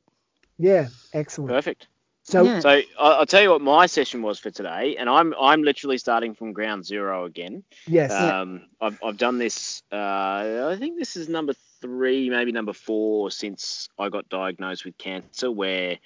Yeah. 0.57 0.87
Excellent. 1.13 1.49
Perfect. 1.49 1.87
So, 2.29 2.43
yeah. 2.43 2.59
so 2.59 2.81
I'll 2.99 3.25
tell 3.25 3.41
you 3.41 3.49
what 3.49 3.61
my 3.61 3.87
session 3.87 4.21
was 4.21 4.37
for 4.37 4.51
today, 4.51 4.95
and 4.97 5.09
I'm 5.09 5.33
I'm 5.41 5.63
literally 5.63 5.97
starting 5.97 6.35
from 6.35 6.53
ground 6.53 6.85
zero 6.85 7.25
again. 7.25 7.63
Yes. 7.87 8.11
Um, 8.11 8.61
yeah. 8.61 8.87
I've 8.87 8.99
I've 9.03 9.17
done 9.17 9.39
this. 9.39 9.81
Uh, 9.91 10.69
I 10.69 10.77
think 10.77 10.99
this 10.99 11.15
is 11.15 11.27
number 11.27 11.53
three, 11.81 12.29
maybe 12.29 12.51
number 12.51 12.73
four 12.73 13.31
since 13.31 13.89
I 13.97 14.09
got 14.09 14.29
diagnosed 14.29 14.85
with 14.85 14.95
cancer, 14.99 15.51
where 15.51 15.97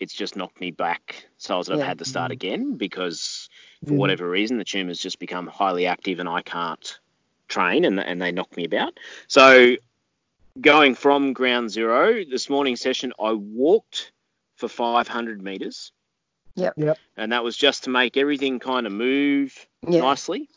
it's 0.00 0.12
just 0.12 0.34
knocked 0.34 0.60
me 0.60 0.72
back. 0.72 1.26
So 1.38 1.60
I've 1.60 1.68
yeah. 1.68 1.84
had 1.84 1.98
to 1.98 2.04
start 2.04 2.30
mm. 2.30 2.34
again 2.34 2.74
because 2.74 3.48
for 3.84 3.92
mm. 3.92 3.96
whatever 3.96 4.28
reason 4.28 4.58
the 4.58 4.64
tumor's 4.64 4.98
just 4.98 5.20
become 5.20 5.46
highly 5.46 5.86
active 5.86 6.18
and 6.18 6.28
I 6.28 6.42
can't 6.42 6.98
train, 7.46 7.84
and 7.84 8.00
and 8.00 8.20
they 8.20 8.32
knock 8.32 8.56
me 8.56 8.64
about. 8.64 8.98
So 9.28 9.76
going 10.60 10.96
from 10.96 11.32
ground 11.32 11.70
zero, 11.70 12.24
this 12.28 12.50
morning 12.50 12.74
session 12.74 13.12
I 13.22 13.34
walked 13.34 14.10
for 14.60 14.68
500 14.68 15.42
meters. 15.42 15.92
Yep. 16.54 16.74
Yep. 16.76 16.98
And 17.16 17.32
that 17.32 17.42
was 17.42 17.56
just 17.56 17.84
to 17.84 17.90
make 17.90 18.16
everything 18.16 18.58
kind 18.58 18.86
of 18.86 18.92
move 18.92 19.66
yep. 19.88 20.02
nicely. 20.02 20.48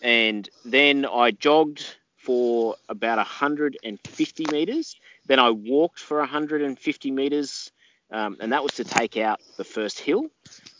And 0.00 0.48
then 0.64 1.04
I 1.04 1.32
jogged 1.32 1.96
for 2.16 2.76
about 2.88 3.18
150 3.18 4.44
meters. 4.52 4.96
Then 5.26 5.38
I 5.38 5.50
walked 5.50 5.98
for 5.98 6.18
150 6.18 7.10
meters, 7.10 7.72
um, 8.10 8.36
and 8.40 8.52
that 8.52 8.62
was 8.62 8.72
to 8.74 8.84
take 8.84 9.16
out 9.16 9.40
the 9.56 9.64
first 9.64 9.98
hill. 9.98 10.26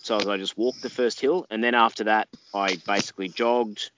So 0.03 0.31
I 0.31 0.37
just 0.37 0.57
walked 0.57 0.83
the 0.83 0.91
first 0.91 1.21
hill, 1.21 1.47
and 1.51 1.63
then 1.63 1.75
after 1.75 2.05
that, 2.05 2.29
I 2.55 2.77
basically 2.87 3.29
jogged. 3.29 3.91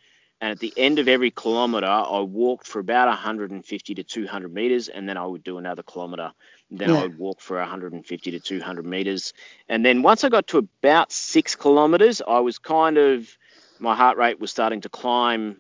And 0.43 0.51
at 0.51 0.59
the 0.59 0.75
end 0.77 0.99
of 0.99 1.09
every 1.09 1.31
kilometer, 1.31 1.87
I 1.87 2.21
walked 2.21 2.67
for 2.67 2.81
about 2.81 3.07
150 3.07 3.95
to 3.95 4.03
200 4.03 4.53
meters, 4.53 4.89
and 4.89 5.09
then 5.09 5.17
I 5.17 5.25
would 5.25 5.43
do 5.43 5.57
another 5.57 5.83
kilometer 5.83 6.33
then 6.73 6.89
yeah. 6.89 6.97
I 6.97 7.03
would 7.03 7.19
walk 7.19 7.41
for 7.41 7.59
150 7.59 8.31
to 8.31 8.41
200 8.41 8.87
meters. 8.87 9.35
And 9.69 9.85
then 9.85 10.03
once 10.03 10.25
I 10.25 10.31
got 10.31 10.47
to 10.49 10.59
about 10.59 11.13
six 11.13 11.55
kilometers, 11.55 12.23
I 12.27 12.41
was 12.41 12.59
kind 12.59 12.97
of, 12.97 13.29
my 13.79 13.95
heart 13.95 14.17
rate 14.17 14.41
was 14.41 14.51
starting 14.51 14.81
to 14.81 14.89
climb 14.89 15.59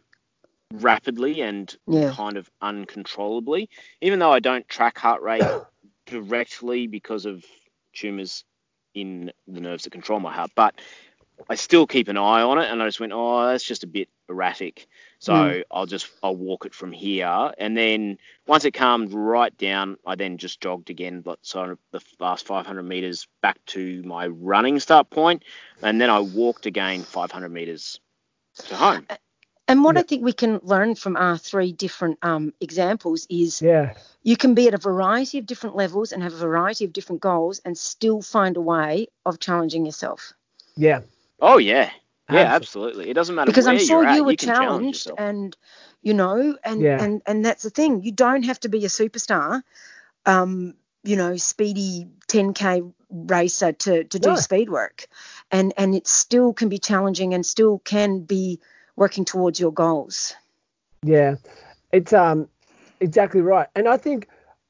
rapidly 0.72 1.42
and 1.42 1.74
yeah. 1.86 2.12
kind 2.12 2.38
of 2.38 2.50
uncontrollably. 2.62 3.68
Even 4.00 4.18
though 4.20 4.32
I 4.32 4.40
don't 4.40 4.66
track 4.68 4.98
heart 4.98 5.20
rate 5.20 5.42
directly 6.06 6.86
because 6.86 7.26
of 7.26 7.44
tumors 7.92 8.44
in 8.94 9.32
the 9.46 9.60
nerves 9.60 9.84
that 9.84 9.90
control 9.90 10.18
my 10.18 10.32
heart, 10.32 10.50
but 10.54 10.80
I 11.48 11.54
still 11.56 11.86
keep 11.86 12.08
an 12.08 12.16
eye 12.16 12.42
on 12.42 12.58
it. 12.58 12.70
And 12.70 12.82
I 12.82 12.86
just 12.86 13.00
went, 13.00 13.12
oh, 13.14 13.46
that's 13.46 13.64
just 13.64 13.84
a 13.84 13.86
bit 13.86 14.08
erratic. 14.28 14.88
So 15.18 15.32
mm. 15.32 15.62
I'll 15.70 15.86
just 15.86 16.08
I'll 16.22 16.34
walk 16.34 16.66
it 16.66 16.74
from 16.74 16.90
here, 16.90 17.52
and 17.56 17.76
then 17.76 18.18
once 18.48 18.64
it 18.64 18.72
calmed 18.72 19.12
right 19.12 19.56
down, 19.56 19.96
I 20.04 20.16
then 20.16 20.36
just 20.36 20.60
jogged 20.60 20.90
again, 20.90 21.22
so 21.42 21.78
the 21.92 22.00
last 22.18 22.44
500 22.44 22.82
meters 22.82 23.28
back 23.40 23.64
to 23.66 24.02
my 24.02 24.26
running 24.26 24.80
start 24.80 25.10
point, 25.10 25.44
and 25.80 26.00
then 26.00 26.10
I 26.10 26.18
walked 26.18 26.66
again 26.66 27.02
500 27.02 27.48
meters 27.50 28.00
to 28.66 28.74
home. 28.74 29.06
And 29.68 29.84
what 29.84 29.94
yeah. 29.94 30.00
I 30.00 30.02
think 30.02 30.24
we 30.24 30.32
can 30.32 30.58
learn 30.64 30.96
from 30.96 31.16
our 31.16 31.38
three 31.38 31.72
different 31.72 32.18
um, 32.22 32.52
examples 32.60 33.26
is 33.30 33.62
yeah. 33.62 33.94
you 34.24 34.36
can 34.36 34.54
be 34.54 34.66
at 34.66 34.74
a 34.74 34.78
variety 34.78 35.38
of 35.38 35.46
different 35.46 35.76
levels 35.76 36.10
and 36.10 36.20
have 36.22 36.34
a 36.34 36.36
variety 36.36 36.84
of 36.84 36.92
different 36.92 37.22
goals 37.22 37.60
and 37.64 37.78
still 37.78 38.22
find 38.22 38.56
a 38.56 38.60
way 38.60 39.06
of 39.24 39.38
challenging 39.38 39.86
yourself. 39.86 40.32
Yeah. 40.76 41.02
Oh 41.42 41.58
yeah. 41.58 41.90
Yeah, 42.30 42.54
absolutely. 42.54 43.10
It 43.10 43.14
doesn't 43.14 43.34
matter 43.34 43.50
because 43.50 43.66
I'm 43.66 43.78
sure 43.78 44.08
you 44.08 44.24
were 44.24 44.30
you 44.30 44.36
challenged, 44.36 45.10
and 45.18 45.54
you 46.00 46.14
know, 46.14 46.56
and 46.64 46.80
yeah. 46.80 47.02
and 47.02 47.20
and 47.26 47.44
that's 47.44 47.62
the 47.62 47.68
thing. 47.68 48.02
You 48.02 48.12
don't 48.12 48.44
have 48.44 48.58
to 48.60 48.68
be 48.68 48.84
a 48.86 48.88
superstar, 48.88 49.62
um, 50.24 50.74
you 51.02 51.16
know, 51.16 51.36
speedy 51.36 52.06
10k 52.28 52.92
racer 53.10 53.72
to 53.72 54.04
to 54.04 54.18
do 54.18 54.30
no. 54.30 54.36
speed 54.36 54.70
work, 54.70 55.06
and 55.50 55.74
and 55.76 55.94
it 55.94 56.06
still 56.06 56.54
can 56.54 56.70
be 56.70 56.78
challenging 56.78 57.34
and 57.34 57.44
still 57.44 57.80
can 57.80 58.20
be 58.20 58.60
working 58.96 59.24
towards 59.26 59.60
your 59.60 59.72
goals. 59.72 60.34
Yeah, 61.02 61.34
it's 61.92 62.12
um 62.14 62.48
exactly 63.00 63.42
right, 63.42 63.66
and 63.74 63.88
I 63.88 63.98
think 63.98 64.28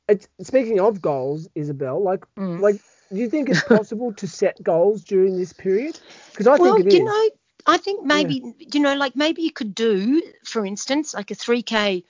it's 0.09 0.27
speaking 0.41 0.81
of 0.81 1.01
goals, 1.01 1.49
Isobel, 1.55 2.03
like 2.03 2.25
mm. 2.37 2.61
like 2.61 2.77
do 3.13 3.21
you 3.21 3.29
think 3.29 3.49
it's 3.49 3.63
possible 3.63 4.13
to 4.15 4.27
set 4.27 4.63
goals 4.63 5.03
during 5.05 5.37
this 5.37 5.53
period? 5.53 5.99
Because 6.31 6.47
I 6.47 6.57
well, 6.57 6.77
think 6.77 6.87
it 6.87 6.95
you 6.95 7.05
know, 7.05 7.31
I 7.67 7.77
think 7.77 8.05
maybe 8.05 8.43
yeah. 8.45 8.67
you 8.73 8.81
know, 8.81 8.95
like 8.95 9.17
maybe 9.17 9.43
you 9.43 9.53
could 9.53 9.75
do, 9.75 10.23
for 10.45 10.65
instance, 10.65 11.15
like 11.15 11.31
a 11.31 11.35
3k 11.35 12.05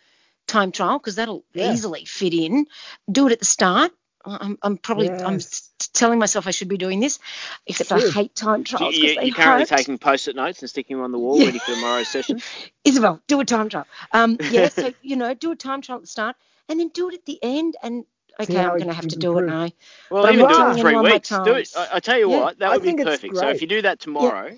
time 0.47 0.73
trial 0.73 0.99
because 0.99 1.17
that'll 1.17 1.45
yeah. 1.55 1.73
easily 1.73 2.05
fit 2.05 2.35
in. 2.35 2.67
Do 3.11 3.27
it 3.27 3.33
at 3.33 3.39
the 3.41 3.45
start. 3.45 3.93
I'm, 4.25 4.57
I'm 4.63 4.77
probably 4.77 5.07
yes. 5.07 5.71
I'm 5.81 5.89
telling 5.93 6.21
myself 6.21 6.47
I 6.47 6.53
should 6.53 6.69
be 6.69 6.77
doing 6.77 7.01
this, 7.01 7.19
except 7.67 7.91
I 7.91 8.09
hate 8.09 8.37
time 8.37 8.63
trials. 8.63 8.97
You, 8.97 9.19
are 9.19 9.31
currently 9.31 9.67
taking 9.67 9.99
post-it 9.99 10.37
notes 10.37 10.61
and 10.61 10.71
sticking 10.71 10.97
them 10.97 11.05
on 11.05 11.11
the 11.11 11.19
wall, 11.19 11.39
yeah. 11.39 11.47
ready 11.47 11.59
for 11.59 11.75
tomorrow's 11.75 12.07
session. 12.13 12.41
Isobel, 12.85 13.21
do 13.27 13.41
a 13.41 13.45
time 13.45 13.69
trial. 13.69 13.87
Um, 14.13 14.37
yeah, 14.51 14.69
so 14.69 14.93
you 15.03 15.17
know, 15.17 15.35
do 15.35 15.51
a 15.51 15.57
time 15.57 15.83
trial 15.83 15.97
at 15.97 16.03
the 16.03 16.07
start, 16.07 16.37
and 16.69 16.79
then 16.79 16.89
do 16.95 17.09
it 17.09 17.15
at 17.15 17.27
the 17.27 17.41
end, 17.43 17.77
and 17.83 18.05
okay, 18.41 18.59
I'm 18.59 18.71
going 18.71 18.87
to 18.87 18.93
have 18.93 19.09
to 19.09 19.17
do 19.17 19.39
it 19.39 19.47
now. 19.47 19.69
Well, 20.11 20.25
but 20.25 20.35
even 20.35 20.49
do 20.49 20.67
it 20.67 20.71
in 20.71 20.79
three 20.79 20.97
weeks. 20.97 21.29
Do 21.29 21.55
it. 21.55 21.71
I, 21.77 21.89
I, 21.95 22.01
tell 22.01 22.19
you 22.19 22.31
yeah, 22.31 22.41
what, 22.41 22.59
that 22.59 22.71
would 22.73 22.83
be 22.83 23.03
perfect. 23.03 23.37
So 23.37 23.49
if 23.49 23.61
you 23.61 23.69
do 23.69 23.83
that 23.83 24.01
tomorrow, 24.01 24.49
yeah. 24.49 24.57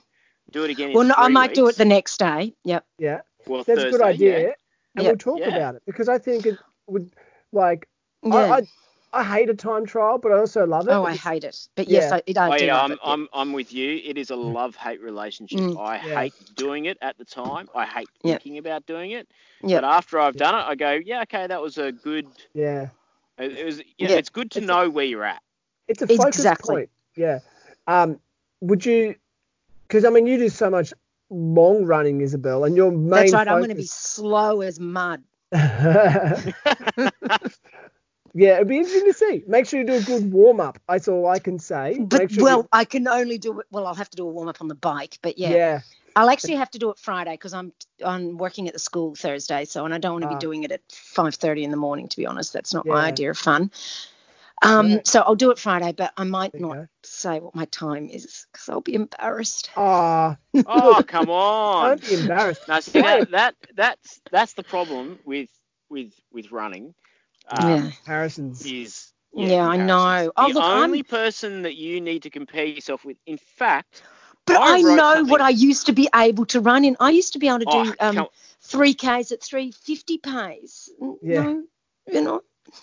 do 0.50 0.64
it 0.64 0.70
again. 0.70 0.92
well, 0.92 1.04
no, 1.04 1.14
I 1.16 1.28
might 1.28 1.50
weeks. 1.50 1.58
do 1.58 1.68
it 1.68 1.76
the 1.76 1.84
next 1.84 2.18
day. 2.18 2.54
Yep. 2.64 2.84
Yeah. 2.98 3.20
Well, 3.46 3.64
that's 3.64 3.80
Thursday, 3.80 3.88
a 3.88 3.90
good 3.90 4.02
idea, 4.02 4.38
yeah. 4.38 4.52
and 4.96 5.04
yep. 5.04 5.24
we'll 5.24 5.38
talk 5.38 5.46
about 5.46 5.74
it 5.74 5.82
because 5.86 6.08
I 6.08 6.18
think 6.18 6.46
it 6.46 6.58
would 6.86 7.10
like. 7.52 7.88
I, 8.24 8.62
I 9.14 9.22
hate 9.22 9.48
a 9.48 9.54
time 9.54 9.86
trial, 9.86 10.18
but 10.18 10.32
I 10.32 10.38
also 10.38 10.66
love 10.66 10.88
it. 10.88 10.90
Oh, 10.90 11.04
I 11.04 11.14
hate 11.14 11.44
it. 11.44 11.68
But 11.76 11.88
yes, 11.88 12.10
yeah. 12.10 12.16
I, 12.16 12.22
it, 12.26 12.36
I 12.36 12.54
oh, 12.54 12.58
do. 12.58 12.64
Yeah, 12.66 12.80
I'm, 12.80 12.92
it. 12.92 12.98
I'm, 13.04 13.28
I'm 13.32 13.52
with 13.52 13.72
you. 13.72 14.00
It 14.04 14.18
is 14.18 14.30
a 14.30 14.34
mm. 14.34 14.52
love 14.52 14.74
hate 14.74 15.00
relationship. 15.00 15.60
Mm. 15.60 15.78
I 15.78 16.04
yeah. 16.04 16.20
hate 16.20 16.34
doing 16.56 16.86
it 16.86 16.98
at 17.00 17.16
the 17.16 17.24
time. 17.24 17.68
I 17.74 17.86
hate 17.86 18.08
thinking 18.22 18.58
about 18.58 18.86
doing 18.86 19.12
it. 19.12 19.28
Yep. 19.62 19.82
But 19.82 19.88
after 19.88 20.18
I've 20.18 20.36
done 20.36 20.54
it, 20.54 20.66
I 20.66 20.74
go, 20.74 20.92
yeah, 20.92 21.22
okay, 21.22 21.46
that 21.46 21.62
was 21.62 21.78
a 21.78 21.92
good. 21.92 22.26
Yeah. 22.54 22.88
It, 23.38 23.64
was. 23.64 23.78
Yeah, 23.98 24.10
it's 24.10 24.30
good 24.30 24.50
to 24.52 24.58
it's 24.58 24.66
know 24.66 24.84
a, 24.84 24.90
where 24.90 25.04
you're 25.04 25.24
at. 25.24 25.42
It's 25.88 26.02
a 26.02 26.06
focus 26.06 26.38
exactly. 26.38 26.74
point. 26.74 26.90
Yeah. 27.16 27.40
Um, 27.86 28.20
would 28.60 28.84
you? 28.86 29.16
Because 29.86 30.04
I 30.04 30.10
mean, 30.10 30.26
you 30.26 30.38
do 30.38 30.48
so 30.48 30.70
much 30.70 30.92
long 31.30 31.84
running, 31.84 32.20
Isobel, 32.20 32.66
and 32.66 32.76
your 32.76 32.90
main. 32.90 33.10
That's 33.10 33.32
right. 33.32 33.46
Focus... 33.46 33.52
I'm 33.52 33.58
going 33.58 33.68
to 33.70 33.74
be 33.74 33.86
slow 33.86 34.60
as 34.60 34.80
mud. 34.80 35.22
Yeah, 38.36 38.56
it'd 38.56 38.68
be 38.68 38.78
interesting 38.78 39.06
to 39.06 39.12
see. 39.12 39.44
Make 39.46 39.66
sure 39.66 39.78
you 39.78 39.86
do 39.86 39.94
a 39.94 40.00
good 40.00 40.32
warm 40.32 40.58
up. 40.60 40.80
That's 40.88 41.06
all 41.06 41.28
I 41.28 41.38
can 41.38 41.60
say. 41.60 42.00
But 42.00 42.32
sure 42.32 42.42
well, 42.42 42.58
you... 42.58 42.68
I 42.72 42.84
can 42.84 43.06
only 43.06 43.38
do 43.38 43.60
it. 43.60 43.66
Well, 43.70 43.86
I'll 43.86 43.94
have 43.94 44.10
to 44.10 44.16
do 44.16 44.26
a 44.26 44.30
warm 44.30 44.48
up 44.48 44.60
on 44.60 44.66
the 44.66 44.74
bike. 44.74 45.18
But 45.22 45.38
yeah, 45.38 45.50
yeah. 45.50 45.80
I'll 46.16 46.30
actually 46.30 46.56
have 46.56 46.70
to 46.70 46.78
do 46.78 46.90
it 46.90 46.98
Friday 46.98 47.32
because 47.32 47.54
I'm 47.54 47.72
I'm 48.04 48.38
working 48.38 48.68
at 48.68 48.72
the 48.72 48.78
school 48.78 49.14
Thursday. 49.14 49.64
So 49.64 49.84
and 49.84 49.94
I 49.94 49.98
don't 49.98 50.12
want 50.12 50.22
to 50.22 50.28
be 50.28 50.34
ah. 50.34 50.38
doing 50.38 50.64
it 50.64 50.72
at 50.72 50.86
5:30 50.88 51.64
in 51.64 51.70
the 51.70 51.76
morning. 51.76 52.08
To 52.08 52.16
be 52.16 52.26
honest, 52.26 52.52
that's 52.52 52.72
not 52.72 52.86
yeah. 52.86 52.92
my 52.92 53.06
idea 53.06 53.30
of 53.30 53.38
fun. 53.38 53.70
Um, 54.62 54.88
yeah. 54.88 55.00
so 55.04 55.20
I'll 55.20 55.34
do 55.34 55.50
it 55.50 55.58
Friday, 55.58 55.92
but 55.92 56.12
I 56.16 56.24
might 56.24 56.58
not 56.58 56.86
say 57.02 57.40
what 57.40 57.54
my 57.54 57.64
time 57.66 58.08
is 58.08 58.46
because 58.52 58.68
I'll 58.68 58.80
be 58.80 58.94
embarrassed. 58.94 59.70
Ah, 59.76 60.38
oh, 60.66 61.02
come 61.06 61.28
on! 61.28 61.98
Don't 61.98 62.08
be 62.08 62.14
embarrassed. 62.14 62.62
Now, 62.68 62.80
see 62.80 63.02
that, 63.02 63.30
that 63.32 63.54
that's 63.74 64.20
that's 64.30 64.52
the 64.54 64.62
problem 64.62 65.18
with 65.24 65.50
with 65.90 66.14
with 66.32 66.52
running 66.52 66.94
um, 67.48 67.68
yeah. 67.68 67.90
Harrison's 68.06 68.64
is 68.64 69.12
yeah, 69.32 69.48
yeah 69.48 69.68
I 69.68 69.76
know. 69.76 70.32
Oh, 70.36 70.48
the 70.48 70.54
look, 70.54 70.64
only 70.64 71.00
I'm... 71.00 71.04
person 71.04 71.62
that 71.62 71.74
you 71.74 72.00
need 72.00 72.22
to 72.22 72.30
compare 72.30 72.64
yourself 72.64 73.04
with. 73.04 73.16
In 73.26 73.38
fact, 73.38 74.02
but 74.46 74.56
I, 74.56 74.78
I 74.78 74.80
know 74.82 74.96
something... 74.96 75.30
what 75.30 75.40
I 75.40 75.50
used 75.50 75.86
to 75.86 75.92
be 75.92 76.08
able 76.14 76.46
to 76.46 76.60
run 76.60 76.84
in. 76.84 76.96
I 77.00 77.10
used 77.10 77.32
to 77.34 77.38
be 77.38 77.48
able 77.48 77.60
to 77.60 77.64
do 77.64 77.94
oh, 78.00 78.20
um, 78.20 78.26
three 78.60 78.94
k's 78.94 79.32
at 79.32 79.42
three 79.42 79.72
fifty 79.72 80.18
pace. 80.18 80.90
Yeah. 81.22 81.42
No, 81.42 81.64
you 82.12 82.22
know. 82.22 82.42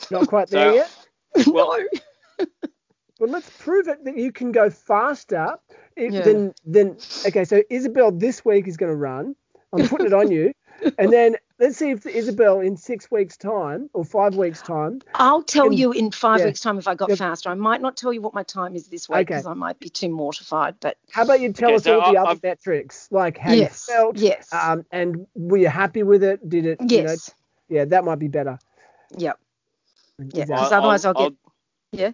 Not 0.10 0.28
quite 0.28 0.50
there 0.50 0.74
yet. 0.74 0.92
Well, 1.48 1.78
no. 2.40 2.46
well, 3.20 3.30
let's 3.30 3.50
prove 3.60 3.88
it 3.88 4.04
that 4.04 4.18
you 4.18 4.34
can 4.34 4.52
go 4.52 4.70
faster 4.70 5.58
yeah. 5.96 6.22
than 6.22 6.54
than. 6.66 6.98
Okay, 7.26 7.46
so 7.46 7.62
Isobel 7.72 8.20
this 8.20 8.44
week 8.44 8.68
is 8.68 8.76
going 8.76 8.92
to 8.92 8.96
run. 8.96 9.36
I'm 9.74 9.88
putting 9.88 10.08
it 10.08 10.14
on 10.14 10.32
you, 10.32 10.54
and 10.98 11.12
then 11.14 11.38
let's 11.60 11.78
see 11.78 11.92
if 11.92 12.04
Isobel 12.04 12.66
in 12.66 12.78
six 12.78 13.10
weeks' 13.12 13.38
time 13.38 13.90
or 13.94 14.04
five 14.04 14.36
weeks' 14.36 14.62
time. 14.62 15.02
I'll 15.16 15.44
tell 15.44 15.70
can, 15.70 15.78
you 15.78 15.92
in 15.92 16.12
five 16.12 16.40
yeah. 16.40 16.48
weeks' 16.48 16.60
time 16.60 16.78
if 16.78 16.88
I 16.88 16.96
got 16.96 17.10
yeah. 17.10 17.16
faster. 17.16 17.50
I 17.50 17.54
might 17.54 17.82
not 17.82 17.96
tell 17.98 18.12
you 18.12 18.22
what 18.22 18.34
my 18.34 18.44
time 18.44 18.76
is 18.76 18.88
this 18.88 19.08
week 19.08 19.28
because 19.28 19.46
okay. 19.46 19.52
I 19.52 19.54
might 19.54 19.80
be 19.80 19.90
too 19.90 20.10
mortified. 20.10 20.76
But 20.80 20.98
how 21.10 21.24
about 21.24 21.40
you 21.40 21.54
tell 21.54 21.70
okay, 21.70 21.76
us 21.76 21.84
so 21.84 22.00
all 22.00 22.10
I, 22.10 22.12
the 22.14 22.20
other 22.20 22.30
I've... 22.32 22.44
metrics, 22.44 23.08
like 23.12 23.38
how 23.38 23.54
yes. 23.54 23.88
you 23.88 23.94
felt, 23.94 24.18
yes, 24.18 24.54
um, 24.54 24.86
and 24.92 25.28
were 25.36 25.58
you 25.58 25.70
happy 25.70 26.04
with 26.04 26.24
it? 26.24 26.48
Did 26.48 26.66
it? 26.66 26.80
Yes. 26.86 27.34
You 27.70 27.76
know, 27.76 27.82
yeah, 27.82 27.86
that 27.86 28.04
might 28.04 28.20
be 28.20 28.28
better. 28.28 28.60
Yep. 29.18 29.40
Yeah, 30.34 30.46
because 30.46 30.72
otherwise 30.72 31.06
I'll, 31.06 31.18
I'll 31.18 31.30
get. 31.30 31.38
I'll, 31.94 32.00
yeah. 32.00 32.12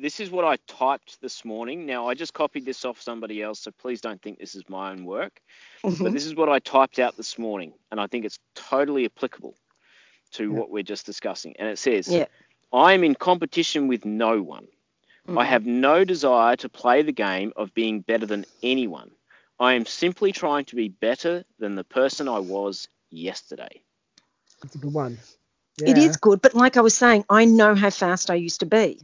I'll, 0.00 0.02
this 0.02 0.20
is 0.20 0.30
what 0.30 0.44
I 0.44 0.56
typed 0.66 1.20
this 1.20 1.44
morning. 1.44 1.86
Now 1.86 2.08
I 2.08 2.14
just 2.14 2.34
copied 2.34 2.64
this 2.64 2.84
off 2.84 3.00
somebody 3.00 3.42
else, 3.42 3.60
so 3.60 3.70
please 3.70 4.00
don't 4.00 4.20
think 4.20 4.38
this 4.38 4.54
is 4.54 4.68
my 4.68 4.90
own 4.90 5.04
work. 5.04 5.40
Mm-hmm. 5.84 6.02
But 6.02 6.12
this 6.12 6.26
is 6.26 6.34
what 6.34 6.48
I 6.48 6.58
typed 6.58 6.98
out 6.98 7.16
this 7.16 7.38
morning, 7.38 7.72
and 7.90 8.00
I 8.00 8.06
think 8.06 8.24
it's 8.24 8.38
totally 8.54 9.04
applicable 9.04 9.54
to 10.32 10.44
yeah. 10.44 10.58
what 10.58 10.70
we're 10.70 10.82
just 10.82 11.06
discussing. 11.06 11.54
And 11.58 11.68
it 11.68 11.78
says, 11.78 12.08
yeah. 12.08 12.26
I 12.72 12.92
am 12.92 13.04
in 13.04 13.14
competition 13.14 13.88
with 13.88 14.04
no 14.04 14.40
one. 14.42 14.68
Mm-hmm. 15.26 15.38
I 15.38 15.44
have 15.44 15.66
no 15.66 16.04
desire 16.04 16.56
to 16.56 16.68
play 16.68 17.02
the 17.02 17.12
game 17.12 17.52
of 17.56 17.74
being 17.74 18.00
better 18.00 18.26
than 18.26 18.46
anyone. 18.62 19.10
I 19.58 19.74
am 19.74 19.84
simply 19.84 20.32
trying 20.32 20.64
to 20.66 20.76
be 20.76 20.88
better 20.88 21.44
than 21.58 21.74
the 21.74 21.84
person 21.84 22.28
I 22.28 22.38
was 22.38 22.88
yesterday. 23.10 23.82
That's 24.62 24.74
a 24.74 24.78
good 24.78 24.94
one. 24.94 25.18
Yeah. 25.78 25.90
It 25.90 25.98
is 25.98 26.16
good, 26.16 26.40
but 26.40 26.54
like 26.54 26.76
I 26.76 26.80
was 26.80 26.94
saying, 26.94 27.24
I 27.28 27.44
know 27.44 27.74
how 27.74 27.90
fast 27.90 28.30
I 28.30 28.34
used 28.34 28.60
to 28.60 28.66
be. 28.66 29.00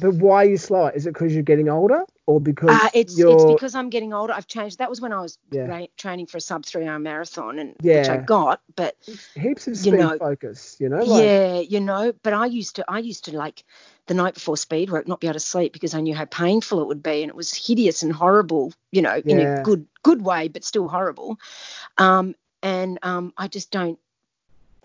But 0.00 0.14
why 0.14 0.44
are 0.44 0.48
you 0.48 0.56
slower? 0.56 0.90
Is 0.90 1.06
it 1.06 1.14
because 1.14 1.32
you're 1.32 1.42
getting 1.42 1.68
older, 1.68 2.04
or 2.26 2.40
because 2.40 2.70
uh, 2.70 2.88
it's 2.92 3.18
you're... 3.18 3.34
it's 3.34 3.44
because 3.44 3.74
I'm 3.74 3.88
getting 3.88 4.12
older. 4.12 4.32
I've 4.32 4.46
changed. 4.46 4.78
That 4.78 4.90
was 4.90 5.00
when 5.00 5.12
I 5.12 5.20
was 5.20 5.38
yeah. 5.50 5.62
ra- 5.62 5.86
training 5.96 6.26
for 6.26 6.36
a 6.36 6.40
sub 6.40 6.66
three 6.66 6.86
hour 6.86 6.98
marathon, 6.98 7.58
and 7.58 7.74
yeah. 7.80 8.00
which 8.00 8.08
I 8.08 8.16
got. 8.18 8.60
But 8.74 8.96
heaps 9.34 9.66
of 9.68 9.76
speed 9.76 9.92
you 9.92 9.98
know, 9.98 10.18
focus, 10.18 10.76
you 10.78 10.88
know. 10.88 11.02
Like... 11.02 11.22
Yeah, 11.22 11.60
you 11.60 11.80
know. 11.80 12.12
But 12.22 12.34
I 12.34 12.46
used 12.46 12.76
to 12.76 12.84
I 12.88 12.98
used 12.98 13.24
to 13.26 13.36
like 13.36 13.64
the 14.06 14.14
night 14.14 14.34
before 14.34 14.56
speed 14.56 14.90
work 14.90 15.08
not 15.08 15.20
be 15.20 15.28
able 15.28 15.34
to 15.34 15.40
sleep 15.40 15.72
because 15.72 15.94
I 15.94 16.00
knew 16.00 16.14
how 16.14 16.26
painful 16.26 16.82
it 16.82 16.88
would 16.88 17.02
be, 17.02 17.22
and 17.22 17.30
it 17.30 17.36
was 17.36 17.54
hideous 17.54 18.02
and 18.02 18.12
horrible. 18.12 18.72
You 18.92 19.02
know, 19.02 19.20
yeah. 19.24 19.36
in 19.36 19.40
a 19.40 19.62
good 19.62 19.86
good 20.02 20.22
way, 20.22 20.48
but 20.48 20.64
still 20.64 20.88
horrible. 20.88 21.38
Um, 21.96 22.34
and 22.62 22.98
um, 23.02 23.32
I 23.36 23.48
just 23.48 23.70
don't 23.70 23.98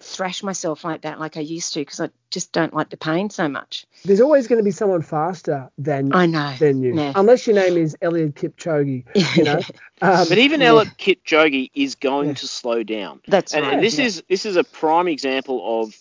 thrash 0.02 0.44
myself 0.44 0.84
like 0.84 1.02
that 1.02 1.20
like 1.20 1.38
I 1.38 1.42
used 1.42 1.74
to 1.74 1.80
because 1.80 2.00
I 2.00 2.10
just 2.30 2.52
don't 2.52 2.74
like 2.74 2.90
the 2.90 2.98
pain 2.98 3.30
so 3.30 3.48
much. 3.48 3.86
There's 4.04 4.22
always 4.22 4.48
going 4.48 4.58
to 4.58 4.64
be 4.64 4.72
someone 4.72 5.02
faster 5.02 5.70
than 5.78 6.14
I 6.14 6.26
know 6.26 6.56
than 6.60 6.82
you, 6.82 7.00
unless 7.16 7.48
your 7.48 7.56
name 7.56 7.78
is 7.78 7.96
Eliud 8.02 8.34
Kipchoge. 8.34 9.06
You 9.38 9.44
know, 9.44 9.62
um, 10.02 10.28
but 10.28 10.38
even 10.38 10.62
yeah. 10.62 10.70
Eliud 10.70 10.98
Kipchoge 10.98 11.72
is 11.74 11.96
going 11.96 12.30
yeah. 12.30 12.36
to 12.36 12.48
slow 12.48 12.84
down. 12.84 13.22
That's 13.28 13.54
and, 13.54 13.66
right. 13.66 13.74
And 13.76 13.84
this 13.84 13.98
yeah. 13.98 14.06
is 14.06 14.24
this 14.30 14.46
is 14.46 14.56
a 14.56 14.64
prime 14.64 15.08
example 15.08 15.82
of 15.82 15.96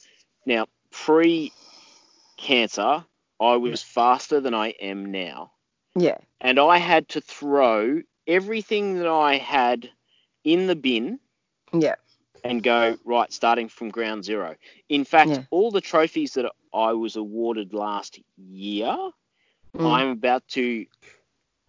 now 0.47 0.67
pre 0.91 1.53
cancer. 2.37 3.05
I 3.41 3.57
was 3.57 3.83
faster 3.83 4.41
than 4.41 4.55
I 4.55 4.69
am 4.81 5.11
now. 5.11 5.53
Yeah. 5.97 6.19
And 6.41 6.59
I 6.59 6.77
had 6.77 7.09
to 7.11 7.21
throw 7.21 8.03
everything 8.27 8.99
that 8.99 9.09
I 9.09 9.39
had 9.39 9.89
in 10.45 10.67
the 10.67 10.77
bin. 10.77 11.19
Yeah 11.73 11.95
and 12.45 12.63
go 12.63 12.97
right 13.05 13.33
starting 13.33 13.69
from 13.69 13.91
ground 13.91 14.25
zero. 14.25 14.57
In 14.89 15.05
fact, 15.05 15.31
yeah. 15.31 15.43
all 15.51 15.71
the 15.71 15.81
trophies 15.81 16.35
that 16.35 16.51
I 16.73 16.93
was 16.93 17.17
awarded 17.17 17.73
last 17.73 18.19
year, 18.37 18.97
mm. 19.77 19.93
I'm 19.93 20.11
about 20.11 20.47
to 20.49 20.87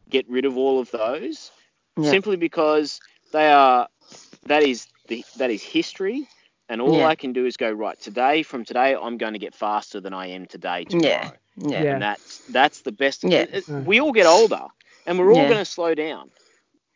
get 0.09 0.29
rid 0.29 0.45
of 0.45 0.57
all 0.57 0.79
of 0.79 0.91
those 0.91 1.51
yeah. 1.97 2.09
simply 2.09 2.35
because 2.35 2.99
they 3.31 3.49
are 3.49 3.87
that 4.45 4.63
is 4.63 4.87
the 5.07 5.23
that 5.37 5.49
is 5.49 5.63
history 5.63 6.27
and 6.69 6.81
all 6.81 6.97
yeah. 6.97 7.07
I 7.07 7.15
can 7.15 7.33
do 7.33 7.45
is 7.45 7.57
go 7.57 7.71
right 7.71 7.99
today 7.99 8.43
from 8.43 8.65
today 8.65 8.95
I'm 8.95 9.17
going 9.17 9.33
to 9.33 9.39
get 9.39 9.55
faster 9.55 9.99
than 9.99 10.13
I 10.13 10.27
am 10.27 10.45
today 10.45 10.85
tomorrow. 10.85 11.07
Yeah. 11.09 11.31
Yeah. 11.57 11.93
And 11.93 12.01
that's 12.01 12.39
that's 12.47 12.81
the 12.81 12.91
best 12.91 13.23
yeah. 13.23 13.41
It, 13.41 13.67
it, 13.67 13.69
we 13.69 13.99
all 13.99 14.11
get 14.11 14.25
older 14.25 14.65
and 15.05 15.19
we're 15.19 15.31
all 15.31 15.47
going 15.47 15.57
to 15.57 15.65
slow 15.65 15.95
down. 15.95 16.29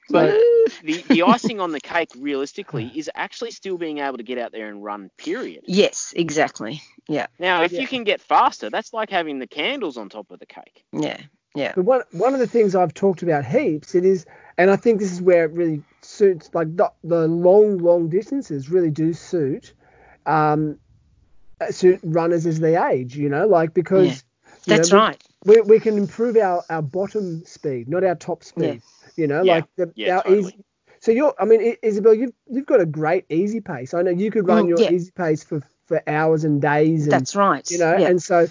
But 0.09 0.31
the, 0.83 1.03
the 1.07 1.23
icing 1.23 1.59
on 1.59 1.71
the 1.71 1.79
cake, 1.79 2.11
realistically, 2.17 2.91
is 2.95 3.09
actually 3.15 3.51
still 3.51 3.77
being 3.77 3.99
able 3.99 4.17
to 4.17 4.23
get 4.23 4.37
out 4.37 4.51
there 4.51 4.69
and 4.69 4.83
run. 4.83 5.09
Period. 5.17 5.63
Yes, 5.65 6.13
exactly. 6.15 6.81
Yeah. 7.07 7.27
Now, 7.39 7.63
if 7.63 7.71
yeah. 7.71 7.81
you 7.81 7.87
can 7.87 8.03
get 8.03 8.21
faster, 8.21 8.69
that's 8.69 8.93
like 8.93 9.09
having 9.09 9.39
the 9.39 9.47
candles 9.47 9.97
on 9.97 10.09
top 10.09 10.31
of 10.31 10.39
the 10.39 10.45
cake. 10.45 10.83
Yeah. 10.91 11.17
Yeah. 11.55 11.73
But 11.75 11.85
one 11.85 12.01
one 12.11 12.33
of 12.33 12.39
the 12.39 12.47
things 12.47 12.75
I've 12.75 12.93
talked 12.93 13.23
about 13.23 13.45
heaps, 13.45 13.95
it 13.95 14.05
is, 14.05 14.25
and 14.57 14.69
I 14.69 14.75
think 14.75 14.99
this 14.99 15.11
is 15.11 15.21
where 15.21 15.45
it 15.45 15.51
really 15.53 15.81
suits 16.01 16.49
like 16.53 16.75
the, 16.75 16.91
the 17.03 17.27
long 17.27 17.77
long 17.77 18.09
distances 18.09 18.69
really 18.69 18.91
do 18.91 19.13
suit 19.13 19.73
um 20.25 20.77
suit 21.71 21.99
runners 22.03 22.45
as 22.45 22.59
they 22.59 22.77
age. 22.77 23.15
You 23.15 23.29
know, 23.29 23.47
like 23.47 23.73
because 23.73 24.23
yeah. 24.65 24.75
that's 24.75 24.91
know, 24.91 24.97
right. 24.97 25.23
We, 25.45 25.61
we 25.61 25.79
can 25.79 25.97
improve 25.97 26.35
our 26.35 26.63
our 26.69 26.81
bottom 26.81 27.45
speed, 27.45 27.87
not 27.87 28.03
our 28.03 28.15
top 28.15 28.43
speed. 28.43 28.65
Yeah. 28.65 28.79
You 29.17 29.27
know, 29.27 29.43
yeah. 29.43 29.55
like 29.55 29.65
the, 29.77 29.91
yeah, 29.95 30.17
our 30.17 30.23
totally. 30.23 30.39
easy. 30.39 30.65
So 30.99 31.11
you're, 31.11 31.35
I 31.39 31.45
mean, 31.45 31.75
Isobel, 31.83 32.17
you've 32.17 32.33
you've 32.47 32.65
got 32.65 32.81
a 32.81 32.85
great 32.85 33.25
easy 33.29 33.61
pace. 33.61 33.93
I 33.93 34.01
know 34.01 34.11
you 34.11 34.31
could 34.31 34.47
run 34.47 34.65
mm, 34.65 34.69
your 34.69 34.91
easy 34.91 35.11
pace 35.11 35.43
for 35.43 35.61
for 35.85 36.01
hours 36.07 36.43
and 36.43 36.61
days. 36.61 37.03
And, 37.03 37.11
that's 37.11 37.35
right. 37.35 37.69
You 37.69 37.77
know, 37.77 37.93
and 37.93 38.21
so 38.21 38.47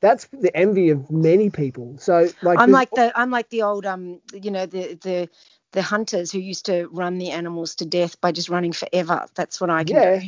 that's 0.00 0.26
the 0.32 0.54
envy 0.56 0.90
of 0.90 1.10
many 1.10 1.50
people. 1.50 1.96
So 1.98 2.28
like 2.42 2.58
I'm 2.58 2.70
like 2.70 2.90
the 2.90 3.12
I'm 3.18 3.30
like 3.30 3.48
the 3.50 3.62
old 3.62 3.86
um 3.86 4.20
you 4.32 4.50
know 4.50 4.66
the 4.66 4.98
the 5.02 5.28
the 5.72 5.82
hunters 5.82 6.32
who 6.32 6.38
used 6.38 6.66
to 6.66 6.88
run 6.88 7.18
the 7.18 7.30
animals 7.30 7.76
to 7.76 7.86
death 7.86 8.20
by 8.20 8.32
just 8.32 8.48
running 8.48 8.72
forever. 8.72 9.26
That's 9.34 9.60
what 9.60 9.70
I 9.70 9.84
can 9.84 9.96
yeah, 9.96 10.18
do. 10.18 10.26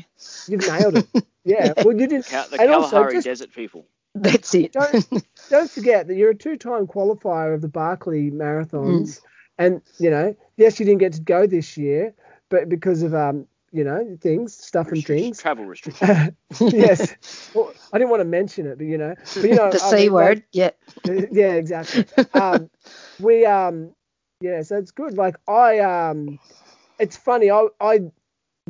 You've 0.48 0.66
nailed 0.66 0.98
it. 0.98 1.06
Yeah. 1.44 1.72
yeah. 1.76 1.82
Well, 1.84 1.98
you 1.98 2.06
did. 2.06 2.22
The 2.22 2.56
Kalahari 2.56 3.14
just, 3.14 3.24
Desert 3.24 3.52
people. 3.52 3.84
That's 4.14 4.54
it. 4.54 4.72
don't, 4.72 5.24
don't 5.50 5.68
forget 5.68 6.06
that 6.06 6.14
you're 6.14 6.30
a 6.30 6.36
two-time 6.36 6.86
qualifier 6.86 7.52
of 7.52 7.62
the 7.62 7.68
Barkley 7.68 8.30
marathons, 8.30 9.18
mm. 9.18 9.20
And 9.58 9.82
you 9.98 10.10
know, 10.10 10.36
yes, 10.56 10.78
you 10.80 10.86
didn't 10.86 11.00
get 11.00 11.14
to 11.14 11.20
go 11.20 11.46
this 11.46 11.76
year, 11.76 12.14
but 12.48 12.68
because 12.68 13.02
of 13.02 13.14
um, 13.14 13.46
you 13.72 13.84
know, 13.84 14.18
things, 14.20 14.54
stuff 14.54 14.88
and 14.88 15.04
things. 15.04 15.40
Travel 15.40 15.64
restrictions. 15.64 16.34
yes. 16.60 17.50
Well, 17.54 17.72
I 17.92 17.98
didn't 17.98 18.10
want 18.10 18.20
to 18.20 18.26
mention 18.26 18.66
it, 18.66 18.76
but 18.76 18.86
you 18.86 18.98
know, 18.98 19.14
but 19.34 19.44
you 19.44 19.54
know, 19.54 19.70
the 19.70 19.78
C 19.78 19.96
mean, 19.96 20.12
word. 20.12 20.36
Like, 20.38 20.46
yeah. 20.52 20.70
Yeah, 21.32 21.52
exactly. 21.52 22.04
Um, 22.34 22.68
we 23.20 23.46
um, 23.46 23.94
yeah, 24.42 24.62
so 24.62 24.76
it's 24.76 24.90
good. 24.90 25.16
Like 25.16 25.36
I 25.48 25.78
um, 25.78 26.38
it's 26.98 27.16
funny. 27.16 27.50
I 27.50 27.66
I 27.80 28.00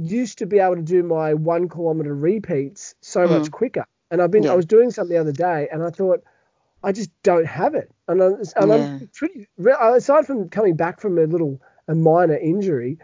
used 0.01 0.38
to 0.38 0.47
be 0.47 0.61
able 0.61 0.77
to 0.77 0.83
do 0.83 1.03
my 1.03 1.35
one 1.35 1.68
kilometer 1.68 2.14
repeats 2.14 2.95
so 3.01 3.27
mm. 3.27 3.38
much 3.38 3.51
quicker, 3.51 3.87
and 4.11 4.23
I've 4.23 4.31
been 4.31 4.45
yeah. 4.45 4.53
I 4.53 4.55
was 4.55 4.66
doing 4.66 4.92
something 4.92 5.14
the 5.14 5.21
other 5.21 5.33
day, 5.33 5.68
and 5.73 5.83
I 5.83 5.90
thought 5.90 6.23
I 6.85 6.92
just 6.92 7.11
don't 7.23 7.47
have 7.47 7.75
it, 7.75 7.90
and 8.09 8.23
I'm, 8.23 8.35
and 8.35 8.68
yeah. 8.68 8.75
I'm 8.75 9.11
pretty 9.14 9.47
aside 9.66 10.27
from 10.27 10.49
coming 10.49 10.77
back 10.77 11.01
from 11.01 11.18
a 11.18 11.25
little 11.25 11.61
a 11.88 11.95
minor 11.95 12.37
injury. 12.37 12.99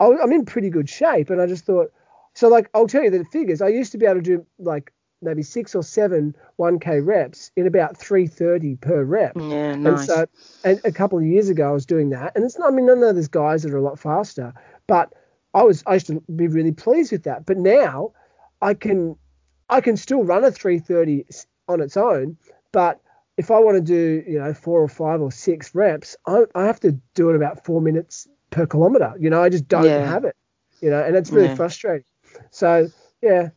I'm 0.00 0.32
in 0.32 0.44
pretty 0.46 0.70
good 0.70 0.88
shape. 0.88 1.30
And 1.30 1.40
I 1.40 1.46
just 1.46 1.64
thought, 1.64 1.92
so 2.34 2.48
like, 2.48 2.70
I'll 2.74 2.86
tell 2.86 3.02
you 3.04 3.10
the 3.10 3.24
figures. 3.24 3.60
I 3.60 3.68
used 3.68 3.92
to 3.92 3.98
be 3.98 4.06
able 4.06 4.16
to 4.16 4.22
do 4.22 4.46
like 4.58 4.92
maybe 5.22 5.42
six 5.42 5.74
or 5.74 5.82
seven 5.82 6.34
1K 6.58 7.04
reps 7.04 7.50
in 7.54 7.66
about 7.66 7.98
330 7.98 8.76
per 8.76 9.04
rep. 9.04 9.32
Yeah, 9.36 9.74
nice. 9.74 10.08
And 10.08 10.08
so, 10.08 10.26
and 10.64 10.80
a 10.84 10.92
couple 10.92 11.18
of 11.18 11.24
years 11.24 11.50
ago, 11.50 11.68
I 11.68 11.72
was 11.72 11.84
doing 11.84 12.10
that. 12.10 12.32
And 12.34 12.44
it's 12.44 12.58
not, 12.58 12.72
I 12.72 12.74
mean, 12.74 12.86
none 12.86 13.02
of 13.02 13.14
those 13.14 13.28
guys 13.28 13.62
that 13.62 13.72
are 13.72 13.76
a 13.76 13.82
lot 13.82 13.98
faster, 13.98 14.54
but 14.86 15.12
I 15.52 15.62
was, 15.62 15.82
I 15.86 15.94
used 15.94 16.06
to 16.06 16.22
be 16.34 16.48
really 16.48 16.72
pleased 16.72 17.12
with 17.12 17.24
that. 17.24 17.44
But 17.44 17.58
now 17.58 18.12
I 18.62 18.72
can, 18.72 19.16
I 19.68 19.82
can 19.82 19.98
still 19.98 20.24
run 20.24 20.44
a 20.44 20.50
330 20.50 21.26
on 21.68 21.82
its 21.82 21.98
own, 21.98 22.38
but 22.72 23.00
if 23.40 23.50
I 23.50 23.58
want 23.58 23.76
to 23.76 23.80
do, 23.82 24.22
you 24.30 24.38
know, 24.38 24.52
four 24.52 24.82
or 24.82 24.88
five 24.88 25.22
or 25.22 25.32
six 25.32 25.74
reps, 25.74 26.14
I, 26.26 26.42
I 26.54 26.66
have 26.66 26.78
to 26.80 26.92
do 27.14 27.30
it 27.30 27.36
about 27.36 27.64
four 27.64 27.80
minutes 27.80 28.28
per 28.50 28.66
kilometer. 28.66 29.14
You 29.18 29.30
know, 29.30 29.42
I 29.42 29.48
just 29.48 29.66
don't 29.66 29.86
yeah. 29.86 30.04
have 30.04 30.26
it. 30.26 30.36
You 30.82 30.90
know, 30.90 31.02
and 31.02 31.16
it's 31.16 31.30
really 31.30 31.48
yeah. 31.48 31.54
frustrating. 31.54 32.04
So 32.50 32.88
yeah, 33.22 33.48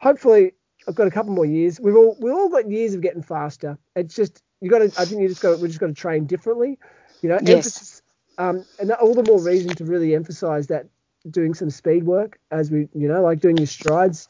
hopefully 0.00 0.54
I've 0.88 0.96
got 0.96 1.06
a 1.06 1.12
couple 1.12 1.32
more 1.34 1.46
years. 1.46 1.78
We've 1.78 1.94
all 1.94 2.16
we've 2.20 2.34
all 2.34 2.48
got 2.48 2.68
years 2.68 2.94
of 2.94 3.00
getting 3.00 3.22
faster. 3.22 3.78
It's 3.94 4.16
just 4.16 4.42
you 4.60 4.70
got 4.70 4.78
to. 4.80 4.86
I 5.00 5.04
think 5.04 5.22
you 5.22 5.28
just 5.28 5.40
got. 5.40 5.60
We 5.60 5.68
just 5.68 5.78
got 5.78 5.86
to 5.86 5.94
train 5.94 6.26
differently. 6.26 6.76
You 7.22 7.28
know, 7.28 7.38
yes. 7.40 7.50
emphasis, 7.50 8.02
um, 8.38 8.64
and 8.80 8.90
all 8.90 9.14
the 9.14 9.22
more 9.22 9.40
reason 9.40 9.70
to 9.76 9.84
really 9.84 10.16
emphasize 10.16 10.66
that 10.66 10.86
doing 11.30 11.54
some 11.54 11.70
speed 11.70 12.04
work 12.04 12.40
as 12.50 12.72
we, 12.72 12.88
you 12.92 13.06
know, 13.06 13.22
like 13.22 13.38
doing 13.40 13.56
your 13.56 13.66
strides 13.66 14.28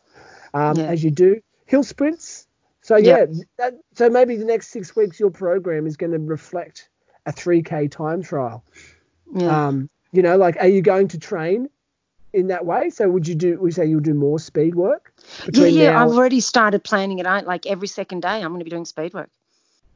um, 0.53 0.77
yeah. 0.77 0.85
as 0.85 1.03
you 1.03 1.11
do 1.11 1.41
hill 1.65 1.83
sprints. 1.83 2.48
So 2.89 2.97
yeah, 2.97 3.19
yep. 3.19 3.29
that, 3.59 3.75
so 3.93 4.09
maybe 4.09 4.37
the 4.37 4.47
next 4.47 4.69
six 4.69 4.97
weeks 4.97 5.21
your 5.21 5.29
program 5.29 5.87
is 5.87 5.99
going 5.99 6.13
to 6.13 6.19
reflect 6.19 6.89
a 7.27 7.33
3k 7.35 7.91
time 7.91 8.23
trial. 8.23 8.65
Yeah. 9.35 9.67
Um, 9.67 9.91
you 10.11 10.23
know, 10.23 10.39
like, 10.39 10.57
are 10.57 10.69
you 10.69 10.81
going 10.81 11.09
to 11.09 11.19
train 11.19 11.69
in 12.33 12.47
that 12.47 12.65
way? 12.65 12.89
So 12.89 13.07
would 13.11 13.29
you 13.29 13.35
do? 13.35 13.61
We 13.61 13.73
say 13.73 13.85
you'll 13.85 14.01
do 14.01 14.15
more 14.15 14.39
speed 14.39 14.75
work. 14.75 15.13
Yeah, 15.53 15.67
yeah. 15.67 16.03
I've 16.03 16.13
already 16.13 16.41
started 16.41 16.83
planning 16.83 17.19
it 17.19 17.27
out. 17.27 17.45
Like 17.45 17.67
every 17.67 17.89
second 17.89 18.23
day, 18.23 18.41
I'm 18.41 18.49
going 18.49 18.61
to 18.61 18.65
be 18.65 18.71
doing 18.71 18.87
speed 18.87 19.13
work. 19.13 19.29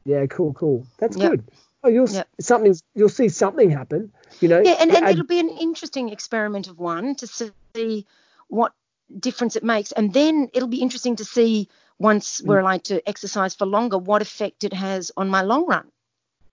Yeah, 0.05 0.27
cool, 0.27 0.53
cool. 0.53 0.87
That's 0.99 1.17
yep. 1.17 1.31
good. 1.31 1.45
Oh, 1.85 1.89
you'll 1.89 2.11
yep. 2.11 2.29
something. 2.43 2.77
You'll 2.95 3.09
see 3.09 3.31
something 3.31 3.71
happen. 3.71 4.13
You 4.43 4.49
know. 4.49 4.61
Yeah, 4.61 4.77
and, 4.79 4.91
and 4.95 5.09
it'll 5.09 5.25
be 5.25 5.41
an 5.41 5.49
interesting 5.49 6.11
experiment 6.11 6.69
of 6.69 6.79
one 6.79 7.15
to 7.15 7.27
see 7.27 8.07
what 8.49 8.75
difference 9.19 9.57
it 9.57 9.65
makes, 9.65 9.93
and 9.93 10.13
then 10.13 10.51
it'll 10.53 10.69
be 10.69 10.83
interesting 10.83 11.17
to 11.17 11.25
see 11.25 11.71
once 12.03 12.41
mm. 12.41 12.47
we're 12.47 12.59
allowed 12.59 12.85
to 12.85 13.07
exercise 13.09 13.55
for 13.55 13.67
longer 13.67 13.99
what 13.99 14.23
effect 14.23 14.65
it 14.65 14.73
has 14.73 15.11
on 15.17 15.29
my 15.29 15.43
long 15.43 15.67
run 15.67 15.91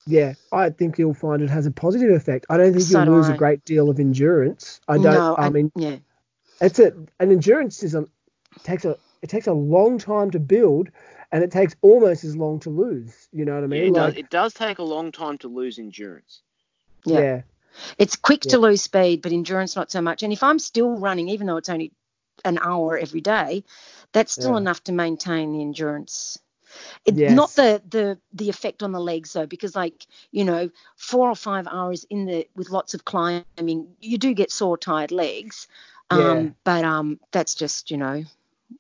yeah, 0.10 0.34
I 0.52 0.72
think 0.72 0.98
you'll 0.98 1.14
find 1.14 1.42
it 1.42 1.50
has 1.50 1.68
a 1.68 1.72
positive 1.72 2.12
effect. 2.12 2.48
I 2.50 2.58
don't 2.58 2.74
think 2.74 2.84
so 2.84 3.04
you'll 3.04 3.16
lose 3.16 3.30
I. 3.30 3.36
a 3.36 3.38
great 3.38 3.64
deal 3.64 3.90
of 3.90 4.00
endurance. 4.00 4.82
I 4.88 4.96
don't. 4.96 5.04
No, 5.04 5.36
I, 5.36 5.48
I, 5.48 5.50
mean, 5.50 5.72
yeah, 5.76 5.98
it's 6.60 6.80
a 6.80 6.94
an 7.20 7.32
endurance 7.32 7.84
is 7.84 7.94
a 7.94 8.08
takes 8.64 8.86
a 8.86 8.98
it 9.22 9.30
takes 9.30 9.48
a 9.48 9.54
long 9.54 10.00
time 10.00 10.32
to 10.32 10.40
build, 10.40 10.90
and 11.32 11.44
it 11.44 11.52
takes 11.52 11.76
almost 11.82 12.24
as 12.24 12.36
long 12.36 12.60
to 12.62 12.70
lose. 12.70 13.28
You 13.32 13.46
know 13.46 13.56
what 13.56 13.64
I 13.64 13.68
mean? 13.68 13.82
Yeah, 13.82 13.88
it, 13.88 13.92
like, 13.92 14.14
does, 14.14 14.20
it 14.20 14.30
does 14.30 14.54
take 14.54 14.80
a 14.80 14.84
long 14.84 15.12
time 15.12 15.38
to 15.40 15.48
lose 15.48 15.78
endurance. 15.78 16.42
Yeah. 17.06 17.20
yeah. 17.20 17.42
It's 17.98 18.16
quick 18.16 18.46
yeah. 18.46 18.52
to 18.52 18.58
lose 18.58 18.82
speed, 18.82 19.22
but 19.22 19.32
endurance 19.32 19.76
not 19.76 19.92
so 19.92 20.02
much. 20.02 20.24
And 20.24 20.34
if 20.34 20.42
I'm 20.42 20.60
still 20.60 20.98
running, 20.98 21.30
even 21.30 21.46
though 21.46 21.58
it's 21.58 21.70
only 21.70 21.92
an 22.44 22.58
hour 22.62 22.98
every 22.98 23.22
day, 23.22 23.64
that's 24.12 24.32
still 24.32 24.52
yeah. 24.52 24.58
enough 24.58 24.84
to 24.86 24.92
maintain 24.92 25.54
the 25.54 25.62
endurance. 25.62 26.40
It, 27.06 27.16
yes. 27.16 27.32
Not 27.32 27.50
the 27.52 27.82
the 27.90 28.20
the 28.34 28.50
effect 28.50 28.84
on 28.84 28.92
the 28.92 29.00
legs 29.00 29.34
though, 29.34 29.48
because 29.48 29.76
like 29.76 30.06
you 30.32 30.46
know, 30.46 30.70
four 30.96 31.30
or 31.30 31.36
five 31.36 31.68
hours 31.68 32.06
in 32.10 32.26
the 32.26 32.48
with 32.56 32.70
lots 32.70 32.94
of 32.94 33.06
climbing, 33.06 33.88
you 34.00 34.18
do 34.18 34.34
get 34.34 34.52
sore, 34.52 34.78
tired 34.78 35.12
legs. 35.12 35.68
Um, 36.12 36.20
yeah. 36.20 36.50
But 36.64 36.86
um, 36.86 37.20
that's 37.32 37.56
just 37.56 37.92
you 37.92 37.98
know, 37.98 38.24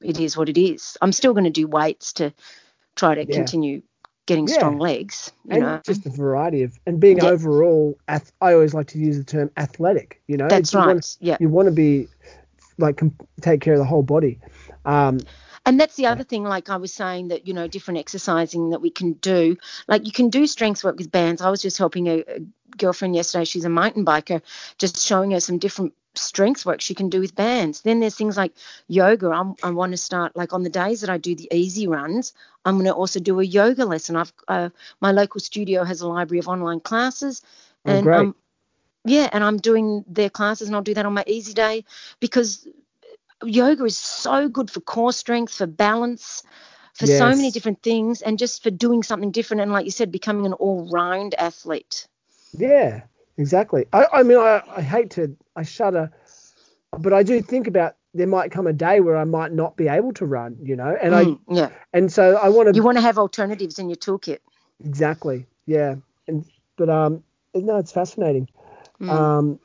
it 0.01 0.19
is 0.19 0.37
what 0.37 0.49
it 0.49 0.57
is. 0.57 0.97
I'm 1.01 1.11
still 1.11 1.33
going 1.33 1.45
to 1.45 1.49
do 1.49 1.67
weights 1.67 2.13
to 2.13 2.33
try 2.95 3.15
to 3.15 3.25
yeah. 3.25 3.35
continue 3.35 3.81
getting 4.25 4.47
yeah. 4.47 4.53
strong 4.53 4.77
legs. 4.77 5.31
You 5.45 5.55
and 5.55 5.63
know, 5.63 5.81
just 5.83 6.05
a 6.05 6.09
variety 6.09 6.63
of 6.63 6.79
and 6.85 6.99
being 6.99 7.23
overall. 7.23 7.97
I 8.07 8.21
always 8.53 8.73
like 8.73 8.87
to 8.87 8.99
use 8.99 9.17
the 9.17 9.23
term 9.23 9.49
athletic. 9.57 10.21
You 10.27 10.37
know, 10.37 10.47
that's 10.47 10.73
right. 10.75 10.87
Want, 10.87 11.17
yeah, 11.19 11.37
you 11.39 11.49
want 11.49 11.65
to 11.67 11.71
be 11.71 12.07
like 12.79 12.97
com- 12.97 13.15
take 13.41 13.61
care 13.61 13.73
of 13.73 13.79
the 13.79 13.85
whole 13.85 14.03
body. 14.03 14.39
Um, 14.85 15.19
and 15.65 15.79
that's 15.79 15.95
the 15.95 16.07
other 16.07 16.23
thing, 16.23 16.43
like 16.43 16.69
I 16.69 16.77
was 16.77 16.93
saying, 16.93 17.27
that, 17.27 17.45
you 17.45 17.53
know, 17.53 17.67
different 17.67 17.99
exercising 17.99 18.71
that 18.71 18.81
we 18.81 18.89
can 18.89 19.13
do. 19.13 19.57
Like 19.87 20.05
you 20.05 20.11
can 20.11 20.29
do 20.29 20.47
strength 20.47 20.83
work 20.83 20.97
with 20.97 21.11
bands. 21.11 21.41
I 21.41 21.49
was 21.49 21.61
just 21.61 21.77
helping 21.77 22.07
a, 22.07 22.23
a 22.27 22.39
girlfriend 22.77 23.15
yesterday, 23.15 23.45
she's 23.45 23.65
a 23.65 23.69
mountain 23.69 24.05
biker, 24.05 24.41
just 24.77 25.05
showing 25.05 25.31
her 25.31 25.39
some 25.39 25.57
different 25.57 25.93
strength 26.15 26.65
work 26.65 26.81
she 26.81 26.95
can 26.95 27.09
do 27.09 27.19
with 27.19 27.35
bands. 27.35 27.81
Then 27.81 27.99
there's 27.99 28.15
things 28.15 28.37
like 28.37 28.53
yoga. 28.87 29.29
I'm, 29.29 29.55
i 29.63 29.69
want 29.69 29.91
to 29.91 29.97
start 29.97 30.35
like 30.35 30.53
on 30.53 30.63
the 30.63 30.69
days 30.69 31.01
that 31.01 31.09
I 31.09 31.17
do 31.17 31.35
the 31.35 31.49
easy 31.51 31.87
runs. 31.87 32.33
I'm 32.65 32.75
going 32.75 32.85
to 32.85 32.93
also 32.93 33.19
do 33.19 33.39
a 33.39 33.43
yoga 33.43 33.85
lesson. 33.85 34.15
I've 34.15 34.33
uh, 34.47 34.69
my 35.01 35.11
local 35.11 35.39
studio 35.39 35.83
has 35.83 36.01
a 36.01 36.07
library 36.07 36.39
of 36.39 36.47
online 36.47 36.79
classes, 36.79 37.41
oh, 37.85 37.91
and 37.91 38.07
oh, 38.07 38.35
yeah, 39.05 39.29
and 39.31 39.43
I'm 39.43 39.57
doing 39.57 40.03
their 40.07 40.29
classes, 40.29 40.67
and 40.67 40.75
I'll 40.75 40.81
do 40.81 40.93
that 40.93 41.05
on 41.05 41.13
my 41.13 41.23
easy 41.27 41.53
day 41.53 41.85
because 42.19 42.67
yoga 43.43 43.85
is 43.85 43.97
so 43.97 44.49
good 44.49 44.69
for 44.69 44.81
core 44.81 45.13
strength, 45.13 45.53
for 45.53 45.67
balance, 45.67 46.43
for 46.93 47.05
yes. 47.05 47.17
so 47.17 47.29
many 47.29 47.51
different 47.51 47.81
things, 47.81 48.21
and 48.21 48.37
just 48.37 48.63
for 48.63 48.71
doing 48.71 49.03
something 49.03 49.31
different. 49.31 49.61
And 49.61 49.71
like 49.71 49.85
you 49.85 49.91
said, 49.91 50.11
becoming 50.11 50.45
an 50.45 50.53
all-round 50.53 51.35
athlete. 51.35 52.07
Yeah, 52.57 53.01
exactly. 53.37 53.85
I, 53.93 54.05
I 54.11 54.23
mean, 54.23 54.37
I, 54.37 54.61
I 54.75 54.81
hate 54.81 55.11
to, 55.11 55.37
I 55.55 55.63
shudder, 55.63 56.11
but 56.97 57.13
I 57.13 57.23
do 57.23 57.41
think 57.41 57.67
about 57.67 57.95
there 58.13 58.27
might 58.27 58.51
come 58.51 58.67
a 58.67 58.73
day 58.73 58.99
where 58.99 59.15
I 59.15 59.23
might 59.23 59.51
not 59.53 59.77
be 59.77 59.87
able 59.87 60.13
to 60.13 60.25
run, 60.25 60.57
you 60.61 60.75
know, 60.75 60.97
and 61.01 61.13
mm, 61.13 61.39
I, 61.47 61.53
yeah, 61.53 61.69
and 61.93 62.11
so 62.11 62.35
I 62.35 62.49
want 62.49 62.69
to. 62.69 62.75
You 62.75 62.83
want 62.83 62.97
to 62.97 63.01
have 63.01 63.17
alternatives 63.17 63.79
in 63.79 63.87
your 63.89 63.97
toolkit. 63.97 64.39
Exactly. 64.83 65.45
Yeah, 65.65 65.95
and 66.27 66.45
but 66.75 66.89
um, 66.89 67.23
no, 67.53 67.77
it's 67.77 67.91
fascinating. 67.91 68.49
Mm. 69.01 69.09
Um, 69.09 69.59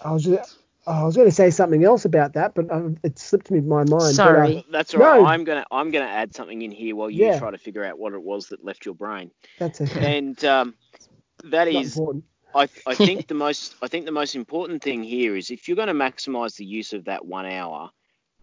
I 0.00 0.12
was 0.12 0.24
just, 0.24 0.58
I 0.86 1.04
was 1.04 1.14
going 1.14 1.28
to 1.28 1.34
say 1.34 1.50
something 1.50 1.84
else 1.84 2.04
about 2.04 2.32
that, 2.34 2.54
but 2.54 2.70
um, 2.70 2.96
it 3.04 3.18
slipped 3.18 3.50
me 3.50 3.60
my 3.60 3.84
mind. 3.84 4.14
Sorry, 4.14 4.54
but, 4.54 4.58
uh, 4.58 4.62
that's 4.70 4.94
all 4.94 5.00
right. 5.00 5.20
No. 5.20 5.26
I'm 5.26 5.44
gonna 5.44 5.64
I'm 5.70 5.90
gonna 5.90 6.06
add 6.06 6.34
something 6.34 6.60
in 6.60 6.72
here 6.72 6.96
while 6.96 7.08
you 7.08 7.26
yeah. 7.26 7.38
try 7.38 7.50
to 7.52 7.58
figure 7.58 7.84
out 7.84 7.98
what 7.98 8.14
it 8.14 8.22
was 8.22 8.48
that 8.48 8.64
left 8.64 8.84
your 8.84 8.94
brain. 8.94 9.30
That's 9.58 9.80
okay. 9.80 10.18
And 10.18 10.44
um, 10.44 10.74
that 11.44 11.68
is, 11.68 12.00
I 12.54 12.68
I 12.86 12.94
think 12.94 13.26
the 13.28 13.34
most 13.34 13.76
I 13.80 13.86
think 13.86 14.06
the 14.06 14.12
most 14.12 14.34
important 14.34 14.82
thing 14.82 15.04
here 15.04 15.36
is 15.36 15.50
if 15.50 15.68
you're 15.68 15.76
going 15.76 15.88
to 15.88 15.94
maximise 15.94 16.56
the 16.56 16.64
use 16.64 16.92
of 16.92 17.04
that 17.04 17.24
one 17.24 17.46
hour, 17.46 17.90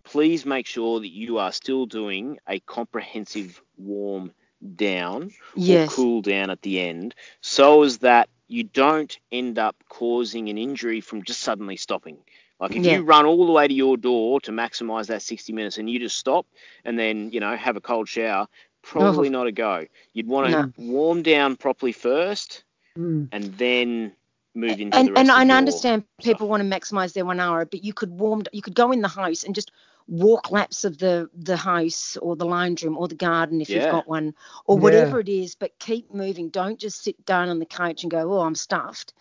please 0.05 0.45
make 0.45 0.65
sure 0.65 1.01
that 1.01 1.11
you 1.11 1.39
are 1.39 1.51
still 1.51 1.87
doing 1.87 2.37
a 2.47 2.61
comprehensive 2.61 3.61
warm 3.77 4.31
down 4.75 5.31
yes. 5.55 5.91
or 5.91 5.95
cool 5.95 6.21
down 6.21 6.49
at 6.49 6.61
the 6.61 6.79
end, 6.79 7.15
so 7.41 7.83
as 7.83 7.97
that 7.97 8.29
you 8.49 8.63
don't 8.63 9.17
end 9.31 9.57
up 9.57 9.75
causing 9.87 10.49
an 10.49 10.57
injury 10.57 10.99
from 10.99 11.23
just 11.23 11.39
suddenly 11.41 11.77
stopping. 11.77 12.17
Like 12.59 12.75
if 12.75 12.83
yeah. 12.83 12.97
you 12.97 13.03
run 13.03 13.25
all 13.25 13.45
the 13.45 13.53
way 13.53 13.67
to 13.67 13.73
your 13.73 13.95
door 13.95 14.41
to 14.41 14.51
maximize 14.51 15.07
that 15.07 15.21
60 15.21 15.53
minutes 15.53 15.77
and 15.77 15.89
you 15.89 15.99
just 15.99 16.17
stop 16.17 16.45
and 16.83 16.99
then, 16.99 17.31
you 17.31 17.39
know, 17.39 17.55
have 17.55 17.77
a 17.77 17.81
cold 17.81 18.09
shower, 18.09 18.47
probably 18.81 19.29
oh. 19.29 19.31
not 19.31 19.47
a 19.47 19.51
go. 19.51 19.85
You'd 20.13 20.27
want 20.27 20.47
to 20.47 20.51
no. 20.51 20.73
warm 20.77 21.21
down 21.21 21.55
properly 21.55 21.93
first 21.93 22.63
mm. 22.97 23.29
and 23.31 23.57
then 23.57 24.13
move 24.55 24.81
into 24.81 24.97
and, 24.97 25.07
the 25.07 25.13
rest 25.13 25.29
and 25.29 25.51
I 25.51 25.57
understand 25.57 26.03
people 26.21 26.49
want 26.49 26.61
to 26.63 26.67
maximize 26.67 27.13
their 27.13 27.25
one 27.25 27.39
hour, 27.39 27.63
but 27.65 27.83
you 27.83 27.93
could 27.93 28.09
warm 28.09 28.43
you 28.51 28.61
could 28.61 28.75
go 28.75 28.91
in 28.91 29.01
the 29.01 29.07
house 29.07 29.43
and 29.43 29.55
just 29.55 29.71
walk 30.09 30.51
laps 30.51 30.83
of 30.83 30.97
the 30.97 31.29
the 31.35 31.55
house 31.55 32.17
or 32.17 32.35
the 32.35 32.45
lounge 32.45 32.83
room 32.83 32.97
or 32.97 33.07
the 33.07 33.15
garden 33.15 33.61
if 33.61 33.69
yeah. 33.69 33.83
you've 33.83 33.91
got 33.91 34.07
one 34.07 34.33
or 34.65 34.77
whatever 34.77 35.17
yeah. 35.17 35.21
it 35.21 35.29
is, 35.29 35.55
but 35.55 35.77
keep 35.79 36.13
moving. 36.13 36.49
Don't 36.49 36.79
just 36.79 37.03
sit 37.03 37.25
down 37.25 37.49
on 37.49 37.59
the 37.59 37.65
couch 37.65 38.03
and 38.03 38.11
go, 38.11 38.33
oh, 38.33 38.41
I'm 38.41 38.55
stuffed. 38.55 39.13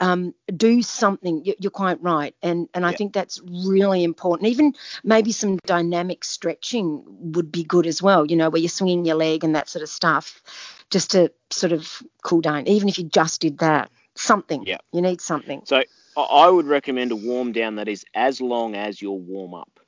Um, 0.00 0.34
do 0.56 0.82
something. 0.82 1.44
You're 1.44 1.70
quite 1.70 2.02
right, 2.02 2.34
and 2.42 2.68
and 2.74 2.84
I 2.84 2.90
yeah. 2.90 2.96
think 2.96 3.12
that's 3.12 3.40
really 3.46 4.02
important. 4.02 4.48
Even 4.48 4.74
maybe 5.04 5.30
some 5.30 5.58
dynamic 5.64 6.24
stretching 6.24 7.04
would 7.06 7.52
be 7.52 7.62
good 7.62 7.86
as 7.86 8.02
well. 8.02 8.26
You 8.26 8.36
know, 8.36 8.50
where 8.50 8.60
you're 8.60 8.68
swinging 8.68 9.04
your 9.04 9.14
leg 9.14 9.44
and 9.44 9.54
that 9.54 9.68
sort 9.68 9.84
of 9.84 9.88
stuff, 9.88 10.42
just 10.90 11.12
to 11.12 11.30
sort 11.50 11.72
of 11.72 12.02
cool 12.22 12.40
down. 12.40 12.66
Even 12.66 12.88
if 12.88 12.98
you 12.98 13.04
just 13.04 13.40
did 13.40 13.58
that, 13.58 13.92
something. 14.16 14.64
Yeah. 14.66 14.78
You 14.92 15.02
need 15.02 15.20
something. 15.20 15.62
So 15.66 15.84
I 16.16 16.48
would 16.48 16.66
recommend 16.66 17.12
a 17.12 17.16
warm 17.16 17.52
down 17.52 17.76
that 17.76 17.88
is 17.88 18.04
as 18.14 18.40
long 18.40 18.74
as 18.74 19.00
your 19.00 19.18
warm 19.18 19.54
up. 19.54 19.78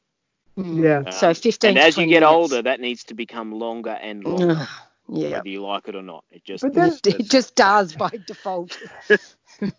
Mm. 0.58 0.82
Yeah. 0.82 0.98
Um, 0.98 1.12
so 1.12 1.34
15. 1.34 1.70
And 1.70 1.78
as 1.78 1.96
you 1.96 2.06
get 2.06 2.20
minutes. 2.20 2.32
older, 2.32 2.62
that 2.62 2.80
needs 2.80 3.04
to 3.04 3.14
become 3.14 3.52
longer 3.52 3.90
and 3.90 4.24
longer. 4.24 4.66
yeah. 5.08 5.30
Whether 5.30 5.48
you 5.48 5.62
like 5.62 5.88
it 5.88 5.96
or 5.96 6.02
not, 6.02 6.24
it 6.30 6.44
just 6.44 6.62
but 6.62 6.74
then, 6.74 6.96
it 7.04 7.28
just 7.28 7.54
does 7.54 7.94
by 7.94 8.10
default. 8.26 8.78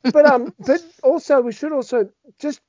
but 0.03 0.25
um, 0.25 0.53
but 0.59 0.83
also 1.03 1.41
we 1.41 1.51
should 1.51 1.71
also 1.71 2.09
just 2.39 2.61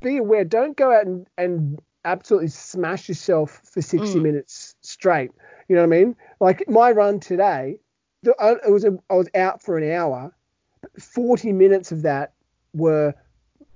be 0.00 0.18
aware. 0.18 0.44
Don't 0.44 0.76
go 0.76 0.92
out 0.92 1.06
and 1.06 1.26
and 1.36 1.80
absolutely 2.04 2.48
smash 2.48 3.08
yourself 3.08 3.60
for 3.64 3.82
60 3.82 4.18
mm. 4.18 4.22
minutes 4.22 4.74
straight. 4.80 5.30
You 5.68 5.76
know 5.76 5.82
what 5.82 5.94
I 5.94 5.98
mean? 5.98 6.16
Like 6.40 6.68
my 6.68 6.90
run 6.92 7.20
today, 7.20 7.78
it 8.22 8.70
was 8.70 8.84
a, 8.84 8.98
I 9.10 9.14
was 9.14 9.28
out 9.34 9.62
for 9.62 9.76
an 9.76 9.90
hour. 9.90 10.34
40 10.98 11.52
minutes 11.52 11.92
of 11.92 12.02
that 12.02 12.32
were 12.72 13.14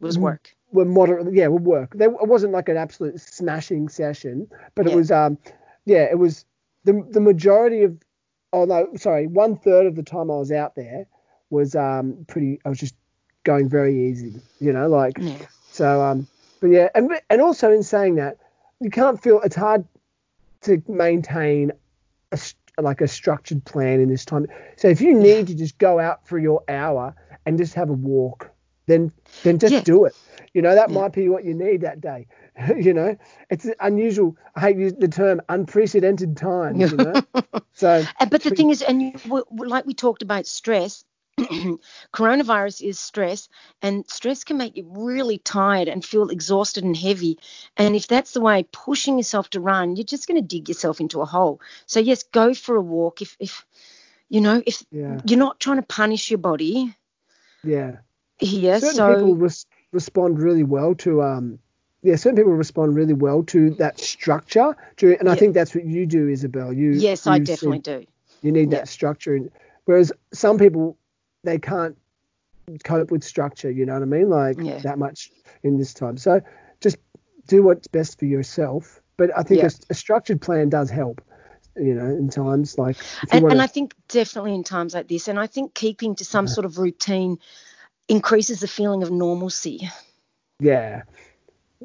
was 0.00 0.18
work 0.18 0.54
were 0.74 0.84
moderate. 0.84 1.32
Yeah, 1.32 1.46
would 1.46 1.64
work. 1.64 1.94
They, 1.94 2.04
it 2.04 2.26
wasn't 2.26 2.52
like 2.52 2.68
an 2.68 2.76
absolute 2.76 3.18
smashing 3.20 3.88
session, 3.88 4.48
but 4.74 4.87
yeah. 4.87 4.92
it 4.92 4.96
was. 4.96 5.10
Um, 5.10 5.38
yeah, 5.87 6.02
it 6.10 6.18
was 6.18 6.44
the 6.84 7.06
the 7.10 7.20
majority 7.20 7.84
of. 7.84 7.96
Oh 8.52 8.66
no, 8.66 8.88
sorry, 8.96 9.26
one 9.26 9.56
third 9.56 9.87
of 9.87 9.96
the 9.96 10.02
time 10.02 10.30
I 10.30 10.37
was 10.37 10.52
out 10.52 10.74
there 10.74 11.06
was 11.48 11.74
um 11.74 12.24
pretty. 12.28 12.60
I 12.64 12.68
was 12.68 12.78
just 12.78 12.94
going 13.44 13.68
very 13.68 14.08
easy, 14.08 14.34
you 14.60 14.72
know, 14.72 14.88
like. 14.88 15.14
Yeah. 15.18 15.38
So 15.70 16.02
um, 16.02 16.26
but 16.60 16.68
yeah, 16.68 16.88
and 16.94 17.10
and 17.30 17.40
also 17.40 17.70
in 17.70 17.82
saying 17.82 18.16
that, 18.16 18.38
you 18.80 18.90
can't 18.90 19.22
feel 19.22 19.40
it's 19.42 19.56
hard 19.56 19.87
to 20.62 20.82
maintain 20.88 21.72
a 22.32 22.38
like 22.78 23.00
a 23.00 23.08
structured 23.08 23.64
plan 23.64 24.00
in 24.00 24.08
this 24.08 24.24
time. 24.24 24.46
So 24.76 24.88
if 24.88 25.00
you 25.00 25.14
need 25.14 25.46
to 25.46 25.54
just 25.54 25.78
go 25.78 26.00
out 26.00 26.26
for 26.26 26.38
your 26.38 26.64
hour 26.68 27.14
and 27.46 27.58
just 27.58 27.74
have 27.74 27.90
a 27.90 27.94
walk, 27.94 28.50
then 28.87 29.12
then 29.44 29.58
just 29.58 29.72
yeah. 29.72 29.80
do 29.82 30.04
it. 30.04 30.16
You 30.54 30.62
know, 30.62 30.76
that 30.76 30.88
yeah. 30.88 31.00
might 31.00 31.12
be 31.12 31.28
what 31.28 31.44
you 31.44 31.52
need 31.52 31.80
that 31.82 32.00
day. 32.00 32.28
you 32.76 32.94
know, 32.94 33.16
it's 33.50 33.68
unusual. 33.80 34.36
I 34.54 34.60
hate 34.60 35.00
the 35.00 35.08
term 35.08 35.42
unprecedented 35.48 36.36
times. 36.36 36.92
You 36.92 36.96
know, 36.96 37.22
so. 37.72 38.04
Uh, 38.20 38.26
but 38.26 38.42
the 38.42 38.50
thing 38.50 38.70
is, 38.70 38.80
and 38.80 39.02
you, 39.02 39.44
like 39.50 39.84
we 39.84 39.94
talked 39.94 40.22
about 40.22 40.46
stress, 40.46 41.04
coronavirus 42.14 42.88
is 42.88 43.00
stress, 43.00 43.48
and 43.82 44.08
stress 44.08 44.44
can 44.44 44.56
make 44.56 44.76
you 44.76 44.86
really 44.88 45.38
tired 45.38 45.88
and 45.88 46.04
feel 46.04 46.28
exhausted 46.28 46.84
and 46.84 46.96
heavy. 46.96 47.40
And 47.76 47.96
if 47.96 48.06
that's 48.06 48.32
the 48.32 48.40
way 48.40 48.64
pushing 48.70 49.18
yourself 49.18 49.50
to 49.50 49.60
run, 49.60 49.96
you're 49.96 50.04
just 50.04 50.28
going 50.28 50.40
to 50.40 50.46
dig 50.46 50.68
yourself 50.68 51.00
into 51.00 51.20
a 51.20 51.26
hole. 51.26 51.60
So 51.86 51.98
yes, 51.98 52.22
go 52.22 52.54
for 52.54 52.76
a 52.76 52.80
walk. 52.80 53.22
If 53.22 53.36
if 53.40 53.66
you 54.28 54.40
know 54.40 54.62
if 54.64 54.84
yeah. 54.92 55.18
you're 55.26 55.38
not 55.38 55.58
trying 55.58 55.78
to 55.78 55.82
punish 55.82 56.30
your 56.30 56.38
body. 56.38 56.94
Yeah. 57.64 57.96
Yeah. 58.40 58.78
Certain 58.78 58.96
so 58.96 59.14
people 59.14 59.34
res- 59.34 59.66
respond 59.94 60.42
really 60.42 60.64
well 60.64 60.94
to 60.96 61.22
um. 61.22 61.59
Yeah, 62.02 62.16
certain 62.16 62.37
people 62.37 62.52
respond 62.52 62.94
really 62.94 63.14
well 63.14 63.42
to 63.44 63.70
that 63.76 63.98
structure, 63.98 64.74
and 65.00 65.20
yeah. 65.24 65.33
I 65.33 65.37
think 65.37 65.54
that's 65.54 65.74
what 65.74 65.87
you 65.87 66.04
do, 66.04 66.26
Isobel. 66.26 66.76
You 66.76 66.90
yes, 66.90 67.24
you 67.24 67.33
I 67.33 67.38
definitely 67.38 67.78
do. 67.78 68.04
You 68.42 68.52
need 68.52 68.72
that 68.72 68.88
structure, 68.88 69.40
whereas 69.87 70.12
some 70.30 70.59
people 70.59 70.98
they 71.44 71.59
can't 71.59 71.96
cope 72.83 73.11
with 73.11 73.24
structure. 73.24 73.70
You 73.70 73.87
know 73.87 73.94
what 73.94 74.02
I 74.02 74.07
mean? 74.07 74.28
Like 74.28 74.57
yeah. 74.61 74.78
that 74.80 74.98
much 74.98 75.30
in 75.62 75.78
this 75.78 75.94
time. 75.94 76.18
So 76.18 76.42
just 76.83 76.98
do 77.46 77.62
what's 77.62 77.88
best 77.88 78.18
for 78.18 78.26
yourself. 78.26 79.00
But 79.16 79.30
I 79.37 79.42
think 79.42 79.62
yeah. 79.62 79.68
a, 79.68 79.92
a, 79.92 79.94
structured 79.94 80.40
plan 80.40 80.68
does 80.68 80.90
help. 80.90 81.22
You 81.76 81.94
know, 81.94 82.07
in 82.07 82.28
times 82.28 82.78
like. 82.78 82.96
And, 83.30 83.42
wanna... 83.42 83.54
and 83.54 83.62
I 83.62 83.66
think 83.66 83.94
definitely 84.09 84.54
in 84.54 84.62
times 84.62 84.94
like 84.94 85.09
this, 85.09 85.26
and 85.26 85.38
I 85.38 85.46
think 85.46 85.74
keeping 85.74 86.14
to 86.16 86.24
some 86.24 86.46
sort 86.46 86.64
of 86.66 86.78
routine 86.78 87.38
increases 88.08 88.60
the 88.60 88.68
feeling 88.68 89.02
of 89.02 89.10
normalcy. 89.10 89.88
Yeah, 90.60 91.02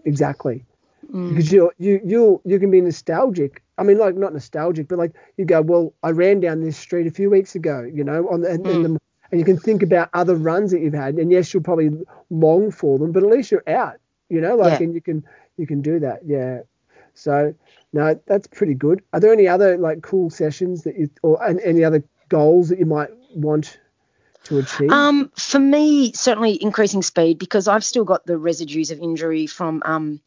exactly. 0.06 0.66
Mm. 1.12 1.30
Because 1.30 1.52
you 1.52 1.72
you 1.78 2.02
you 2.04 2.42
you 2.46 2.60
can 2.60 2.72
be 2.72 2.82
nostalgic. 2.82 3.64
I 3.78 3.84
mean, 3.84 3.98
like 3.98 4.16
not 4.16 4.34
nostalgic, 4.34 4.88
but 4.88 4.98
like 4.98 5.14
you 5.38 5.46
go, 5.46 5.62
well, 5.62 5.94
I 6.04 6.12
ran 6.12 6.40
down 6.40 6.62
this 6.62 6.78
street 6.78 7.08
a 7.08 7.12
few 7.12 7.30
weeks 7.30 7.56
ago. 7.56 7.82
You 7.82 8.04
know, 8.04 8.28
on 8.30 8.42
the, 8.42 8.50
mm. 8.50 8.84
the 8.84 9.00
and 9.32 9.40
you 9.40 9.46
can 9.46 9.58
think 9.58 9.84
about 9.84 10.10
other 10.14 10.36
runs 10.36 10.72
that 10.72 10.82
you've 10.82 10.94
had. 10.94 11.16
And 11.16 11.32
yes, 11.32 11.54
you'll 11.54 11.64
probably 11.64 11.92
long 12.30 12.72
for 12.72 12.98
them, 12.98 13.12
but 13.12 13.24
at 13.24 13.30
least 13.30 13.52
you're 13.52 13.64
out, 13.68 13.98
you 14.30 14.42
know, 14.42 14.56
like, 14.56 14.80
yeah. 14.80 14.86
and 14.86 14.94
you 14.94 15.02
can, 15.02 15.24
you 15.58 15.68
can 15.68 15.82
do 15.82 16.00
that. 16.00 16.22
Yeah. 16.26 16.62
So 17.14 17.54
no, 17.94 18.20
that's 18.26 18.48
pretty 18.48 18.74
good. 18.74 19.02
Are 19.14 19.20
there 19.20 19.34
any 19.34 19.48
other 19.48 19.78
like 19.78 20.02
cool 20.02 20.30
sessions 20.30 20.84
that 20.84 20.98
you, 20.98 21.10
or 21.22 21.44
and, 21.44 21.60
any 21.62 21.84
other 21.84 22.04
goals 22.30 22.70
that 22.70 22.80
you 22.80 22.86
might 22.86 23.10
want 23.36 23.80
to 24.46 24.60
achieve? 24.60 24.92
Um, 24.92 25.32
for 25.36 25.60
me, 25.60 26.14
certainly 26.14 26.62
increasing 26.62 27.02
speed 27.02 27.40
because 27.40 27.68
I've 27.68 27.84
still 27.84 28.06
got 28.06 28.26
the 28.26 28.38
residues 28.38 28.92
of 28.92 29.00
injury 29.00 29.48
from, 29.48 29.82
um, 29.86 30.22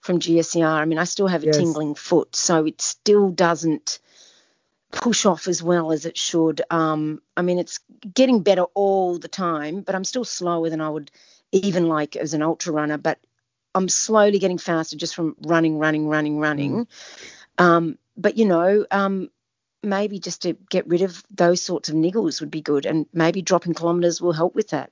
from 0.00 0.20
GSCR. 0.20 0.66
I 0.66 0.84
mean, 0.84 0.98
I 0.98 1.04
still 1.04 1.28
have 1.28 1.42
a 1.42 1.46
yes. 1.46 1.56
tingling 1.56 1.94
foot, 1.94 2.36
so 2.36 2.66
it 2.66 2.80
still 2.80 3.30
doesn't 3.30 3.98
push 4.90 5.26
off 5.26 5.48
as 5.48 5.62
well 5.62 5.92
as 5.92 6.06
it 6.06 6.16
should. 6.16 6.62
Um, 6.70 7.20
I 7.36 7.42
mean, 7.42 7.58
it's 7.58 7.80
getting 8.12 8.42
better 8.42 8.64
all 8.74 9.18
the 9.18 9.28
time, 9.28 9.82
but 9.82 9.94
I'm 9.94 10.04
still 10.04 10.24
slower 10.24 10.70
than 10.70 10.80
I 10.80 10.88
would 10.88 11.10
even 11.52 11.88
like 11.88 12.16
as 12.16 12.34
an 12.34 12.42
ultra 12.42 12.72
runner. 12.72 12.98
But 12.98 13.18
I'm 13.74 13.88
slowly 13.88 14.38
getting 14.38 14.58
faster 14.58 14.96
just 14.96 15.14
from 15.14 15.36
running, 15.40 15.78
running, 15.78 16.08
running, 16.08 16.38
running. 16.38 16.86
Mm. 16.86 17.64
Um, 17.64 17.98
but 18.16 18.38
you 18.38 18.46
know, 18.46 18.86
um, 18.90 19.30
maybe 19.84 20.18
just 20.18 20.42
to 20.42 20.54
get 20.70 20.86
rid 20.86 21.02
of 21.02 21.22
those 21.30 21.62
sorts 21.62 21.88
of 21.88 21.94
niggles 21.94 22.40
would 22.40 22.50
be 22.50 22.62
good, 22.62 22.86
and 22.86 23.06
maybe 23.12 23.42
dropping 23.42 23.74
kilometers 23.74 24.20
will 24.20 24.32
help 24.32 24.54
with 24.54 24.68
that. 24.68 24.90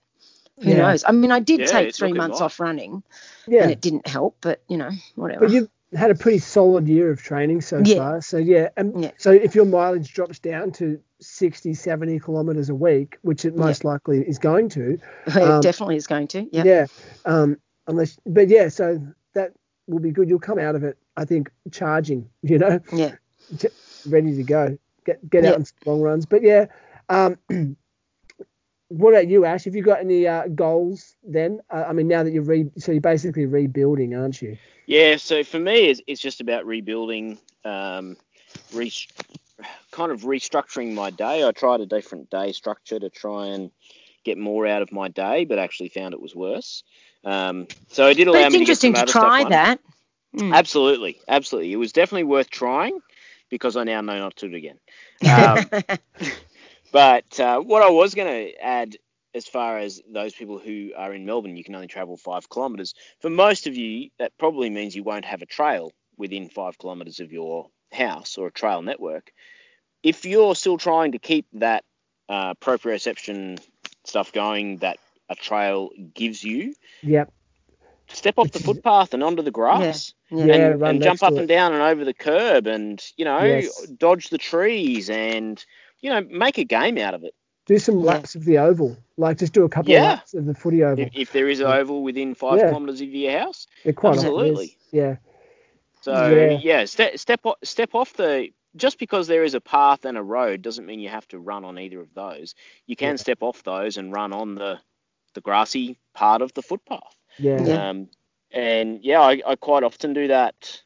Who 0.60 0.70
yeah. 0.70 0.76
knows? 0.76 1.04
I 1.06 1.12
mean, 1.12 1.32
I 1.32 1.40
did 1.40 1.60
yeah, 1.60 1.66
take 1.66 1.94
three 1.94 2.12
months 2.12 2.40
off 2.40 2.60
running, 2.60 3.02
yeah. 3.46 3.62
and 3.62 3.70
it 3.70 3.80
didn't 3.80 4.06
help, 4.06 4.36
but 4.40 4.62
you 4.68 4.76
know, 4.76 4.90
whatever. 5.14 5.46
But 5.46 5.50
you 5.50 5.68
had 5.94 6.10
a 6.10 6.14
pretty 6.14 6.38
solid 6.38 6.88
year 6.88 7.10
of 7.10 7.22
training 7.22 7.60
so 7.60 7.80
yeah. 7.84 7.96
far. 7.96 8.20
So 8.22 8.38
yeah, 8.38 8.68
and 8.76 9.04
yeah. 9.04 9.10
so 9.18 9.30
if 9.30 9.54
your 9.54 9.64
mileage 9.64 10.12
drops 10.12 10.38
down 10.38 10.72
to 10.72 11.00
60, 11.20 11.74
70 11.74 12.18
kilometers 12.20 12.68
a 12.68 12.74
week, 12.74 13.18
which 13.22 13.44
it 13.44 13.56
most 13.56 13.84
yeah. 13.84 13.90
likely 13.90 14.20
is 14.20 14.38
going 14.38 14.68
to, 14.70 14.98
it 15.26 15.36
um, 15.36 15.60
definitely 15.60 15.96
is 15.96 16.06
going 16.06 16.28
to. 16.28 16.48
Yeah. 16.52 16.64
Yeah. 16.64 16.86
Um, 17.24 17.58
unless, 17.86 18.18
but 18.26 18.48
yeah, 18.48 18.68
so 18.68 19.00
that 19.34 19.52
will 19.86 20.00
be 20.00 20.10
good. 20.10 20.28
You'll 20.28 20.38
come 20.38 20.58
out 20.58 20.74
of 20.74 20.84
it, 20.84 20.98
I 21.16 21.24
think, 21.24 21.50
charging. 21.70 22.28
You 22.42 22.58
know. 22.58 22.80
Yeah. 22.92 23.14
Ready 24.06 24.36
to 24.36 24.42
go. 24.42 24.78
Get 25.04 25.28
get 25.28 25.44
out 25.44 25.56
on 25.56 25.66
long 25.84 26.00
runs. 26.00 26.26
But 26.26 26.42
yeah. 26.42 26.66
Um, 27.08 27.38
what 28.88 29.14
about 29.14 29.28
you, 29.28 29.44
Ash? 29.44 29.64
Have 29.64 29.74
you 29.74 29.82
got 29.82 30.00
any 30.00 30.26
uh, 30.26 30.48
goals 30.48 31.16
then? 31.24 31.60
Uh, 31.70 31.84
I 31.88 31.92
mean, 31.92 32.08
now 32.08 32.22
that 32.22 32.32
you're 32.32 32.42
re- 32.42 32.70
so 32.76 32.92
you're 32.92 33.00
basically 33.00 33.46
rebuilding, 33.46 34.14
aren't 34.14 34.42
you? 34.42 34.58
Yeah, 34.86 35.16
so 35.16 35.44
for 35.44 35.58
me, 35.58 35.86
it's, 35.86 36.00
it's 36.06 36.20
just 36.20 36.40
about 36.40 36.66
rebuilding, 36.66 37.38
um, 37.64 38.16
re- 38.74 38.92
kind 39.90 40.12
of 40.12 40.22
restructuring 40.22 40.92
my 40.92 41.10
day. 41.10 41.46
I 41.46 41.52
tried 41.52 41.80
a 41.80 41.86
different 41.86 42.30
day 42.30 42.52
structure 42.52 42.98
to 42.98 43.08
try 43.08 43.46
and 43.46 43.70
get 44.24 44.38
more 44.38 44.66
out 44.66 44.82
of 44.82 44.92
my 44.92 45.08
day, 45.08 45.44
but 45.44 45.58
actually 45.58 45.88
found 45.88 46.14
it 46.14 46.20
was 46.20 46.34
worse. 46.34 46.82
Um, 47.24 47.68
so 47.88 48.08
it 48.08 48.14
did 48.14 48.28
allow 48.28 48.40
but 48.40 48.46
it's 48.46 48.52
me 48.54 48.60
interesting 48.60 48.94
to, 48.94 49.06
to 49.06 49.06
try 49.06 49.48
that. 49.48 49.80
Mm. 50.36 50.54
Absolutely, 50.54 51.18
absolutely. 51.28 51.72
It 51.72 51.76
was 51.76 51.92
definitely 51.92 52.24
worth 52.24 52.50
trying 52.50 53.00
because 53.52 53.76
I 53.76 53.84
now 53.84 54.00
know 54.00 54.18
not 54.18 54.34
to 54.36 54.48
do 54.48 54.54
it 54.54 54.58
again. 54.58 54.78
Um, 55.22 55.84
but 56.92 57.38
uh, 57.38 57.60
what 57.60 57.82
I 57.82 57.90
was 57.90 58.14
going 58.14 58.28
to 58.28 58.64
add 58.64 58.96
as 59.34 59.46
far 59.46 59.78
as 59.78 60.00
those 60.10 60.34
people 60.34 60.58
who 60.58 60.92
are 60.96 61.12
in 61.12 61.26
Melbourne, 61.26 61.56
you 61.56 61.62
can 61.62 61.74
only 61.74 61.86
travel 61.86 62.16
five 62.16 62.48
kilometres. 62.48 62.94
For 63.20 63.30
most 63.30 63.66
of 63.66 63.76
you, 63.76 64.08
that 64.18 64.32
probably 64.38 64.70
means 64.70 64.96
you 64.96 65.04
won't 65.04 65.26
have 65.26 65.42
a 65.42 65.46
trail 65.46 65.92
within 66.16 66.48
five 66.48 66.78
kilometres 66.78 67.20
of 67.20 67.30
your 67.30 67.68
house 67.92 68.38
or 68.38 68.48
a 68.48 68.52
trail 68.52 68.80
network. 68.80 69.30
If 70.02 70.24
you're 70.24 70.54
still 70.54 70.78
trying 70.78 71.12
to 71.12 71.18
keep 71.18 71.46
that 71.52 71.84
uh, 72.28 72.54
proprioception 72.54 73.60
stuff 74.04 74.32
going 74.32 74.78
that 74.78 74.98
a 75.28 75.34
trail 75.34 75.90
gives 76.14 76.42
you. 76.42 76.74
Yep. 77.02 77.32
Step 78.12 78.38
off 78.38 78.50
the 78.50 78.58
footpath 78.58 79.14
and 79.14 79.22
onto 79.22 79.42
the 79.42 79.50
grass. 79.50 80.14
Yeah, 80.30 80.44
yeah. 80.44 80.54
and, 80.54 80.82
and 80.82 81.02
jump 81.02 81.22
up 81.22 81.34
and 81.34 81.48
down 81.48 81.72
and 81.72 81.82
over 81.82 82.04
the 82.04 82.14
curb 82.14 82.66
and, 82.66 83.02
you 83.16 83.24
know, 83.24 83.42
yes. 83.42 83.86
dodge 83.98 84.28
the 84.28 84.38
trees 84.38 85.10
and, 85.10 85.64
you 86.00 86.10
know, 86.10 86.20
make 86.20 86.58
a 86.58 86.64
game 86.64 86.98
out 86.98 87.14
of 87.14 87.24
it. 87.24 87.34
Do 87.66 87.78
some 87.78 88.02
laps 88.02 88.34
of 88.34 88.44
the 88.44 88.58
oval. 88.58 88.96
Like 89.16 89.38
just 89.38 89.52
do 89.52 89.64
a 89.64 89.68
couple 89.68 89.92
yeah. 89.92 89.98
of 89.98 90.18
laps 90.18 90.34
of 90.34 90.46
the 90.46 90.54
footy 90.54 90.82
oval. 90.82 91.04
If, 91.04 91.10
if 91.14 91.32
there 91.32 91.48
is 91.48 91.60
an 91.60 91.66
oval 91.66 92.02
within 92.02 92.34
five 92.34 92.58
kilometres 92.58 93.00
of 93.00 93.08
your 93.08 93.38
house. 93.38 93.66
Absolutely. 93.86 94.76
Yeah. 94.90 95.16
So 96.00 96.28
yeah, 96.30 96.58
yeah 96.60 96.84
step 96.86 97.18
step 97.18 97.40
step 97.62 97.94
off 97.94 98.14
the 98.14 98.48
just 98.74 98.98
because 98.98 99.28
there 99.28 99.44
is 99.44 99.54
a 99.54 99.60
path 99.60 100.04
and 100.04 100.18
a 100.18 100.22
road 100.22 100.62
doesn't 100.62 100.86
mean 100.86 100.98
you 100.98 101.08
have 101.08 101.28
to 101.28 101.38
run 101.38 101.64
on 101.64 101.78
either 101.78 102.00
of 102.00 102.12
those. 102.14 102.56
You 102.86 102.96
can 102.96 103.12
yeah. 103.12 103.16
step 103.16 103.38
off 103.42 103.62
those 103.62 103.96
and 103.96 104.12
run 104.12 104.32
on 104.32 104.56
the 104.56 104.80
the 105.34 105.40
grassy 105.40 105.98
part 106.14 106.42
of 106.42 106.52
the 106.54 106.62
footpath. 106.62 107.14
Yeah. 107.38 107.88
Um, 107.88 108.08
and 108.50 109.02
yeah, 109.02 109.20
I, 109.20 109.40
I 109.46 109.56
quite 109.56 109.82
often 109.82 110.12
do 110.12 110.28
that. 110.28 110.82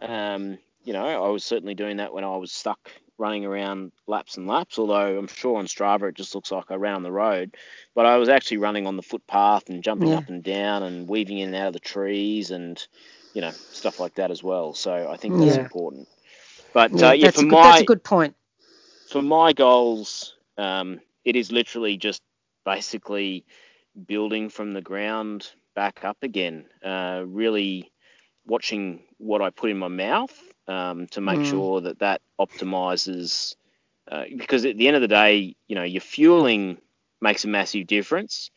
Um, 0.00 0.58
you 0.84 0.92
know, 0.92 1.04
I 1.04 1.28
was 1.28 1.44
certainly 1.44 1.74
doing 1.74 1.98
that 1.98 2.14
when 2.14 2.24
I 2.24 2.36
was 2.36 2.52
stuck 2.52 2.90
running 3.18 3.44
around 3.44 3.92
laps 4.06 4.36
and 4.36 4.46
laps. 4.46 4.78
Although 4.78 5.18
I'm 5.18 5.26
sure 5.26 5.58
on 5.58 5.66
Strava 5.66 6.08
it 6.08 6.14
just 6.14 6.34
looks 6.34 6.52
like 6.52 6.70
I 6.70 6.76
ran 6.76 6.94
on 6.94 7.02
the 7.02 7.12
road, 7.12 7.56
but 7.94 8.06
I 8.06 8.16
was 8.16 8.28
actually 8.28 8.58
running 8.58 8.86
on 8.86 8.96
the 8.96 9.02
footpath 9.02 9.68
and 9.68 9.82
jumping 9.82 10.08
yeah. 10.08 10.18
up 10.18 10.28
and 10.28 10.42
down 10.42 10.84
and 10.84 11.08
weaving 11.08 11.38
in 11.38 11.48
and 11.48 11.56
out 11.56 11.68
of 11.68 11.72
the 11.72 11.80
trees 11.80 12.50
and 12.50 12.84
you 13.34 13.40
know 13.40 13.50
stuff 13.50 14.00
like 14.00 14.14
that 14.14 14.30
as 14.30 14.42
well. 14.42 14.72
So 14.72 15.10
I 15.10 15.16
think 15.16 15.38
that's 15.38 15.56
yeah. 15.56 15.62
important. 15.62 16.08
But 16.72 16.92
yeah, 16.92 17.08
uh, 17.08 17.12
yeah 17.12 17.30
for 17.30 17.42
a, 17.42 17.46
my 17.46 17.62
that's 17.62 17.82
a 17.82 17.86
good 17.86 18.04
point. 18.04 18.36
For 19.10 19.22
my 19.22 19.52
goals, 19.52 20.36
um, 20.56 21.00
it 21.24 21.34
is 21.34 21.50
literally 21.50 21.96
just 21.96 22.22
basically 22.64 23.44
building 24.06 24.48
from 24.48 24.74
the 24.74 24.82
ground 24.82 25.50
back 25.78 26.04
up 26.04 26.18
again. 26.22 26.66
Uh, 26.84 27.22
really 27.26 27.92
watching 28.46 29.02
what 29.18 29.42
I 29.42 29.50
put 29.50 29.70
in 29.70 29.78
my 29.78 29.88
mouth 29.88 30.34
um, 30.66 31.06
to 31.08 31.20
make 31.20 31.40
mm. 31.40 31.50
sure 31.50 31.80
that 31.82 32.00
that 32.00 32.20
optimizes. 32.40 33.54
Uh, 34.10 34.24
because 34.36 34.64
at 34.64 34.76
the 34.76 34.88
end 34.88 34.96
of 34.96 35.02
the 35.02 35.08
day, 35.08 35.54
you 35.68 35.76
know, 35.76 35.84
your 35.84 36.00
fueling 36.00 36.78
makes 37.20 37.44
a 37.44 37.48
massive 37.48 37.86
difference, 37.86 38.50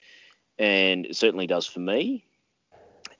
and 0.57 1.05
it 1.05 1.15
certainly 1.15 1.47
does 1.47 1.67
for 1.67 1.81
me 1.81 2.25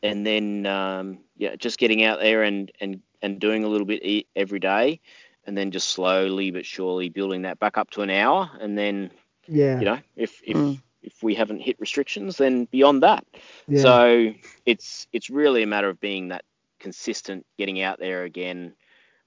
and 0.04 0.26
then 0.26 0.66
um, 0.66 1.20
yeah, 1.38 1.56
just 1.56 1.78
getting 1.78 2.04
out 2.04 2.20
there 2.20 2.44
and 2.44 2.72
and 2.80 3.02
and 3.22 3.40
doing 3.40 3.64
a 3.64 3.68
little 3.68 3.86
bit 3.86 4.26
every 4.36 4.60
day, 4.60 5.00
and 5.46 5.58
then 5.58 5.72
just 5.72 5.90
slowly 5.90 6.52
but 6.52 6.66
surely 6.66 7.10
building 7.10 7.44
that 7.44 7.60
back 7.60 7.78
up 7.78 7.90
to 7.92 8.02
an 8.02 8.10
hour, 8.10 8.50
and 8.60 8.78
then 8.78 9.12
yeah, 9.48 9.80
you 9.80 9.86
know, 9.86 10.00
if 10.16 10.42
if 10.44 10.58
mm. 10.58 10.82
If 11.04 11.24
we 11.24 11.36
haven't 11.36 11.60
hit 11.60 11.80
restrictions, 11.80 12.38
then 12.38 12.66
beyond 12.66 13.04
that. 13.04 13.26
Yeah. 13.68 13.82
So 13.82 14.34
it's 14.66 15.08
it's 15.12 15.30
really 15.30 15.64
a 15.64 15.68
matter 15.68 15.90
of 15.90 16.00
being 16.00 16.30
that 16.30 16.46
consistent, 16.80 17.46
getting 17.58 17.82
out 17.82 18.00
there 18.00 18.24
again, 18.24 18.74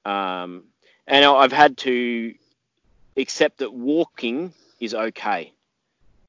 um, 0.04 0.64
and 1.06 1.24
I've 1.24 1.52
had 1.52 1.76
to 1.78 2.34
accept 3.16 3.58
that 3.58 3.72
walking 3.72 4.52
is 4.80 4.94
okay. 4.94 5.52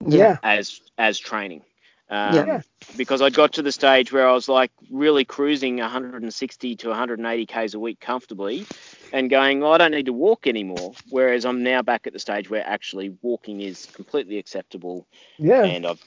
Yeah. 0.06 0.38
As 0.44 0.82
as 0.98 1.18
training. 1.20 1.64
Um, 2.10 2.36
yeah. 2.36 2.62
Because 2.98 3.22
I 3.22 3.32
got 3.32 3.54
to 3.54 3.64
the 3.64 3.72
stage 3.72 4.12
where 4.12 4.28
I 4.28 4.32
was 4.34 4.48
like 4.48 4.72
really 4.92 5.26
cruising 5.26 5.78
160 5.78 6.76
to 6.76 6.90
180 6.90 7.46
k's 7.48 7.74
a 7.74 7.80
week 7.80 8.00
comfortably, 8.00 8.66
and 9.16 9.30
going, 9.30 9.62
well, 9.62 9.72
I 9.72 9.78
don't 9.78 9.92
need 9.92 10.08
to 10.08 10.14
walk 10.14 10.46
anymore. 10.46 10.92
Whereas 11.10 11.46
I'm 11.46 11.64
now 11.64 11.82
back 11.82 12.06
at 12.06 12.12
the 12.12 12.20
stage 12.20 12.50
where 12.50 12.68
actually 12.68 13.16
walking 13.22 13.62
is 13.62 13.86
completely 13.86 14.38
acceptable. 14.38 15.08
Yeah. 15.38 15.64
And 15.64 15.88
I've, 15.88 16.04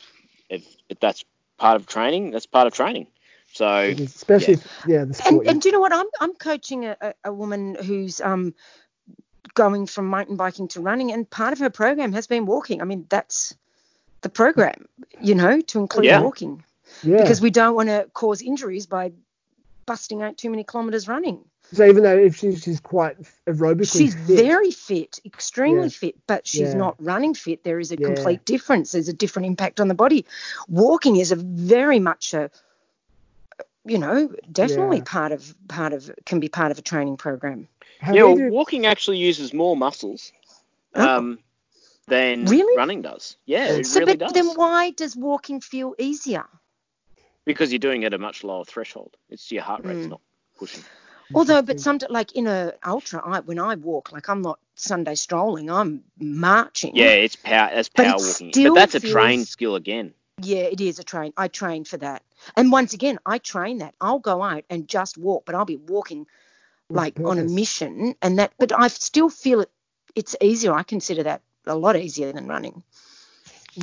if, 0.50 0.66
if 0.90 1.00
that's 1.00 1.24
part 1.56 1.76
of 1.76 1.86
training, 1.86 2.32
that's 2.32 2.44
part 2.44 2.66
of 2.66 2.74
training. 2.74 3.06
So 3.54 3.66
especially 3.66 4.54
yeah, 4.54 4.60
if, 4.60 4.84
yeah 4.86 5.04
the 5.06 5.14
sport, 5.14 5.32
and, 5.32 5.44
yeah. 5.44 5.50
and 5.50 5.62
do 5.62 5.68
you 5.70 5.72
know 5.72 5.80
what? 5.80 5.94
I'm 5.94 6.04
I'm 6.20 6.34
coaching 6.34 6.84
a, 6.84 7.14
a 7.24 7.32
woman 7.32 7.76
who's 7.82 8.20
um 8.20 8.54
going 9.54 9.86
from 9.86 10.06
mountain 10.06 10.36
biking 10.36 10.68
to 10.68 10.82
running, 10.82 11.10
and 11.10 11.28
part 11.28 11.54
of 11.54 11.58
her 11.60 11.70
program 11.70 12.12
has 12.12 12.26
been 12.26 12.44
walking. 12.44 12.82
I 12.82 12.84
mean, 12.84 13.06
that's 13.08 13.56
the 14.20 14.28
program, 14.28 14.84
you 15.22 15.34
know, 15.34 15.62
to 15.62 15.78
include 15.78 16.04
yeah. 16.04 16.20
walking. 16.20 16.62
Yeah. 17.02 17.22
Because 17.22 17.40
we 17.40 17.48
don't 17.48 17.74
want 17.74 17.88
to 17.88 18.06
cause 18.12 18.42
injuries 18.42 18.84
by 18.84 19.12
busting 19.86 20.22
out 20.22 20.36
too 20.36 20.50
many 20.50 20.62
kilometres 20.62 21.08
running. 21.08 21.42
So 21.72 21.84
even 21.84 22.02
though 22.02 22.16
if 22.16 22.36
she's, 22.36 22.62
she's 22.62 22.80
quite 22.80 23.16
aerobically 23.46 23.98
she's 23.98 24.14
fit. 24.14 24.36
very 24.36 24.70
fit, 24.70 25.20
extremely 25.24 25.84
yeah. 25.84 25.88
fit, 25.88 26.16
but 26.26 26.46
she's 26.46 26.72
yeah. 26.72 26.74
not 26.74 26.96
running 26.98 27.34
fit. 27.34 27.62
There 27.62 27.78
is 27.78 27.92
a 27.92 27.98
yeah. 27.98 28.06
complete 28.06 28.44
difference. 28.44 28.92
There's 28.92 29.08
a 29.08 29.12
different 29.12 29.46
impact 29.46 29.78
on 29.78 29.88
the 29.88 29.94
body. 29.94 30.24
Walking 30.68 31.16
is 31.16 31.30
a 31.30 31.36
very 31.36 31.98
much 31.98 32.32
a, 32.32 32.50
you 33.84 33.98
know, 33.98 34.32
definitely 34.50 35.02
part 35.02 35.32
of 35.32 35.54
part 35.68 35.92
of 35.92 36.10
can 36.24 36.40
be 36.40 36.48
part 36.48 36.70
of 36.70 36.78
a 36.78 36.82
training 36.82 37.18
program. 37.18 37.68
yeah, 38.02 38.22
well, 38.22 38.50
walking 38.50 38.86
actually 38.86 39.18
uses 39.18 39.52
more 39.52 39.76
muscles. 39.76 40.32
Oh. 40.94 41.16
Um, 41.16 41.38
than 42.08 42.46
really? 42.46 42.76
running 42.76 43.02
does. 43.02 43.36
Yeah, 43.44 43.66
it 43.66 43.86
so, 43.86 44.00
really 44.00 44.16
but 44.16 44.18
does. 44.20 44.32
Then 44.32 44.46
why 44.54 44.90
does 44.90 45.14
walking 45.14 45.60
feel 45.60 45.94
easier? 45.98 46.44
Because 47.44 47.70
you're 47.70 47.78
doing 47.78 48.02
it 48.02 48.06
at 48.06 48.14
a 48.14 48.18
much 48.18 48.44
lower 48.44 48.64
threshold. 48.64 49.16
It's 49.30 49.50
your 49.52 49.62
heart 49.62 49.84
rate's 49.84 50.06
mm. 50.06 50.10
not 50.10 50.20
pushing. 50.58 50.82
Although, 51.34 51.62
but 51.62 51.80
some 51.80 51.98
like 52.08 52.32
in 52.32 52.46
a 52.46 52.74
ultra, 52.84 53.22
I 53.24 53.40
when 53.40 53.58
I 53.58 53.74
walk, 53.74 54.12
like 54.12 54.28
I'm 54.28 54.42
not 54.42 54.58
Sunday 54.76 55.14
strolling, 55.14 55.70
I'm 55.70 56.04
marching. 56.18 56.96
Yeah, 56.96 57.10
it's 57.10 57.36
power. 57.36 57.70
That's 57.74 57.88
power 57.88 58.16
but 58.16 58.26
walking. 58.26 58.62
But 58.62 58.74
that's 58.74 58.94
a 58.94 59.00
feels, 59.00 59.12
trained 59.12 59.48
skill 59.48 59.74
again. 59.74 60.14
Yeah, 60.40 60.62
it 60.62 60.80
is 60.80 60.98
a 60.98 61.04
train. 61.04 61.32
I 61.36 61.48
train 61.48 61.84
for 61.84 61.98
that, 61.98 62.22
and 62.56 62.72
once 62.72 62.94
again, 62.94 63.18
I 63.26 63.38
train 63.38 63.78
that. 63.78 63.94
I'll 64.00 64.20
go 64.20 64.42
out 64.42 64.64
and 64.70 64.88
just 64.88 65.18
walk, 65.18 65.44
but 65.44 65.54
I'll 65.54 65.64
be 65.64 65.76
walking 65.76 66.26
like 66.88 67.20
on 67.22 67.38
a 67.38 67.44
mission, 67.44 68.14
and 68.22 68.38
that. 68.38 68.52
But 68.58 68.72
I 68.72 68.88
still 68.88 69.28
feel 69.28 69.60
it. 69.60 69.70
It's 70.14 70.34
easier. 70.40 70.72
I 70.72 70.82
consider 70.82 71.24
that 71.24 71.42
a 71.66 71.76
lot 71.76 71.96
easier 71.96 72.32
than 72.32 72.48
running. 72.48 72.82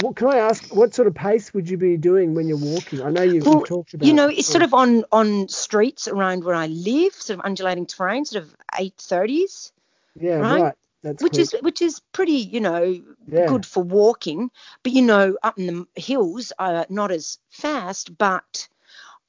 What, 0.02 0.16
can 0.16 0.28
I 0.28 0.38
ask, 0.38 0.76
what 0.76 0.94
sort 0.94 1.08
of 1.08 1.16
pace 1.16 1.54
would 1.54 1.70
you 1.70 1.78
be 1.78 1.98
doing 1.98 2.34
when 2.36 2.48
you're 2.48 2.58
walking? 2.58 3.02
I 3.02 3.10
know 3.10 3.22
you've, 3.22 3.46
well, 3.46 3.62
talked 3.62 3.94
about. 3.94 4.06
You 4.06 4.14
know, 4.14 4.28
it's 4.28 4.48
sort 4.48 4.64
of 4.64 4.74
on 4.74 5.06
on 5.12 5.48
streets 5.48 6.08
around 6.08 6.44
where 6.44 6.56
I 6.56 6.68
live, 6.68 7.14
sort 7.14 7.40
of 7.40 7.46
undulating 7.46 7.86
terrain, 7.86 8.26
sort 8.26 8.44
of 8.44 8.56
eight 8.78 8.96
thirties. 8.98 9.72
Yeah, 10.20 10.38
right. 10.38 10.62
right. 10.62 10.74
That's 11.04 11.22
which 11.22 11.38
is 11.38 11.56
which 11.62 11.82
is 11.82 12.02
pretty, 12.14 12.38
you 12.38 12.62
know, 12.62 13.00
yeah. 13.28 13.46
good 13.46 13.66
for 13.66 13.84
walking. 13.84 14.50
But 14.82 14.94
you 14.94 15.04
know, 15.04 15.38
up 15.44 15.60
in 15.60 15.68
the 15.68 16.02
hills, 16.02 16.52
uh, 16.58 16.86
not 16.90 17.12
as 17.12 17.38
fast. 17.50 18.18
But 18.18 18.68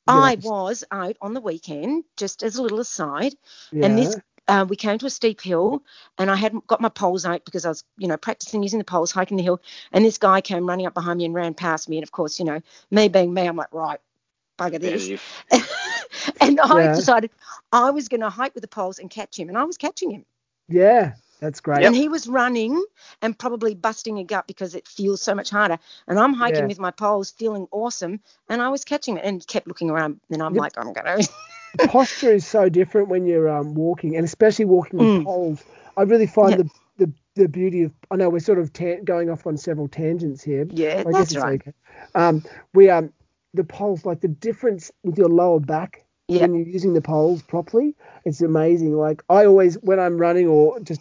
yeah. 0.09 0.15
I 0.15 0.37
was 0.43 0.85
out 0.91 1.17
on 1.21 1.35
the 1.35 1.41
weekend, 1.41 2.05
just 2.17 2.43
as 2.43 2.57
a 2.57 2.63
little 2.63 2.81
aside, 2.81 3.35
yeah. 3.73 3.87
and 3.87 3.99
this 3.99 4.17
uh, 4.49 4.67
we 4.69 4.77
came 4.77 4.99
to 4.99 5.07
a 5.07 5.11
steep 5.11 5.41
hill 5.41 5.83
and 6.19 6.31
I 6.31 6.37
hadn't 6.37 6.67
got 6.67 6.81
my 6.81 6.89
poles 6.89 7.25
out 7.25 7.45
because 7.45 7.65
I 7.65 7.71
was, 7.71 7.85
you 7.99 8.09
know, 8.09 8.17
practicing 8.17 8.63
using 8.63 8.79
the 8.79 8.85
poles, 8.85 9.11
hiking 9.11 9.37
the 9.37 9.43
hill. 9.43 9.61
And 9.93 10.05
this 10.05 10.19
guy 10.19 10.41
came 10.41 10.69
running 10.69 10.87
up 10.87 10.95
behind 10.95 11.19
me 11.19 11.25
and 11.25 11.35
ran 11.35 11.55
past 11.55 11.89
me. 11.89 11.97
And 11.97 12.05
of 12.05 12.13
course, 12.13 12.39
you 12.39 12.45
know, 12.45 12.61
me 12.91 13.09
being 13.09 13.35
me, 13.35 13.47
I'm 13.47 13.57
like, 13.57 13.73
right, 13.73 14.01
bugger 14.59 14.81
this. 14.81 15.21
and 16.41 16.61
I 16.61 16.85
yeah. 16.85 16.95
decided 16.95 17.31
I 17.73 17.91
was 17.91 18.09
going 18.09 18.21
to 18.21 18.31
hike 18.31 18.55
with 18.55 18.63
the 18.63 18.69
poles 18.69 18.99
and 18.99 19.11
catch 19.11 19.39
him. 19.39 19.49
And 19.49 19.59
I 19.59 19.65
was 19.65 19.77
catching 19.77 20.11
him. 20.11 20.25
Yeah, 20.69 21.15
that's 21.41 21.61
great. 21.61 21.85
And 21.85 21.95
he 21.95 22.09
was 22.09 22.27
running 22.27 22.83
and 23.23 23.39
probably 23.39 23.75
busting 23.75 24.19
a 24.19 24.25
gut 24.25 24.47
because 24.47 24.75
it 24.75 24.87
feels 24.87 25.21
so 25.21 25.35
much 25.35 25.51
harder. 25.51 25.79
And 26.07 26.19
I'm 26.19 26.35
hiking 26.35 26.63
yeah. 26.63 26.67
with 26.67 26.79
my 26.79 26.91
poles, 26.93 27.31
feeling 27.31 27.67
awesome. 27.73 28.21
And 28.49 28.63
I 28.63 28.69
was 28.69 28.85
catching 28.85 29.17
it 29.17 29.25
and 29.25 29.47
kept 29.47 29.67
looking 29.67 29.91
around. 29.91 30.21
And 30.31 30.43
I'm 30.43 30.55
yep. 30.55 30.61
like, 30.61 30.73
I'm 30.77 30.93
going 30.93 31.07
posture 31.77 32.33
is 32.33 32.47
so 32.47 32.69
different 32.69 33.09
when 33.09 33.27
you're 33.27 33.49
um, 33.49 33.75
walking, 33.75 34.17
and 34.17 34.25
especially 34.25 34.65
walking 34.65 34.99
with 34.99 35.09
mm. 35.09 35.25
poles. 35.25 35.65
I 35.97 36.03
really 36.03 36.27
find 36.27 36.61
the, 36.61 36.71
the 36.99 37.13
the 37.35 37.49
beauty 37.49 37.83
of. 37.83 37.93
I 38.11 38.17
know 38.17 38.29
we're 38.29 38.41
sort 38.41 38.59
of 38.59 38.73
ta- 38.73 39.01
going 39.05 39.31
off 39.31 39.47
on 39.47 39.57
several 39.57 39.89
tangents 39.89 40.43
here. 40.43 40.67
Yeah, 40.71 41.05
I 41.07 41.13
that's 41.13 41.37
right. 41.37 41.61
Okay. 41.61 41.73
Um, 42.15 42.45
we 42.75 42.91
um 42.91 43.13
the 43.55 43.65
poles 43.65 44.05
like 44.05 44.21
the 44.21 44.29
difference 44.29 44.93
with 45.03 45.19
your 45.19 45.29
lower 45.29 45.61
back 45.61 46.05
yeah. 46.29 46.43
when 46.43 46.55
you're 46.55 46.67
using 46.67 46.95
the 46.95 47.01
poles 47.01 47.43
properly. 47.43 47.97
It's 48.25 48.41
amazing. 48.41 48.97
Like 48.97 49.23
I 49.29 49.47
always 49.47 49.77
when 49.77 49.99
I'm 49.99 50.19
running 50.19 50.47
or 50.47 50.79
just 50.81 51.01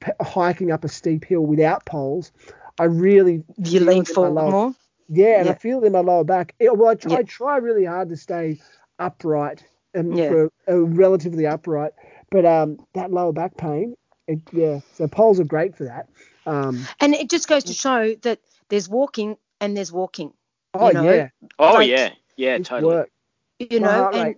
p- 0.00 0.12
hiking 0.20 0.70
up 0.70 0.84
a 0.84 0.88
steep 0.88 1.24
hill 1.24 1.42
without 1.42 1.86
poles, 1.86 2.32
I 2.78 2.84
really 2.84 3.44
you 3.58 3.80
lean 3.80 4.04
forward 4.04 4.50
more. 4.50 4.74
Yeah, 5.08 5.38
and 5.38 5.46
yeah. 5.46 5.52
I 5.52 5.54
feel 5.56 5.82
it 5.82 5.86
in 5.86 5.92
my 5.92 6.00
lower 6.00 6.24
back. 6.24 6.54
It, 6.58 6.76
well, 6.76 6.90
I 6.90 6.94
try, 6.94 7.12
yeah. 7.12 7.18
I 7.18 7.22
try 7.22 7.56
really 7.58 7.84
hard 7.84 8.08
to 8.10 8.16
stay 8.16 8.60
upright 8.98 9.64
um, 9.94 10.12
yeah. 10.12 10.28
for 10.28 10.50
a, 10.66 10.76
a 10.76 10.84
relatively 10.84 11.46
upright. 11.46 11.92
But 12.30 12.46
um, 12.46 12.78
that 12.94 13.10
lower 13.10 13.32
back 13.32 13.56
pain, 13.56 13.96
it, 14.26 14.40
yeah. 14.52 14.80
So 14.94 15.06
poles 15.06 15.40
are 15.40 15.44
great 15.44 15.76
for 15.76 15.84
that. 15.84 16.08
Um, 16.46 16.86
and 17.00 17.14
it 17.14 17.30
just 17.30 17.48
goes 17.48 17.64
to 17.64 17.74
show 17.74 18.14
that 18.22 18.40
there's 18.68 18.88
walking 18.88 19.36
and 19.60 19.76
there's 19.76 19.92
walking. 19.92 20.32
Oh 20.74 20.88
you 20.88 20.94
know? 20.94 21.12
yeah. 21.12 21.28
Oh 21.58 21.74
like, 21.74 21.88
yeah. 21.88 22.10
Yeah, 22.36 22.58
totally. 22.58 22.94
Work. 22.94 23.10
You 23.58 23.80
know, 23.80 24.10
and 24.12 24.36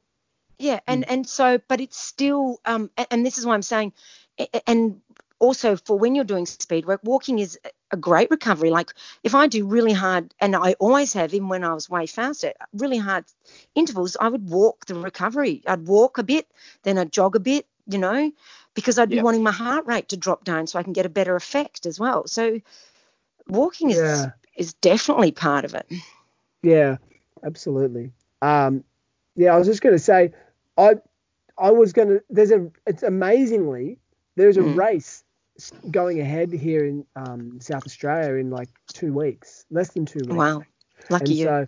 yeah, 0.58 0.80
and 0.86 1.04
mm. 1.04 1.10
and 1.10 1.26
so, 1.26 1.58
but 1.68 1.80
it's 1.80 1.98
still, 1.98 2.60
um, 2.64 2.90
and, 2.96 3.06
and 3.10 3.26
this 3.26 3.38
is 3.38 3.46
why 3.46 3.54
I'm 3.54 3.62
saying, 3.62 3.92
and 4.66 5.00
also 5.38 5.76
for 5.76 5.98
when 5.98 6.14
you're 6.14 6.24
doing 6.24 6.46
speed 6.46 6.86
work, 6.86 7.00
walking 7.04 7.38
is 7.38 7.58
a 7.94 7.96
great 7.96 8.30
recovery. 8.30 8.70
Like 8.70 8.92
if 9.22 9.34
I 9.34 9.46
do 9.46 9.66
really 9.66 9.94
hard, 9.94 10.34
and 10.38 10.54
I 10.54 10.74
always 10.74 11.14
have, 11.14 11.32
even 11.32 11.48
when 11.48 11.64
I 11.64 11.72
was 11.72 11.88
way 11.88 12.06
faster, 12.06 12.52
really 12.74 12.98
hard 12.98 13.24
intervals, 13.74 14.16
I 14.20 14.28
would 14.28 14.50
walk 14.50 14.84
the 14.84 14.96
recovery. 14.96 15.62
I'd 15.66 15.86
walk 15.86 16.18
a 16.18 16.22
bit, 16.22 16.46
then 16.82 16.98
I'd 16.98 17.12
jog 17.12 17.36
a 17.36 17.40
bit, 17.40 17.66
you 17.86 17.98
know, 17.98 18.30
because 18.74 18.98
I'd 18.98 19.08
be 19.08 19.16
yep. 19.16 19.24
wanting 19.24 19.42
my 19.42 19.52
heart 19.52 19.86
rate 19.86 20.10
to 20.10 20.18
drop 20.18 20.44
down 20.44 20.66
so 20.66 20.78
I 20.78 20.82
can 20.82 20.92
get 20.92 21.06
a 21.06 21.10
better 21.10 21.36
effect 21.36 21.86
as 21.86 21.98
well. 21.98 22.26
So 22.26 22.60
walking 23.48 23.90
is 23.90 23.96
yeah. 23.96 24.30
is 24.56 24.74
definitely 24.74 25.32
part 25.32 25.64
of 25.64 25.74
it. 25.74 25.86
Yeah, 26.62 26.96
absolutely. 27.42 28.12
Um, 28.42 28.84
yeah, 29.36 29.54
I 29.54 29.58
was 29.58 29.66
just 29.66 29.82
going 29.82 29.94
to 29.94 30.02
say, 30.02 30.32
I 30.76 30.96
I 31.56 31.70
was 31.70 31.92
going 31.92 32.08
to. 32.08 32.22
There's 32.28 32.50
a. 32.50 32.70
It's 32.86 33.02
amazingly 33.02 33.98
there's 34.36 34.56
a 34.56 34.60
mm. 34.60 34.76
race 34.76 35.23
going 35.90 36.20
ahead 36.20 36.52
here 36.52 36.84
in 36.84 37.06
um, 37.16 37.60
South 37.60 37.84
Australia 37.86 38.34
in 38.34 38.50
like 38.50 38.68
two 38.88 39.12
weeks, 39.12 39.64
less 39.70 39.90
than 39.90 40.06
two 40.06 40.20
weeks. 40.20 40.34
Wow, 40.34 40.62
lucky 41.10 41.24
and 41.24 41.34
you. 41.34 41.44
So 41.44 41.66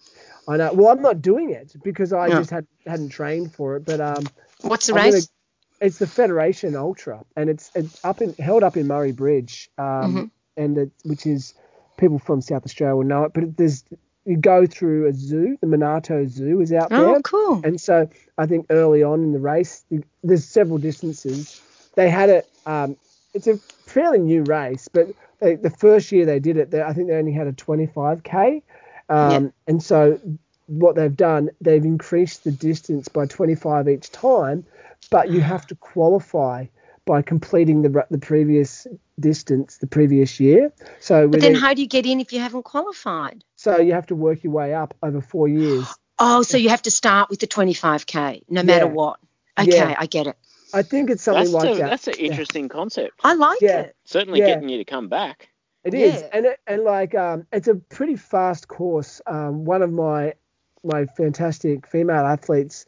I 0.49 0.57
know. 0.57 0.73
Well, 0.73 0.89
I'm 0.89 1.03
not 1.03 1.23
doing 1.23 1.51
it 1.51 1.75
because 1.83 2.13
I 2.13 2.29
no. 2.29 2.39
just 2.39 2.51
had 2.51 2.67
hadn't 2.87 3.11
trained 3.11 3.55
for 3.55 3.77
it. 3.77 3.85
But 3.85 4.01
um, 4.01 4.25
what's 4.63 4.87
the 4.87 4.95
I'm 4.95 5.05
race? 5.05 5.27
Gonna, 5.27 5.89
it's 5.89 5.99
the 5.99 6.07
Federation 6.07 6.75
Ultra, 6.75 7.25
and 7.37 7.51
it's, 7.51 7.71
it's 7.75 8.03
up 8.05 8.23
in 8.23 8.35
held 8.35 8.63
up 8.63 8.77
in 8.77 8.87
Murray 8.87 9.13
Bridge, 9.13 9.69
um, 9.79 9.85
mm-hmm. 9.85 10.25
and 10.57 10.79
it, 10.79 10.91
which 11.05 11.27
is 11.27 11.55
people 11.97 12.19
from 12.19 12.41
South 12.41 12.65
Australia 12.65 12.97
will 12.97 13.05
know 13.05 13.25
it. 13.25 13.33
But 13.35 13.57
there's 13.57 13.85
you 14.27 14.37
go 14.37 14.67
through 14.67 15.07
a 15.07 15.13
zoo, 15.13 15.57
the 15.61 15.69
Monarto 15.69 16.29
Zoo 16.29 16.61
is 16.61 16.73
out 16.73 16.89
oh, 16.91 17.01
there. 17.01 17.17
Oh, 17.17 17.23
cool. 17.23 17.61
And 17.63 17.81
so 17.81 18.11
I 18.37 18.47
think 18.47 18.67
early 18.71 19.05
on 19.05 19.23
in 19.23 19.33
the 19.33 19.39
race, 19.39 19.85
there's 20.25 20.45
several 20.45 20.79
distances. 20.79 21.61
They 21.95 22.11
had 22.11 22.29
it. 22.29 22.49
Um, 22.67 22.97
it's 23.37 23.47
a 23.47 23.57
fairly 23.57 24.19
new 24.19 24.43
race, 24.43 24.89
but 24.89 25.09
they, 25.41 25.57
the 25.57 25.71
first 25.71 26.11
year 26.11 26.27
they 26.27 26.41
did 26.41 26.57
it, 26.57 26.71
they, 26.71 26.83
I 26.83 26.93
think 26.93 27.09
they 27.09 27.17
only 27.17 27.33
had 27.33 27.47
a 27.47 27.53
25k. 27.53 28.63
Um, 29.09 29.31
yep. 29.31 29.53
And 29.67 29.83
so 29.83 30.21
what 30.67 30.97
they've 30.97 31.17
done, 31.17 31.51
they've 31.61 31.85
increased 31.85 32.45
the 32.45 32.51
distance 32.51 33.09
by 33.09 33.27
25 33.27 33.89
each 33.89 34.11
time, 34.11 34.65
but 35.11 35.31
you 35.31 35.41
have 35.41 35.67
to 35.69 35.75
qualify 35.77 36.67
by 37.05 37.23
completing 37.23 37.83
the 37.83 38.05
the 38.11 38.19
previous 38.19 38.87
distance 39.21 39.79
the 39.79 39.87
previous 39.87 40.41
year. 40.41 40.73
So, 40.99 41.29
but 41.29 41.41
then 41.41 41.55
how 41.55 41.73
do 41.73 41.81
you 41.81 41.87
get 41.87 42.05
in 42.05 42.21
if 42.21 42.33
you 42.33 42.41
haven't 42.41 42.65
qualified? 42.65 43.45
So 43.55 43.79
you 43.79 43.93
have 43.93 44.07
to 44.07 44.17
work 44.17 44.43
your 44.43 44.53
way 44.53 44.75
up 44.75 44.95
over 45.03 45.21
four 45.21 45.49
years. 45.49 45.87
Oh, 46.19 46.41
so 46.41 46.57
you 46.57 46.71
have 46.71 46.81
to 46.81 46.91
start 46.91 47.29
with 47.29 47.41
the 47.41 47.47
25k 47.47 48.45
no 48.49 48.63
matter 48.63 48.87
yeah. 48.87 48.91
what. 48.91 49.21
Okay, 49.59 49.77
yeah. 49.77 49.95
I 49.99 50.07
get 50.07 50.27
it. 50.27 50.39
I 50.75 50.83
think 50.83 51.11
it's 51.11 51.23
something 51.23 51.45
that's 51.45 51.53
like 51.53 51.75
a, 51.75 51.79
that. 51.79 51.91
That's 51.91 52.09
an 52.09 52.15
interesting 52.15 52.65
yeah. 52.65 52.69
concept. 52.69 53.21
I 53.23 53.35
like 53.35 53.63
it. 53.63 53.97
Certainly 54.05 54.41
getting 54.41 54.69
you 54.69 54.79
to 54.79 54.85
come 54.85 55.09
back. 55.09 55.49
It 55.85 55.95
is, 55.95 56.21
and 56.33 56.47
it, 56.47 56.59
and 56.67 56.83
like 56.83 57.15
um, 57.15 57.47
it's 57.53 57.69
a 57.69 57.77
pretty 57.77 58.17
fast 58.17 58.67
course. 58.67 59.21
Um, 59.27 59.65
one 59.65 59.83
of 59.83 59.93
my 59.93 60.35
my 60.83 61.07
fantastic 61.07 61.87
female 61.87 62.27
athletes, 62.27 62.87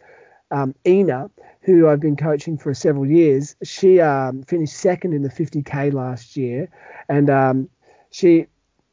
um, 0.50 0.74
Ina, 0.84 1.30
who 1.60 1.88
I've 1.88 2.00
been 2.00 2.16
coaching 2.16 2.58
for 2.58 2.74
several 2.74 3.06
years, 3.06 3.54
she 3.62 4.00
um, 4.00 4.42
finished 4.42 4.74
second 4.74 5.12
in 5.12 5.22
the 5.22 5.28
50k 5.28 5.92
last 5.92 6.36
year, 6.36 6.70
and 7.08 7.30
um, 7.30 7.68
she, 8.10 8.46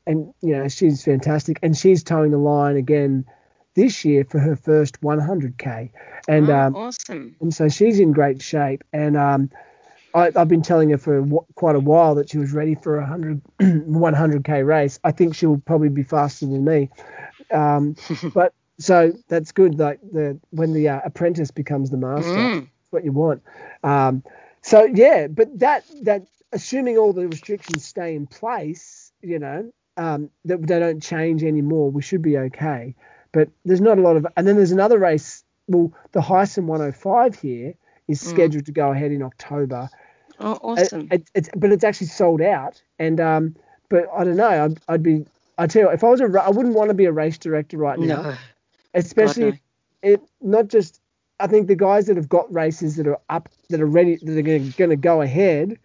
and 0.06 0.34
you 0.42 0.56
know 0.56 0.68
she's 0.68 1.04
fantastic, 1.04 1.58
and 1.64 1.76
she's 1.76 2.04
towing 2.04 2.30
the 2.30 2.38
line 2.38 2.76
again 2.76 3.26
this 3.76 4.06
year 4.06 4.26
for 4.26 4.40
her 4.40 4.56
first 4.56 5.02
100k, 5.02 5.90
and 6.28 6.50
oh, 6.50 6.56
um, 6.56 6.76
awesome, 6.76 7.36
and 7.42 7.54
so 7.54 7.70
she's 7.70 8.00
in 8.00 8.12
great 8.12 8.42
shape, 8.42 8.84
and 8.94 9.16
um, 9.16 9.50
I, 10.14 10.32
have 10.36 10.48
been 10.48 10.62
telling 10.62 10.90
her 10.92 10.98
for 10.98 11.22
w- 11.22 11.46
quite 11.56 11.76
a 11.76 11.80
while 11.80 12.16
that 12.16 12.30
she 12.30 12.38
was 12.38 12.54
ready 12.54 12.76
for 12.76 12.98
a 12.98 13.02
100 13.02 13.42
100k 13.60 14.66
race. 14.66 15.00
I 15.04 15.12
think 15.12 15.36
she'll 15.36 15.62
probably 15.66 15.90
be 15.90 16.04
faster 16.04 16.46
than 16.46 16.64
me, 16.64 16.90
um, 17.52 17.96
but 18.34 18.54
so 18.80 19.14
that's 19.28 19.52
good. 19.52 19.78
Like 19.78 20.00
the 20.02 20.40
when 20.52 20.74
the 20.74 20.90
uh, 20.90 21.02
apprentice 21.04 21.52
becomes 21.52 21.90
the 21.90 21.98
master, 21.98 22.30
mm. 22.30 22.68
what 22.90 23.04
you 23.04 23.12
want. 23.12 23.44
Um, 23.84 24.24
so 24.62 24.86
yeah, 24.86 25.28
but 25.28 25.60
that 25.60 25.84
that 26.04 26.26
assuming 26.54 26.98
all 26.98 27.14
the 27.14 27.28
restrictions 27.28 27.86
stay 27.86 28.16
in 28.16 28.26
place, 28.26 29.12
you 29.22 29.40
know, 29.40 29.72
um, 29.98 30.30
that 30.46 30.66
they 30.66 30.80
don't 30.80 31.04
change 31.04 31.44
anymore, 31.44 31.92
we 31.92 32.02
should 32.02 32.22
be 32.22 32.38
okay. 32.38 32.96
But 33.36 33.50
there's 33.66 33.82
not 33.82 34.00
a 34.00 34.02
lot 34.02 34.16
of, 34.16 34.26
and 34.36 34.48
then 34.48 34.56
there's 34.56 34.72
another 34.72 34.98
race. 34.98 35.44
Well, 35.68 35.94
the 36.14 36.22
Heysen 36.22 36.66
105 36.66 37.40
here 37.40 37.76
is 38.08 38.24
mm. 38.24 38.28
scheduled 38.28 38.64
mm. 38.64 38.68
to 38.68 38.72
go 38.72 38.92
ahead 38.92 39.12
in 39.12 39.22
October. 39.22 39.90
Oh, 40.40 40.58
awesome! 40.64 41.10
It, 41.12 41.22
it, 41.22 41.30
it's, 41.36 41.50
but 41.56 41.72
it's 41.72 41.84
actually 41.84 42.08
sold 42.08 42.42
out, 42.42 42.82
and 42.98 43.20
um, 43.20 43.56
but 43.90 44.08
I 44.16 44.24
don't 44.24 44.38
know. 44.38 44.66
I'd, 44.66 44.80
I'd 44.88 45.04
be. 45.04 45.26
I 45.58 45.68
tell 45.68 45.84
you, 45.84 45.90
if 45.92 46.04
I 46.04 46.10
was 46.10 46.22
a, 46.22 46.26
I 46.42 46.50
wouldn't 46.50 46.76
want 46.76 46.90
to 46.90 46.94
be 46.94 47.06
a 47.06 47.12
race 47.12 47.38
director 47.38 47.78
right 47.78 48.00
now. 48.00 48.22
No 48.22 48.36
especially 48.96 49.62
it 50.02 50.22
not 50.42 50.68
just 50.70 51.02
I 51.40 51.48
think 51.48 51.68
the 51.68 51.76
guys 51.76 52.08
that 52.08 52.16
have 52.16 52.30
got 52.30 52.52
races 52.54 52.96
that 52.96 53.08
are 53.08 53.20
up 53.30 53.50
that 53.70 53.82
are 53.82 53.86
ready 53.86 54.16
that 54.16 54.38
are 54.38 54.42
going 54.42 54.90
to 54.90 54.96
go 54.96 55.22
ahead, 55.22 55.78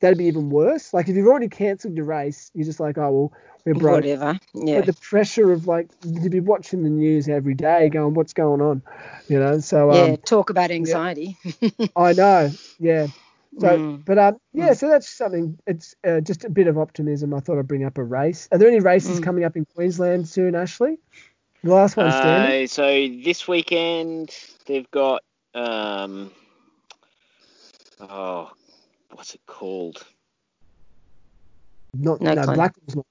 that'd 0.00 0.18
be 0.18 0.26
even 0.26 0.50
worse. 0.50 0.92
Like 0.92 1.08
if 1.08 1.16
you've 1.16 1.26
already 1.26 1.48
cancelled 1.48 1.96
your 1.96 2.04
race, 2.04 2.50
you're 2.54 2.66
just 2.66 2.78
like, 2.78 2.98
oh 2.98 3.10
well. 3.10 3.32
Whatever. 3.64 4.38
Yeah. 4.54 4.80
But 4.80 4.86
the 4.86 4.92
pressure 4.94 5.52
of 5.52 5.66
like 5.66 5.88
to 6.00 6.28
be 6.28 6.40
watching 6.40 6.82
the 6.82 6.90
news 6.90 7.28
every 7.28 7.54
day, 7.54 7.88
going, 7.88 8.14
what's 8.14 8.32
going 8.32 8.60
on, 8.60 8.82
you 9.28 9.38
know? 9.38 9.60
So 9.60 9.94
yeah, 9.94 10.02
um, 10.02 10.16
talk 10.18 10.50
about 10.50 10.70
anxiety. 10.70 11.36
Yeah. 11.60 11.86
I 11.96 12.12
know. 12.12 12.50
Yeah. 12.78 13.06
So, 13.58 13.68
mm. 13.68 14.04
but 14.04 14.18
um, 14.18 14.36
yeah, 14.54 14.70
mm. 14.70 14.76
so 14.76 14.88
that's 14.88 15.08
something. 15.08 15.58
It's 15.66 15.94
uh, 16.06 16.20
just 16.20 16.44
a 16.44 16.48
bit 16.48 16.68
of 16.68 16.78
optimism. 16.78 17.34
I 17.34 17.40
thought 17.40 17.58
I'd 17.58 17.68
bring 17.68 17.84
up 17.84 17.98
a 17.98 18.02
race. 18.02 18.48
Are 18.50 18.58
there 18.58 18.68
any 18.68 18.80
races 18.80 19.20
mm. 19.20 19.24
coming 19.24 19.44
up 19.44 19.56
in 19.56 19.66
Queensland 19.66 20.26
soon, 20.26 20.54
Ashley? 20.54 20.98
The 21.62 21.74
last 21.74 21.96
one 21.96 22.10
standing. 22.10 22.64
Uh, 22.64 22.66
so 22.66 22.84
this 23.22 23.46
weekend 23.46 24.34
they've 24.66 24.90
got 24.90 25.22
um, 25.54 26.30
oh, 28.00 28.50
what's 29.10 29.34
it 29.34 29.42
called? 29.46 30.04
Not 31.94 32.20
no, 32.22 32.32
no 32.32 32.54
Black 32.54 32.74
not. 32.94 33.06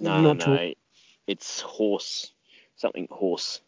No, 0.00 0.20
not 0.20 0.46
no, 0.46 0.72
it's 1.26 1.60
horse, 1.60 2.32
something 2.76 3.08
horse. 3.10 3.60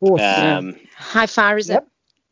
Horse. 0.00 0.20
Um, 0.20 0.68
yeah. 0.68 0.74
How 0.94 1.26
far 1.26 1.58
is 1.58 1.68
yep. 1.68 1.86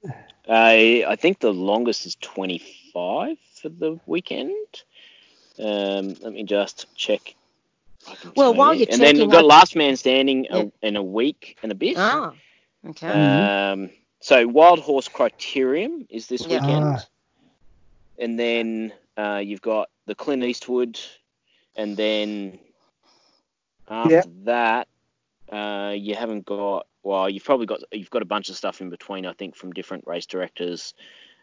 it? 0.04 0.10
Uh, 0.46 1.10
I 1.10 1.16
think 1.16 1.40
the 1.40 1.52
longest 1.52 2.04
is 2.04 2.16
25 2.16 3.38
for 3.62 3.68
the 3.70 3.98
weekend. 4.06 4.52
Um, 5.58 6.14
let 6.20 6.32
me 6.32 6.42
just 6.42 6.94
check 6.94 7.34
well, 8.36 8.54
while 8.54 8.74
you're 8.74 8.86
and 8.90 9.00
checking, 9.00 9.18
then 9.18 9.26
we've 9.26 9.32
got 9.32 9.44
Last 9.44 9.76
Man 9.76 9.96
Standing 9.96 10.44
yeah. 10.44 10.64
a, 10.82 10.86
in 10.86 10.96
a 10.96 11.02
week 11.02 11.58
and 11.62 11.72
a 11.72 11.74
bit. 11.74 11.96
Ah, 11.98 12.32
okay. 12.88 13.08
Um, 13.08 13.90
so 14.20 14.46
Wild 14.46 14.80
Horse 14.80 15.08
Criterium 15.08 16.06
is 16.10 16.26
this 16.26 16.46
yeah. 16.46 16.60
weekend, 16.60 16.84
ah. 16.84 17.04
and 18.18 18.38
then 18.38 18.92
uh, 19.16 19.40
you've 19.42 19.62
got 19.62 19.90
the 20.06 20.14
Clint 20.14 20.44
Eastwood, 20.44 21.00
and 21.76 21.96
then 21.96 22.58
after 23.88 24.14
yeah. 24.14 24.22
that, 24.44 24.88
uh, 25.50 25.92
you 25.96 26.14
haven't 26.14 26.46
got. 26.46 26.86
Well, 27.02 27.28
you've 27.28 27.44
probably 27.44 27.66
got 27.66 27.80
you've 27.92 28.10
got 28.10 28.22
a 28.22 28.26
bunch 28.26 28.48
of 28.48 28.56
stuff 28.56 28.80
in 28.80 28.90
between. 28.90 29.26
I 29.26 29.32
think 29.34 29.56
from 29.56 29.72
different 29.72 30.04
race 30.06 30.26
directors, 30.26 30.94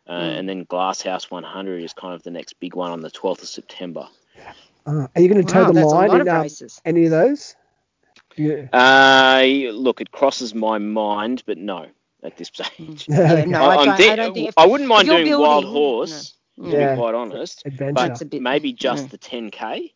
uh, 0.08 0.14
mm. 0.14 0.40
and 0.40 0.50
then 0.50 0.64
Glasshouse 0.64 1.30
100 1.30 1.84
is 1.84 1.94
kind 1.94 2.14
of 2.14 2.24
the 2.24 2.32
next 2.32 2.60
big 2.60 2.76
one 2.76 2.92
on 2.92 3.02
the 3.02 3.12
12th 3.12 3.44
of 3.44 3.48
September. 3.48 4.08
Uh, 4.86 5.08
are 5.16 5.22
you 5.22 5.30
going 5.30 5.46
to 5.46 5.54
toe 5.54 5.66
wow, 5.66 5.72
the 5.72 5.86
line 5.86 6.22
in 6.22 6.28
uh, 6.28 6.48
any 6.86 7.06
of 7.06 7.12
those? 7.12 7.56
Yeah. 8.36 8.68
Uh, 8.74 9.72
look, 9.72 10.02
it 10.02 10.12
crosses 10.12 10.56
my 10.56 10.80
mind, 10.80 11.44
but 11.46 11.58
no, 11.58 11.88
at 12.24 12.38
this 12.38 12.48
stage. 12.48 13.06
yeah, 13.10 13.46
no, 13.46 13.64
I, 13.64 13.76
I, 13.76 13.94
I, 13.94 14.16
don't 14.16 14.34
think 14.34 14.50
if, 14.50 14.58
I 14.58 14.66
wouldn't 14.66 14.90
mind 14.90 15.08
doing 15.08 15.26
building, 15.26 15.48
Wild 15.48 15.66
Horse, 15.66 16.36
no. 16.58 16.72
to 16.72 16.78
yeah. 16.78 16.96
be 16.96 17.00
quite 17.00 17.14
honest. 17.14 17.64
Adventure. 17.66 18.26
But 18.26 18.42
maybe 18.42 18.74
just 18.74 19.10
the 19.12 19.18
10k. 19.18 19.94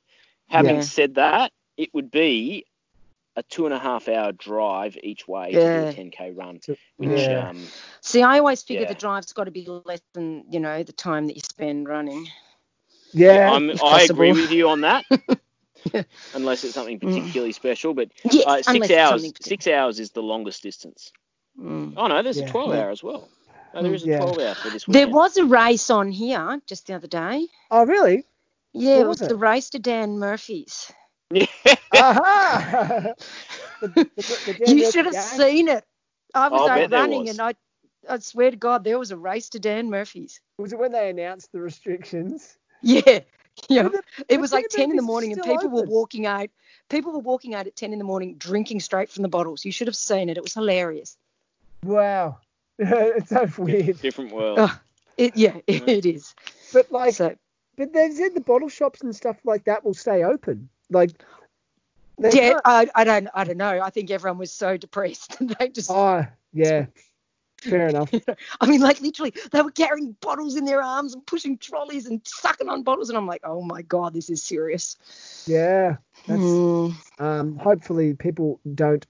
Having 0.47 0.83
said 0.83 1.15
that, 1.15 1.51
it 1.78 1.93
would 1.93 2.11
be 2.11 2.65
a 3.36 3.43
two 3.43 3.65
and 3.65 3.73
a 3.73 3.80
half 3.80 4.07
hour 4.07 4.32
drive 4.32 4.97
each 5.03 5.28
way 5.28 5.49
yeah. 5.51 5.91
to 5.91 5.93
do 5.93 6.01
a 6.01 6.05
10k 6.05 6.38
run. 6.38 6.59
Which, 6.97 7.19
yeah. 7.19 7.49
um, 7.49 7.61
See, 8.01 8.23
I 8.23 8.39
always 8.39 8.63
figure 8.63 8.84
yeah. 8.84 8.89
the 8.89 8.95
drive's 8.95 9.34
got 9.34 9.45
to 9.45 9.51
be 9.51 9.67
less 9.67 10.01
than 10.13 10.45
you 10.49 10.59
know 10.59 10.84
the 10.84 10.93
time 10.93 11.28
that 11.28 11.36
you 11.36 11.41
spend 11.41 11.88
running. 11.88 12.28
Yeah, 13.11 13.57
i 13.84 14.01
agree 14.09 14.34
with 14.34 14.51
you 14.51 14.69
on 14.69 14.82
that. 14.82 15.05
Unless 16.34 16.63
it's 16.63 16.73
something 16.73 16.99
mm. 16.99 17.07
particularly 17.07 17.51
mm. 17.51 17.55
special, 17.55 17.93
but 17.93 18.09
yes, 18.30 18.45
uh, 18.45 18.61
six 18.61 18.91
hours. 18.91 19.32
Six 19.41 19.67
hours 19.67 19.99
is 19.99 20.11
the 20.11 20.21
longest 20.21 20.63
distance. 20.63 21.13
Mm. 21.59 21.93
Oh 21.95 22.07
no, 22.07 22.21
there's 22.21 22.39
yeah. 22.39 22.45
a 22.45 22.51
12 22.51 22.73
hour 22.73 22.89
as 22.89 23.03
well. 23.03 23.30
No, 23.73 23.84
there 23.84 23.93
is 23.93 24.03
a 24.03 24.07
yeah. 24.07 24.17
12 24.17 24.39
hour 24.39 24.55
for 24.55 24.69
this 24.69 24.88
weekend. 24.88 25.07
There 25.07 25.15
was 25.15 25.38
a 25.38 25.45
race 25.45 25.89
on 25.89 26.11
here 26.11 26.61
just 26.65 26.88
the 26.88 26.93
other 26.95 27.07
day. 27.07 27.47
Oh 27.71 27.86
really? 27.86 28.23
Yeah, 28.73 28.99
it 28.99 29.07
was, 29.07 29.21
it? 29.21 29.30
the 29.30 29.38
race 29.38 29.69
to 29.69 29.80
Dan 29.80 30.19
Murphy's. 30.19 30.91
Yeah. 31.36 31.75
Aha! 31.93 33.13
the, 33.81 33.88
the, 33.88 34.55
the 34.59 34.73
you 34.73 34.91
should 34.91 35.05
have 35.05 35.15
seen 35.15 35.67
it. 35.67 35.83
I 36.33 36.49
was 36.49 36.69
out 36.69 36.91
running 36.91 37.21
was. 37.21 37.29
and 37.31 37.41
I 37.41 37.55
I 38.09 38.19
swear 38.19 38.51
to 38.51 38.57
God, 38.57 38.83
there 38.83 38.99
was 38.99 39.11
a 39.11 39.17
race 39.17 39.49
to 39.49 39.59
Dan 39.59 39.89
Murphy's. 39.89 40.41
Was 40.57 40.73
it 40.73 40.79
when 40.79 40.91
they 40.91 41.09
announced 41.09 41.51
the 41.51 41.61
restrictions? 41.61 42.57
Yeah, 42.81 43.19
Yeah, 43.69 43.89
it 44.27 44.39
was 44.39 44.51
like 44.51 44.67
10 44.69 44.91
in 44.91 44.95
the 44.95 45.01
morning 45.01 45.31
and 45.31 45.41
people 45.41 45.57
open. 45.57 45.71
were 45.71 45.86
walking 45.86 46.25
out. 46.25 46.49
People 46.89 47.13
were 47.13 47.19
walking 47.19 47.55
out 47.55 47.67
at 47.67 47.75
10 47.75 47.93
in 47.93 47.99
the 47.99 48.05
morning 48.05 48.36
drinking 48.38 48.81
straight 48.81 49.09
from 49.09 49.23
the 49.23 49.29
bottles. 49.29 49.63
You 49.63 49.71
should 49.71 49.88
have 49.88 49.95
seen 49.95 50.29
it. 50.29 50.38
It 50.38 50.43
was 50.43 50.53
hilarious. 50.53 51.17
Wow. 51.83 52.39
it's 52.79 53.29
so 53.29 53.47
weird. 53.57 54.01
Different 54.01 54.33
world. 54.33 54.59
Oh, 54.59 54.79
it, 55.17 55.38
yeah, 55.38 55.57
it, 55.67 55.88
it 55.88 56.05
is. 56.05 56.36
But 56.73 56.91
like, 56.91 57.13
so, 57.13 57.36
but 57.77 57.93
they 57.93 58.11
said 58.11 58.36
the 58.36 58.41
bottle 58.41 58.69
shops 58.69 59.01
and 59.01 59.15
stuff 59.15 59.38
like 59.45 59.65
that 59.65 59.86
will 59.86 59.93
stay 59.93 60.23
open. 60.23 60.69
Like, 60.89 61.11
yeah, 62.17 62.59
I, 62.63 62.88
I 62.95 63.03
don't, 63.03 63.27
I 63.33 63.43
don't 63.43 63.57
know. 63.57 63.81
I 63.81 63.89
think 63.89 64.11
everyone 64.11 64.38
was 64.38 64.51
so 64.51 64.77
depressed 64.77 65.38
they 65.59 65.69
just. 65.69 65.89
Oh, 65.91 66.25
yeah. 66.53 66.86
Fair 67.61 67.88
enough. 67.88 68.13
I 68.61 68.67
mean, 68.67 68.81
like 68.81 69.01
literally, 69.01 69.33
they 69.51 69.61
were 69.61 69.71
carrying 69.71 70.15
bottles 70.21 70.55
in 70.55 70.65
their 70.65 70.81
arms 70.81 71.13
and 71.13 71.25
pushing 71.25 71.57
trolleys 71.57 72.05
and 72.05 72.21
sucking 72.23 72.69
on 72.69 72.83
bottles, 72.83 73.09
and 73.09 73.17
I'm 73.17 73.25
like, 73.25 73.41
oh 73.43 73.61
my 73.61 73.81
god, 73.81 74.13
this 74.13 74.29
is 74.29 74.43
serious. 74.43 75.45
Yeah. 75.47 75.97
Mm. 76.27 76.93
Um, 77.19 77.57
hopefully, 77.57 78.13
people 78.13 78.59
don't 78.75 79.05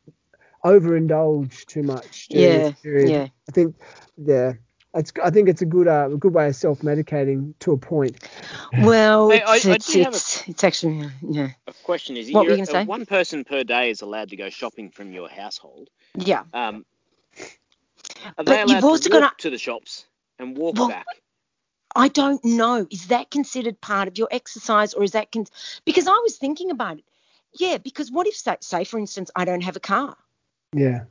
overindulge 0.64 1.66
too 1.66 1.84
much. 1.84 2.28
Yeah. 2.30 2.72
Yeah. 2.84 3.28
I 3.50 3.52
think. 3.52 3.76
Yeah. 4.18 4.54
It's, 4.96 5.12
I 5.22 5.30
think 5.30 5.50
it's 5.50 5.62
a 5.62 5.66
good 5.66 5.88
uh, 5.90 6.10
a 6.14 6.18
good 6.18 6.34
way 6.34 6.48
of 6.48 6.56
self 6.56 6.80
medicating 6.80 7.54
to 7.60 7.74
a 7.74 7.78
point. 7.78 8.18
Well, 8.80 9.30
hey, 9.30 9.38
it's, 9.38 9.66
I, 9.66 9.72
I 9.72 9.76
it's, 9.76 9.96
it's, 9.96 10.48
a, 10.48 10.50
it's, 10.50 10.64
actually 10.64 11.10
yeah. 11.22 11.50
A 11.68 11.74
question 11.84 12.16
is, 12.16 12.32
what 12.32 12.46
were 12.46 12.52
you 12.52 12.58
gonna 12.58 12.66
say? 12.66 12.86
one 12.86 13.06
person 13.06 13.44
per 13.44 13.64
day 13.64 13.90
is 13.90 14.02
allowed 14.02 14.30
to 14.30 14.38
go 14.38 14.50
shopping 14.50 14.90
from 14.92 15.12
your 15.12 15.30
household. 15.30 15.90
Yeah. 16.18 16.44
Um, 16.54 16.86
are 18.38 18.44
they 18.44 18.44
but 18.46 18.64
allowed 18.64 18.70
you've 18.70 18.84
also 18.86 19.10
to 19.10 19.20
walk 19.20 19.38
to 19.40 19.50
the 19.50 19.58
shops 19.58 20.06
and 20.40 20.58
walk 20.58 20.78
well, 20.78 20.88
back? 20.88 21.06
I 21.94 22.08
don't 22.08 22.44
know. 22.46 22.88
Is 22.90 23.08
that 23.08 23.32
considered 23.32 23.80
part 23.82 24.08
of 24.08 24.18
your 24.18 24.30
exercise, 24.32 24.94
or 24.94 25.04
is 25.04 25.12
that 25.12 25.32
con- 25.32 25.48
because 25.86 26.08
I 26.08 26.20
was 26.24 26.38
thinking 26.38 26.72
about 26.72 27.00
it? 27.00 27.06
Yeah, 27.54 27.78
because 27.78 28.12
what 28.12 28.28
if, 28.28 28.36
say, 28.36 28.58
say, 28.62 28.84
for 28.84 28.98
instance, 28.98 29.32
I 29.36 29.46
don't 29.46 29.64
have 29.64 29.76
a 29.76 29.82
car? 29.82 30.16
Yeah. 30.74 31.06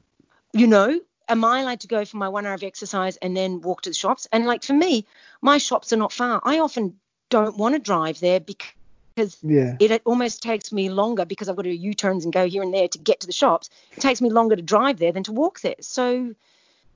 You 0.52 0.66
know, 0.66 1.00
am 1.28 1.44
I 1.44 1.60
allowed 1.60 1.80
to 1.80 1.86
go 1.86 2.04
for 2.04 2.16
my 2.16 2.28
one 2.28 2.46
hour 2.46 2.54
of 2.54 2.62
exercise 2.62 3.16
and 3.18 3.36
then 3.36 3.60
walk 3.60 3.82
to 3.82 3.90
the 3.90 3.94
shops? 3.94 4.28
And 4.32 4.46
like 4.46 4.62
for 4.62 4.74
me, 4.74 5.06
my 5.40 5.58
shops 5.58 5.92
are 5.92 5.96
not 5.96 6.12
far. 6.12 6.40
I 6.44 6.58
often 6.58 6.98
don't 7.30 7.56
want 7.56 7.74
to 7.74 7.78
drive 7.78 8.20
there 8.20 8.40
because 8.40 9.38
yeah. 9.42 9.76
it 9.80 10.02
almost 10.04 10.42
takes 10.42 10.72
me 10.72 10.90
longer 10.90 11.24
because 11.24 11.48
I've 11.48 11.56
got 11.56 11.62
to 11.62 11.70
do 11.70 11.76
U-turns 11.76 12.24
and 12.24 12.32
go 12.32 12.46
here 12.46 12.62
and 12.62 12.72
there 12.72 12.88
to 12.88 12.98
get 12.98 13.20
to 13.20 13.26
the 13.26 13.32
shops. 13.32 13.70
It 13.92 14.00
takes 14.00 14.20
me 14.20 14.30
longer 14.30 14.56
to 14.56 14.62
drive 14.62 14.98
there 14.98 15.12
than 15.12 15.24
to 15.24 15.32
walk 15.32 15.60
there. 15.60 15.76
So 15.80 16.34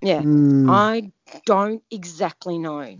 yeah, 0.00 0.22
mm. 0.22 0.70
I 0.70 1.12
don't 1.44 1.82
exactly 1.90 2.58
know. 2.58 2.96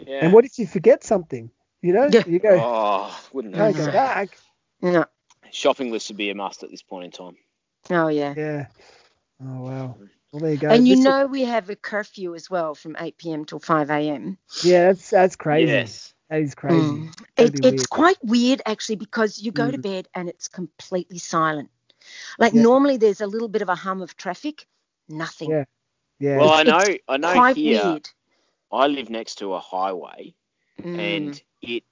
Yeah. 0.00 0.24
And 0.24 0.32
what 0.32 0.44
if 0.44 0.58
you 0.58 0.66
forget 0.66 1.04
something? 1.04 1.50
You 1.82 1.92
know, 1.92 2.08
yeah. 2.10 2.24
you 2.26 2.38
go. 2.38 2.58
Oh, 2.60 3.20
wouldn't 3.32 3.54
can't 3.54 3.76
go 3.76 3.86
back. 3.86 4.36
No. 4.82 5.04
Shopping 5.50 5.90
list 5.90 6.10
would 6.10 6.16
be 6.16 6.30
a 6.30 6.34
must 6.34 6.62
at 6.62 6.70
this 6.70 6.82
point 6.82 7.04
in 7.04 7.10
time. 7.10 7.36
Oh 7.90 8.08
yeah. 8.08 8.34
Yeah. 8.36 8.66
Oh 9.42 9.62
wow. 9.62 9.96
Well, 10.32 10.40
there 10.40 10.52
you 10.52 10.58
go. 10.58 10.68
And 10.68 10.86
you 10.86 10.96
this 10.96 11.04
know 11.04 11.24
is... 11.24 11.30
we 11.30 11.42
have 11.42 11.70
a 11.70 11.76
curfew 11.76 12.34
as 12.34 12.48
well 12.48 12.74
from 12.74 12.96
8 12.98 13.16
p.m. 13.18 13.44
till 13.44 13.58
5 13.58 13.90
a.m. 13.90 14.38
Yeah, 14.62 14.86
that's 14.86 15.10
that's 15.10 15.36
crazy. 15.36 15.72
Yes. 15.72 16.14
That 16.28 16.42
is 16.42 16.54
crazy. 16.54 16.76
Mm. 16.76 17.22
It, 17.36 17.64
it's 17.64 17.86
quite 17.86 18.18
weird 18.22 18.62
actually 18.64 18.96
because 18.96 19.42
you 19.42 19.50
go 19.50 19.68
mm. 19.68 19.72
to 19.72 19.78
bed 19.78 20.08
and 20.14 20.28
it's 20.28 20.46
completely 20.46 21.18
silent. 21.18 21.70
Like 22.38 22.52
yeah. 22.52 22.62
normally 22.62 22.96
there's 22.96 23.20
a 23.20 23.26
little 23.26 23.48
bit 23.48 23.62
of 23.62 23.68
a 23.68 23.74
hum 23.74 24.00
of 24.00 24.16
traffic, 24.16 24.66
nothing. 25.08 25.50
Yeah. 25.50 25.64
Yeah. 26.20 26.36
Well, 26.36 26.50
I 26.50 26.62
know, 26.62 26.84
I 27.08 27.16
know 27.16 27.32
quite 27.32 27.56
here. 27.56 27.82
Weird. 27.82 28.10
I 28.70 28.86
live 28.86 29.10
next 29.10 29.36
to 29.36 29.54
a 29.54 29.58
highway, 29.58 30.34
mm. 30.80 30.98
and 30.98 31.42
it 31.60 31.82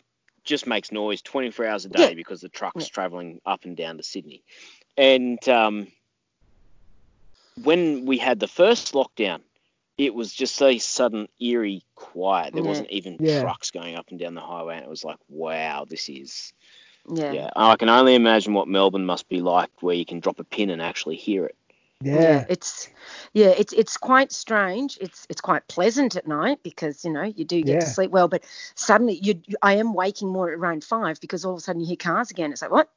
just 0.45 0.67
makes 0.67 0.93
noise 0.93 1.23
24 1.23 1.67
hours 1.67 1.85
a 1.85 1.89
day 1.89 2.09
yeah. 2.09 2.15
because 2.15 2.41
the 2.41 2.49
trucks 2.49 2.85
yeah. 2.85 2.91
traveling 2.93 3.41
up 3.45 3.65
and 3.65 3.77
down 3.77 3.97
to 3.97 4.03
Sydney. 4.03 4.45
And 4.97 5.47
um, 5.49 5.89
when 7.65 8.07
we 8.07 8.19
had 8.19 8.41
the 8.41 8.49
first 8.49 8.93
lockdown, 8.95 9.41
it 9.97 10.15
was 10.15 10.33
just 10.33 10.63
a 10.63 10.79
sudden 10.79 11.29
eerie 11.41 11.83
quiet. 11.95 12.55
There 12.55 12.63
yeah. 12.63 12.69
wasn't 12.69 12.91
even 12.91 13.19
trucks 13.19 13.71
going 13.71 13.97
up 13.97 14.07
and 14.11 14.19
down 14.19 14.35
the 14.35 14.41
highway, 14.41 14.77
and 14.77 14.85
it 14.85 14.89
was 14.91 15.05
like, 15.05 15.19
wow, 15.29 15.85
this 15.89 16.09
is. 16.09 16.53
Yeah. 17.11 17.33
yeah. 17.33 17.51
I 17.57 17.77
can 17.77 17.89
only 17.89 18.15
imagine 18.15 18.53
what 18.53 18.69
Melbourne 18.69 19.07
must 19.07 19.29
be 19.29 19.41
like, 19.41 19.71
where 19.81 19.95
you 19.95 20.05
can 20.05 20.21
drop 20.21 20.39
a 20.41 20.45
pin 20.45 20.71
and 20.71 20.83
actually 20.83 21.17
hear 21.17 21.47
it. 21.47 21.57
Yeah. 22.01 22.21
yeah. 22.21 22.45
it's 22.49 22.89
yeah 23.33 23.49
it's 23.49 23.73
it's 23.73 23.97
quite 23.97 24.31
strange 24.31 24.99
it's 25.01 25.27
it's 25.29 25.41
quite 25.41 25.67
pleasant 25.67 26.15
at 26.15 26.29
night 26.29 26.61
because 26.63 27.05
you 27.05 27.11
know 27.11 27.25
you 27.25 27.45
do 27.45 27.61
get 27.61 27.73
yeah. 27.73 27.81
to 27.81 27.87
sleep 27.87 28.13
well 28.13 28.29
but 28.29 28.45
suddenly 28.77 29.19
you 29.21 29.43
i 29.63 29.75
am 29.75 29.95
waking 29.95 30.29
more 30.29 30.49
at 30.49 30.57
around 30.57 30.85
five 30.85 31.21
because 31.21 31.45
all 31.45 31.55
of 31.55 31.59
a 31.59 31.61
sudden 31.61 31.81
you 31.81 31.89
hear 31.89 31.97
cars 31.97 32.31
again 32.31 32.53
it's 32.53 32.63
like 32.63 32.71
what 32.71 32.89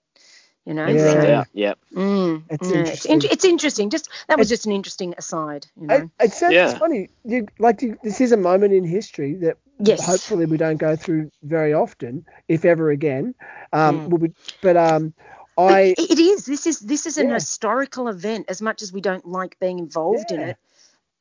you 0.66 0.74
know 0.74 0.88
yeah 0.88 1.12
so, 1.12 1.28
yeah, 1.28 1.44
yeah. 1.54 1.74
Mm, 1.94 2.44
it's, 2.50 2.70
yeah. 2.70 2.78
Interesting. 2.78 3.16
It's, 3.16 3.26
it's, 3.26 3.46
interesting 3.46 3.90
just 3.90 4.10
that 4.28 4.38
was 4.38 4.50
just 4.50 4.66
an 4.66 4.72
interesting 4.72 5.16
aside 5.18 5.68
you 5.80 5.88
know 5.88 5.96
it, 5.96 6.10
it's, 6.20 6.42
yeah. 6.42 6.78
funny 6.78 7.10
you, 7.24 7.48
like 7.60 7.82
you, 7.82 7.98
this 8.04 8.22
is 8.22 8.32
a 8.32 8.38
moment 8.38 8.74
in 8.74 8.84
history 8.84 9.36
that 9.36 9.58
yes. 9.80 10.06
hopefully 10.06 10.46
we 10.46 10.58
don't 10.58 10.78
go 10.78 10.96
through 10.96 11.32
very 11.44 11.74
often 11.74 12.26
if 12.48 12.66
ever 12.66 12.92
again 12.92 13.34
um 13.74 14.10
mm. 14.10 14.20
we, 14.20 14.32
but 14.62 14.78
um 14.78 15.14
I, 15.58 15.94
it 15.98 16.18
is. 16.18 16.46
This 16.46 16.66
is 16.66 16.80
this 16.80 17.06
is 17.06 17.18
an 17.18 17.28
yeah. 17.28 17.36
historical 17.36 18.08
event. 18.08 18.46
As 18.48 18.62
much 18.62 18.82
as 18.82 18.92
we 18.92 19.02
don't 19.02 19.28
like 19.28 19.60
being 19.60 19.80
involved 19.80 20.32
yeah. 20.32 20.36
in 20.36 20.50
it, 20.50 20.58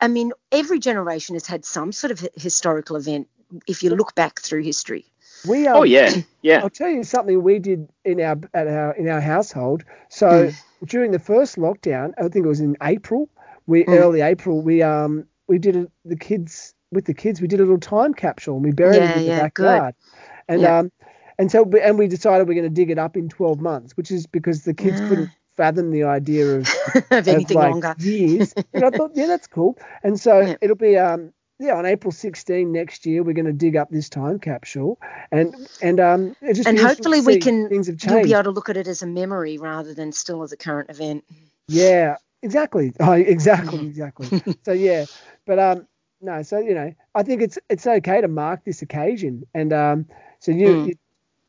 I 0.00 0.08
mean, 0.08 0.32
every 0.50 0.78
generation 0.78 1.34
has 1.34 1.46
had 1.46 1.64
some 1.64 1.92
sort 1.92 2.10
of 2.12 2.26
historical 2.36 2.96
event. 2.96 3.28
If 3.66 3.82
you 3.82 3.90
look 3.90 4.14
back 4.14 4.40
through 4.40 4.62
history. 4.62 5.09
We 5.46 5.66
um, 5.66 5.78
oh 5.78 5.82
yeah 5.84 6.14
yeah. 6.42 6.60
I'll 6.62 6.70
tell 6.70 6.88
you 6.88 7.04
something 7.04 7.42
we 7.42 7.58
did 7.58 7.88
in 8.04 8.20
our 8.20 8.38
at 8.54 8.66
our 8.66 8.92
in 8.92 9.08
our 9.08 9.20
household. 9.20 9.84
So 10.08 10.28
mm. 10.28 10.54
during 10.86 11.12
the 11.12 11.18
first 11.18 11.56
lockdown, 11.56 12.12
I 12.18 12.22
think 12.28 12.44
it 12.44 12.48
was 12.48 12.60
in 12.60 12.76
April. 12.82 13.28
We 13.66 13.84
mm. 13.84 13.98
early 13.98 14.20
April. 14.20 14.62
We 14.62 14.82
um 14.82 15.26
we 15.46 15.58
did 15.58 15.76
a, 15.76 15.86
the 16.04 16.16
kids 16.16 16.74
with 16.90 17.04
the 17.04 17.14
kids. 17.14 17.40
We 17.40 17.48
did 17.48 17.60
a 17.60 17.62
little 17.62 17.78
time 17.78 18.14
capsule 18.14 18.56
and 18.56 18.64
we 18.64 18.72
buried 18.72 18.96
yeah, 18.96 19.10
it 19.10 19.16
in 19.16 19.22
the 19.22 19.28
yeah, 19.28 19.40
backyard. 19.40 19.94
Good. 19.94 20.52
And 20.52 20.62
yeah. 20.62 20.78
um 20.78 20.92
and 21.38 21.50
so 21.50 21.70
and 21.82 21.98
we 21.98 22.06
decided 22.06 22.46
we're 22.48 22.54
going 22.54 22.64
to 22.64 22.70
dig 22.70 22.90
it 22.90 22.98
up 22.98 23.16
in 23.16 23.28
12 23.28 23.60
months, 23.60 23.96
which 23.96 24.10
is 24.10 24.26
because 24.26 24.64
the 24.64 24.74
kids 24.74 25.00
couldn't 25.00 25.30
fathom 25.56 25.90
the 25.90 26.04
idea 26.04 26.58
of, 26.58 26.68
of 27.10 27.28
anything 27.28 27.56
of 27.56 27.62
like 27.62 27.70
longer. 27.70 27.94
years. 27.98 28.52
and 28.74 28.84
I 28.84 28.90
thought, 28.90 29.12
yeah, 29.14 29.26
that's 29.26 29.46
cool. 29.46 29.78
And 30.02 30.20
so 30.20 30.56
it'll 30.60 30.76
be 30.76 30.98
um 30.98 31.32
yeah 31.60 31.74
on 31.74 31.86
April 31.86 32.10
16 32.10 32.72
next 32.72 33.06
year 33.06 33.22
we're 33.22 33.34
going 33.34 33.46
to 33.46 33.52
dig 33.52 33.76
up 33.76 33.90
this 33.90 34.08
time 34.08 34.40
capsule 34.40 34.98
and 35.30 35.54
and 35.80 36.00
um 36.00 36.34
just 36.42 36.66
and 36.66 36.78
hopefully 36.78 37.20
we 37.20 37.38
can 37.38 37.68
things 37.68 37.86
have 37.86 37.98
changed. 37.98 38.14
You'll 38.14 38.24
be 38.24 38.32
able 38.32 38.44
to 38.44 38.50
look 38.50 38.68
at 38.68 38.76
it 38.76 38.88
as 38.88 39.02
a 39.02 39.06
memory 39.06 39.58
rather 39.58 39.94
than 39.94 40.10
still 40.10 40.42
as 40.42 40.52
a 40.52 40.56
current 40.56 40.90
event. 40.90 41.24
Yeah, 41.68 42.16
exactly. 42.42 42.92
Oh, 43.00 43.12
exactly, 43.12 43.86
exactly. 43.86 44.42
so 44.64 44.72
yeah, 44.72 45.04
but 45.46 45.58
um 45.58 45.86
no, 46.20 46.42
so 46.42 46.58
you 46.58 46.74
know 46.74 46.94
I 47.14 47.22
think 47.22 47.42
it's 47.42 47.58
it's 47.68 47.86
okay 47.86 48.20
to 48.20 48.28
mark 48.28 48.64
this 48.64 48.82
occasion 48.82 49.46
and 49.54 49.72
um 49.72 50.06
so 50.40 50.52
you, 50.52 50.66
mm. 50.66 50.86
you 50.88 50.94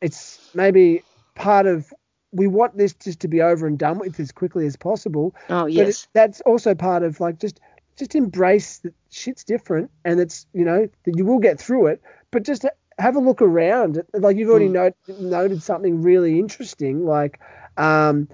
it's 0.01 0.49
maybe 0.53 1.03
part 1.36 1.66
of 1.66 1.91
we 2.34 2.47
want 2.47 2.78
this 2.78 2.93
just 2.93 3.20
to 3.22 3.28
be 3.28 3.41
over 3.41 3.68
and 3.68 3.78
done 3.78 3.99
with 3.99 4.20
as 4.20 4.32
quickly 4.32 4.66
as 4.66 4.76
possible. 4.76 5.36
Oh 5.49 5.66
yes. 5.66 6.07
But 6.14 6.20
that's 6.20 6.41
also 6.41 6.76
part 6.76 7.03
of 7.03 7.20
like 7.20 7.39
just 7.39 7.59
just 7.98 8.16
embrace 8.16 8.80
that 8.80 8.94
shit's 9.10 9.44
different 9.44 9.92
and 10.06 10.20
it's 10.20 10.46
you 10.54 10.66
know 10.66 10.88
that 11.06 11.18
you 11.18 11.26
will 11.26 11.39
get 11.39 11.60
through 11.60 11.88
it, 11.88 12.02
but 12.32 12.44
just 12.44 12.66
have 12.98 13.16
a 13.16 13.20
look 13.20 13.42
around. 13.42 14.02
Like 14.14 14.38
you've 14.38 14.50
already 14.50 14.68
mm. 14.68 14.74
note, 14.74 14.96
noted 15.20 15.64
something 15.64 16.02
really 16.02 16.39
interesting, 16.39 17.06
like 17.06 17.39
um, 17.78 18.28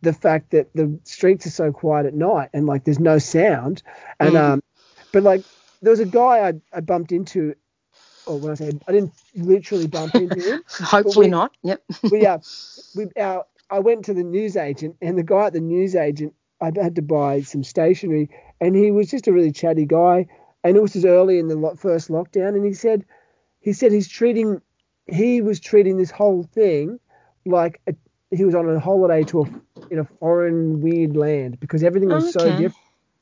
the 0.00 0.12
fact 0.12 0.50
that 0.50 0.72
the 0.74 0.98
streets 1.04 1.46
are 1.46 1.50
so 1.50 1.72
quiet 1.72 2.06
at 2.06 2.14
night 2.14 2.50
and 2.52 2.66
like 2.66 2.84
there's 2.84 3.00
no 3.00 3.18
sound. 3.18 3.82
And 4.18 4.34
mm. 4.34 4.40
um, 4.40 4.62
but 5.12 5.22
like 5.22 5.42
there 5.80 5.90
was 5.90 6.00
a 6.00 6.06
guy 6.06 6.48
I, 6.48 6.52
I 6.72 6.80
bumped 6.80 7.12
into 7.12 7.54
or 8.26 8.38
when 8.38 8.52
I 8.52 8.54
say 8.54 8.72
I 8.86 8.92
didn't 8.92 9.12
literally 9.34 9.86
bump 9.86 10.14
into 10.14 10.40
him. 10.40 10.62
Hopefully 10.68 11.26
we, 11.26 11.30
not. 11.30 11.52
Yep. 11.62 11.82
we 12.10 12.26
uh, 12.26 12.38
we 12.96 13.06
our 13.16 13.44
I 13.70 13.78
went 13.78 14.04
to 14.06 14.14
the 14.14 14.22
newsagent 14.22 14.96
and 15.00 15.16
the 15.16 15.22
guy 15.22 15.46
at 15.46 15.52
the 15.52 15.60
newsagent 15.60 16.34
I 16.62 16.72
had 16.80 16.96
to 16.96 17.02
buy 17.02 17.42
some 17.42 17.64
stationery 17.64 18.30
and 18.60 18.76
he 18.76 18.90
was 18.90 19.10
just 19.10 19.26
a 19.26 19.32
really 19.32 19.52
chatty 19.52 19.84
guy 19.84 20.26
and 20.64 20.76
it 20.76 20.80
was 20.82 20.92
just 20.92 21.06
early 21.06 21.38
in 21.38 21.48
the 21.48 21.76
first 21.76 22.08
lockdown 22.08 22.54
and 22.54 22.64
he 22.64 22.72
said 22.72 23.04
he 23.60 23.72
said 23.72 23.92
he's 23.92 24.08
treating 24.08 24.60
he 25.06 25.40
was 25.40 25.60
treating 25.60 25.96
this 25.96 26.10
whole 26.10 26.44
thing 26.44 27.00
like 27.44 27.80
a, 27.88 27.94
he 28.30 28.44
was 28.44 28.54
on 28.54 28.68
a 28.68 28.80
holiday 28.80 29.22
to 29.24 29.42
a 29.42 29.44
in 29.90 29.98
a 29.98 30.04
foreign 30.04 30.80
weird 30.80 31.16
land 31.16 31.60
because 31.60 31.82
everything 31.82 32.08
was 32.08 32.34
okay. 32.36 32.50
so 32.50 32.50
different. 32.50 32.76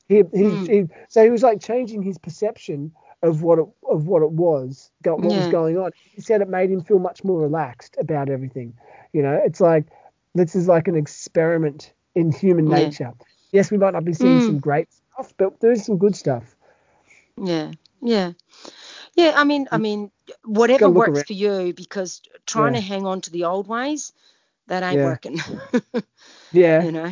He, 0.07 0.15
he, 0.15 0.21
mm. 0.21 0.69
he, 0.69 0.95
so 1.09 1.23
he 1.23 1.29
was 1.29 1.43
like 1.43 1.61
changing 1.61 2.01
his 2.01 2.17
perception 2.17 2.91
of 3.23 3.43
what 3.43 3.59
it 3.59 3.65
of 3.89 4.07
what 4.07 4.21
it 4.23 4.31
was, 4.31 4.91
what 5.03 5.21
yeah. 5.23 5.37
was 5.37 5.47
going 5.49 5.77
on. 5.77 5.91
He 6.13 6.21
said 6.21 6.41
it 6.41 6.49
made 6.49 6.71
him 6.71 6.81
feel 6.81 6.99
much 6.99 7.23
more 7.23 7.41
relaxed 7.41 7.97
about 7.99 8.29
everything. 8.29 8.73
You 9.13 9.21
know, 9.21 9.39
it's 9.43 9.61
like 9.61 9.85
this 10.33 10.55
is 10.55 10.67
like 10.67 10.87
an 10.87 10.95
experiment 10.95 11.93
in 12.15 12.31
human 12.31 12.67
yeah. 12.67 12.75
nature. 12.75 13.13
Yes, 13.51 13.71
we 13.71 13.77
might 13.77 13.93
not 13.93 14.05
be 14.05 14.13
seeing 14.13 14.39
mm. 14.39 14.45
some 14.45 14.59
great 14.59 14.87
stuff, 14.93 15.33
but 15.37 15.59
there 15.59 15.71
is 15.71 15.85
some 15.85 15.97
good 15.97 16.15
stuff. 16.15 16.55
Yeah, 17.37 17.71
yeah, 18.01 18.31
yeah. 19.15 19.33
I 19.35 19.43
mean, 19.43 19.67
I 19.71 19.77
mean, 19.77 20.11
whatever 20.43 20.89
works 20.89 21.09
around. 21.09 21.27
for 21.27 21.33
you, 21.33 21.73
because 21.73 22.21
trying 22.45 22.75
yeah. 22.75 22.81
to 22.81 22.85
hang 22.85 23.05
on 23.05 23.21
to 23.21 23.31
the 23.31 23.45
old 23.45 23.67
ways, 23.67 24.13
that 24.67 24.83
ain't 24.83 24.99
yeah. 24.99 25.05
working. 25.05 25.39
yeah. 26.51 26.83
You 26.83 26.91
know. 26.91 27.11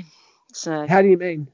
So. 0.54 0.88
How 0.88 1.02
do 1.02 1.08
you 1.08 1.18
mean? 1.18 1.48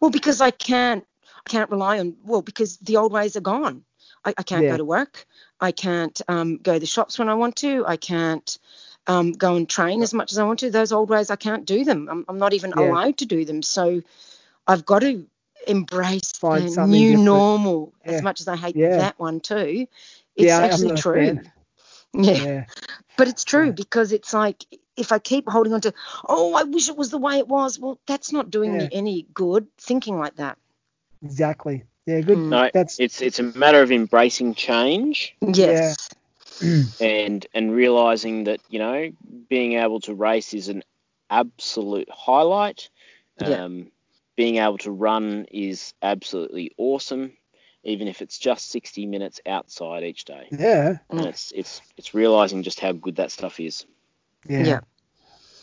Well, 0.00 0.10
because 0.10 0.40
I 0.40 0.50
can't, 0.50 1.06
I 1.46 1.50
can't 1.50 1.70
rely 1.70 1.98
on. 1.98 2.16
Well, 2.24 2.42
because 2.42 2.78
the 2.78 2.96
old 2.96 3.12
ways 3.12 3.36
are 3.36 3.40
gone. 3.40 3.84
I, 4.24 4.34
I 4.38 4.42
can't 4.42 4.64
yeah. 4.64 4.70
go 4.70 4.76
to 4.78 4.84
work. 4.84 5.26
I 5.60 5.72
can't 5.72 6.20
um, 6.28 6.58
go 6.58 6.74
to 6.74 6.80
the 6.80 6.86
shops 6.86 7.18
when 7.18 7.28
I 7.28 7.34
want 7.34 7.56
to. 7.56 7.84
I 7.86 7.96
can't 7.96 8.58
um, 9.06 9.32
go 9.32 9.56
and 9.56 9.68
train 9.68 10.02
as 10.02 10.14
much 10.14 10.32
as 10.32 10.38
I 10.38 10.44
want 10.44 10.60
to. 10.60 10.70
Those 10.70 10.92
old 10.92 11.10
ways, 11.10 11.30
I 11.30 11.36
can't 11.36 11.64
do 11.64 11.84
them. 11.84 12.08
I'm, 12.10 12.24
I'm 12.28 12.38
not 12.38 12.52
even 12.52 12.72
yeah. 12.76 12.90
allowed 12.90 13.18
to 13.18 13.26
do 13.26 13.44
them. 13.44 13.62
So 13.62 14.02
I've 14.66 14.84
got 14.84 15.00
to 15.00 15.26
embrace 15.66 16.32
Find 16.32 16.68
the 16.68 16.86
new 16.86 17.10
different. 17.10 17.24
normal 17.24 17.92
yeah. 18.04 18.12
as 18.12 18.22
much 18.22 18.40
as 18.40 18.48
I 18.48 18.56
hate 18.56 18.76
that 18.76 19.18
one 19.18 19.40
too. 19.40 19.86
It's 20.36 20.52
actually 20.52 20.96
true. 20.96 21.40
Yeah. 22.14 22.66
But 23.16 23.28
it's 23.28 23.44
true 23.44 23.72
because 23.72 24.12
it's 24.12 24.32
like 24.32 24.64
if 24.96 25.12
I 25.12 25.18
keep 25.18 25.48
holding 25.48 25.72
on 25.72 25.80
to, 25.82 25.94
oh, 26.28 26.54
I 26.54 26.64
wish 26.64 26.88
it 26.88 26.96
was 26.96 27.10
the 27.10 27.18
way 27.18 27.38
it 27.38 27.48
was. 27.48 27.78
Well, 27.78 27.98
that's 28.06 28.32
not 28.32 28.50
doing 28.50 28.76
me 28.76 28.88
any 28.92 29.26
good 29.34 29.66
thinking 29.78 30.18
like 30.18 30.36
that. 30.36 30.58
Exactly. 31.22 31.84
Yeah, 32.06 32.20
good. 32.20 32.38
No, 32.38 32.68
That's 32.72 32.98
it's 32.98 33.22
it's 33.22 33.38
a 33.38 33.44
matter 33.44 33.80
of 33.80 33.92
embracing 33.92 34.54
change. 34.54 35.36
Yes. 35.40 35.96
Yeah. 36.10 36.18
and 37.00 37.46
and 37.54 37.72
realizing 37.72 38.44
that 38.44 38.60
you 38.68 38.78
know 38.78 39.10
being 39.48 39.74
able 39.74 40.00
to 40.00 40.14
race 40.14 40.54
is 40.54 40.68
an 40.68 40.82
absolute 41.30 42.08
highlight. 42.10 42.90
Yeah. 43.40 43.64
Um, 43.64 43.90
being 44.36 44.56
able 44.56 44.78
to 44.78 44.90
run 44.90 45.46
is 45.50 45.94
absolutely 46.02 46.72
awesome, 46.78 47.32
even 47.84 48.08
if 48.08 48.22
it's 48.22 48.38
just 48.38 48.70
60 48.70 49.06
minutes 49.06 49.40
outside 49.46 50.04
each 50.04 50.24
day. 50.24 50.48
Yeah. 50.50 50.98
And 51.10 51.26
it's 51.26 51.52
it's 51.54 51.80
it's 51.96 52.14
realizing 52.14 52.62
just 52.62 52.80
how 52.80 52.92
good 52.92 53.16
that 53.16 53.30
stuff 53.30 53.60
is. 53.60 53.84
Yeah. 54.48 54.64
yeah. 54.64 54.80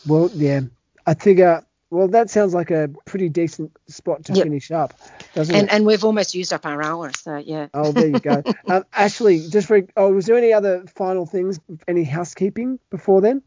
Well, 0.06 0.30
yeah. 0.34 0.60
I 1.06 1.14
think 1.14 1.40
uh, 1.40 1.62
well, 1.90 2.08
that 2.08 2.30
sounds 2.30 2.54
like 2.54 2.70
a 2.70 2.88
pretty 3.04 3.28
decent 3.28 3.76
spot 3.88 4.24
to 4.26 4.32
yep. 4.32 4.44
finish 4.44 4.70
up, 4.70 4.94
doesn't 5.34 5.54
and, 5.54 5.68
it? 5.68 5.74
And 5.74 5.84
we've 5.84 6.04
almost 6.04 6.34
used 6.34 6.52
up 6.52 6.64
our 6.64 6.80
hour, 6.82 7.12
so 7.12 7.36
yeah. 7.36 7.66
Oh, 7.74 7.90
there 7.90 8.06
you 8.06 8.20
go. 8.20 8.42
um, 8.68 8.84
Ashley, 8.92 9.48
just 9.48 9.66
for 9.66 9.82
oh, 9.96 10.12
was 10.12 10.26
there 10.26 10.36
any 10.36 10.52
other 10.52 10.84
final 10.94 11.26
things, 11.26 11.58
any 11.88 12.04
housekeeping 12.04 12.78
before 12.90 13.20
then? 13.20 13.42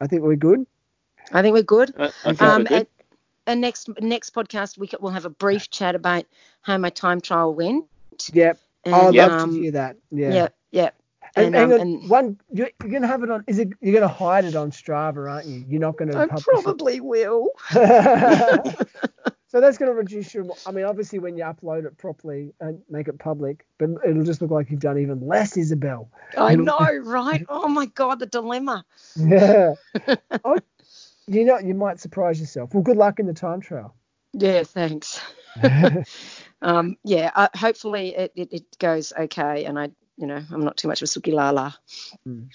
I 0.00 0.06
think 0.06 0.22
we're 0.22 0.36
good. 0.36 0.66
I 1.32 1.40
think 1.40 1.54
we're 1.54 1.62
good. 1.62 1.94
Uh, 1.96 2.10
um, 2.38 2.62
we're 2.62 2.64
good. 2.64 2.86
And, 3.46 3.60
next 3.60 3.88
next 4.00 4.34
podcast 4.34 4.78
we 4.78 4.88
will 5.00 5.10
have 5.10 5.24
a 5.24 5.30
brief 5.30 5.70
chat 5.70 5.94
about 5.94 6.24
how 6.60 6.76
my 6.78 6.90
time 6.90 7.20
trial 7.20 7.54
went. 7.54 7.86
Yep. 8.32 8.58
And, 8.84 8.94
I'd 8.94 9.14
love 9.14 9.32
um, 9.32 9.54
to 9.54 9.60
hear 9.60 9.70
that. 9.72 9.96
Yeah. 10.10 10.32
Yep. 10.32 10.56
Yep. 10.70 10.94
And, 11.36 11.56
and, 11.56 11.72
um, 11.72 11.80
and, 11.80 12.08
one, 12.08 12.40
you're, 12.52 12.70
you're, 12.82 12.92
gonna 12.92 13.08
have 13.08 13.24
it 13.24 13.30
on. 13.30 13.44
Is 13.48 13.58
it? 13.58 13.70
You're 13.80 13.94
gonna 13.94 14.12
hide 14.12 14.44
it 14.44 14.54
on 14.54 14.70
Strava, 14.70 15.28
aren't 15.28 15.46
you? 15.46 15.64
You're 15.68 15.80
not 15.80 15.96
gonna. 15.96 16.16
I 16.16 16.26
probably 16.26 16.96
it. 16.96 17.04
will. 17.04 17.48
so 17.70 19.60
that's 19.60 19.76
gonna 19.76 19.94
reduce 19.94 20.32
your. 20.32 20.46
I 20.64 20.70
mean, 20.70 20.84
obviously, 20.84 21.18
when 21.18 21.36
you 21.36 21.42
upload 21.42 21.86
it 21.86 21.98
properly 21.98 22.54
and 22.60 22.80
make 22.88 23.08
it 23.08 23.18
public, 23.18 23.66
but 23.78 23.90
it'll 24.06 24.22
just 24.22 24.42
look 24.42 24.52
like 24.52 24.70
you've 24.70 24.80
done 24.80 24.98
even 24.98 25.26
less, 25.26 25.56
Isobel. 25.56 26.06
I 26.38 26.52
it'll, 26.52 26.66
know, 26.66 26.78
right? 27.02 27.44
Oh 27.48 27.66
my 27.66 27.86
God, 27.86 28.20
the 28.20 28.26
dilemma. 28.26 28.84
Yeah. 29.16 29.74
oh, 30.44 30.58
you 31.26 31.44
know, 31.44 31.58
you 31.58 31.74
might 31.74 31.98
surprise 31.98 32.38
yourself. 32.38 32.74
Well, 32.74 32.84
good 32.84 32.96
luck 32.96 33.18
in 33.18 33.26
the 33.26 33.34
time 33.34 33.60
trial. 33.60 33.96
Yeah, 34.34 34.62
thanks. 34.62 35.20
um, 36.62 36.96
yeah, 37.02 37.32
uh, 37.34 37.48
hopefully 37.56 38.14
it, 38.14 38.32
it, 38.36 38.52
it 38.52 38.78
goes 38.78 39.12
okay, 39.18 39.64
and 39.64 39.78
I 39.78 39.90
you 40.16 40.26
know, 40.26 40.42
I'm 40.50 40.64
not 40.64 40.76
too 40.76 40.88
much 40.88 41.02
of 41.02 41.06
a 41.06 41.08
suki 41.08 41.32
lala. 41.32 41.76
Mm. 42.26 42.48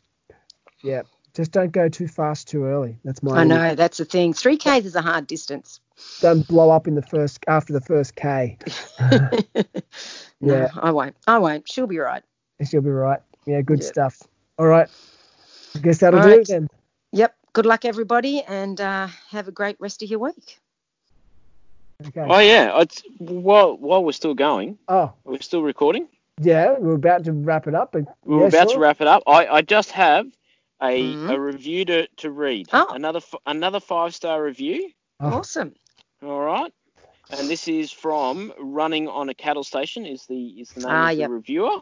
Yeah, 0.81 1.03
just 1.33 1.51
don't 1.51 1.71
go 1.71 1.89
too 1.89 2.07
fast 2.07 2.47
too 2.47 2.65
early. 2.65 2.97
That's 3.03 3.21
my. 3.21 3.39
I 3.39 3.43
know 3.43 3.75
that's 3.75 3.97
the 3.97 4.05
thing. 4.05 4.33
Three 4.33 4.57
k's 4.57 4.85
is 4.85 4.95
a 4.95 5.01
hard 5.01 5.27
distance. 5.27 5.79
Don't 6.21 6.47
blow 6.47 6.69
up 6.69 6.87
in 6.87 6.95
the 6.95 7.01
first 7.01 7.43
after 7.47 7.73
the 7.73 7.81
first 7.81 8.15
k. 8.15 8.57
yeah, 8.99 9.29
no, 10.41 10.69
I 10.75 10.91
won't. 10.91 11.15
I 11.27 11.37
won't. 11.37 11.69
She'll 11.69 11.87
be 11.87 11.99
right. 11.99 12.23
She'll 12.65 12.81
be 12.81 12.89
right. 12.89 13.19
Yeah, 13.45 13.61
good 13.61 13.81
yep. 13.81 13.87
stuff. 13.87 14.23
All 14.57 14.67
right. 14.67 14.89
I 15.75 15.79
guess 15.79 15.99
that'll 15.99 16.19
All 16.19 16.25
do 16.25 16.31
right. 16.31 16.39
it 16.41 16.47
then. 16.47 16.67
Yep. 17.11 17.35
Good 17.53 17.65
luck, 17.65 17.85
everybody, 17.85 18.41
and 18.43 18.79
uh, 18.79 19.07
have 19.29 19.47
a 19.47 19.51
great 19.51 19.77
rest 19.79 20.03
of 20.03 20.09
your 20.09 20.19
week. 20.19 20.59
Okay. 22.07 22.25
Oh 22.27 22.39
yeah. 22.39 22.79
It's, 22.81 23.01
while 23.17 23.75
while 23.77 24.03
we're 24.03 24.11
still 24.13 24.33
going. 24.33 24.77
Oh. 24.87 25.13
We're 25.23 25.41
still 25.41 25.63
recording. 25.63 26.07
Yeah, 26.41 26.75
we're 26.79 26.95
about 26.95 27.25
to 27.25 27.33
wrap 27.33 27.67
it 27.67 27.75
up. 27.75 27.91
But, 27.91 28.05
we're 28.23 28.41
yeah, 28.41 28.47
about 28.47 28.69
sure. 28.69 28.77
to 28.77 28.79
wrap 28.79 29.01
it 29.01 29.07
up. 29.07 29.23
I, 29.27 29.47
I 29.47 29.61
just 29.61 29.91
have 29.91 30.25
a, 30.81 30.85
mm-hmm. 30.85 31.29
a 31.29 31.39
review 31.39 31.85
to, 31.85 32.07
to 32.17 32.31
read. 32.31 32.69
Oh. 32.71 32.87
Another 32.91 33.19
another 33.45 33.79
five 33.79 34.15
star 34.15 34.41
review. 34.41 34.91
Oh. 35.19 35.39
Awesome. 35.39 35.75
All 36.23 36.39
right. 36.39 36.73
And 37.31 37.49
this 37.49 37.67
is 37.67 37.91
from 37.91 38.53
Running 38.57 39.07
on 39.07 39.29
a 39.29 39.33
Cattle 39.33 39.63
Station 39.63 40.05
is 40.05 40.25
the 40.25 40.47
is 40.61 40.69
the 40.69 40.81
name 40.81 40.89
ah, 40.89 41.11
of 41.11 41.17
the 41.17 41.29
reviewer. 41.29 41.77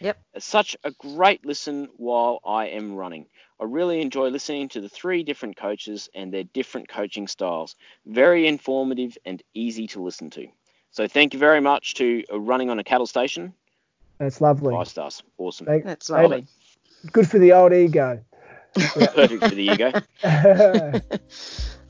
Yep. 0.00 0.18
Such 0.38 0.76
a 0.84 0.92
great 0.92 1.44
listen 1.44 1.88
while 1.96 2.40
I 2.44 2.68
am 2.68 2.94
running. 2.94 3.26
I 3.60 3.64
really 3.64 4.00
enjoy 4.02 4.28
listening 4.28 4.68
to 4.70 4.80
the 4.80 4.88
three 4.88 5.22
different 5.22 5.56
coaches 5.56 6.08
and 6.14 6.32
their 6.32 6.44
different 6.44 6.88
coaching 6.88 7.26
styles. 7.26 7.74
Very 8.04 8.46
informative 8.46 9.16
and 9.24 9.42
easy 9.54 9.86
to 9.88 10.02
listen 10.02 10.30
to. 10.30 10.46
So 10.90 11.08
thank 11.08 11.32
you 11.32 11.40
very 11.40 11.60
much 11.60 11.94
to 11.94 12.22
Running 12.30 12.70
on 12.70 12.78
a 12.78 12.84
Cattle 12.84 13.06
Station 13.06 13.54
that's 14.18 14.40
lovely. 14.40 14.74
Five 14.74 14.88
stars. 14.88 15.22
Awesome. 15.38 15.66
Thank, 15.66 15.84
That's 15.84 16.10
lovely. 16.10 16.46
Good 17.12 17.28
for 17.28 17.38
the 17.38 17.52
old 17.52 17.72
ego. 17.72 18.20
Perfect 18.74 19.42
for 19.42 19.54
the 19.54 19.70
ego. 19.72 19.92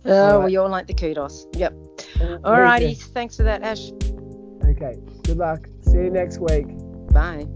oh, 0.04 0.38
right. 0.38 0.44
we 0.44 0.56
all 0.56 0.68
like 0.68 0.86
the 0.86 0.94
kudos. 0.94 1.46
Yep. 1.54 1.74
All 2.44 2.60
righty. 2.60 2.94
Thanks 2.94 3.36
for 3.36 3.42
that, 3.44 3.62
Ash. 3.62 3.90
Okay. 4.64 4.96
Good 5.22 5.38
luck. 5.38 5.66
See 5.82 5.98
you 5.98 6.10
next 6.10 6.38
week. 6.38 6.66
Bye. 7.12 7.46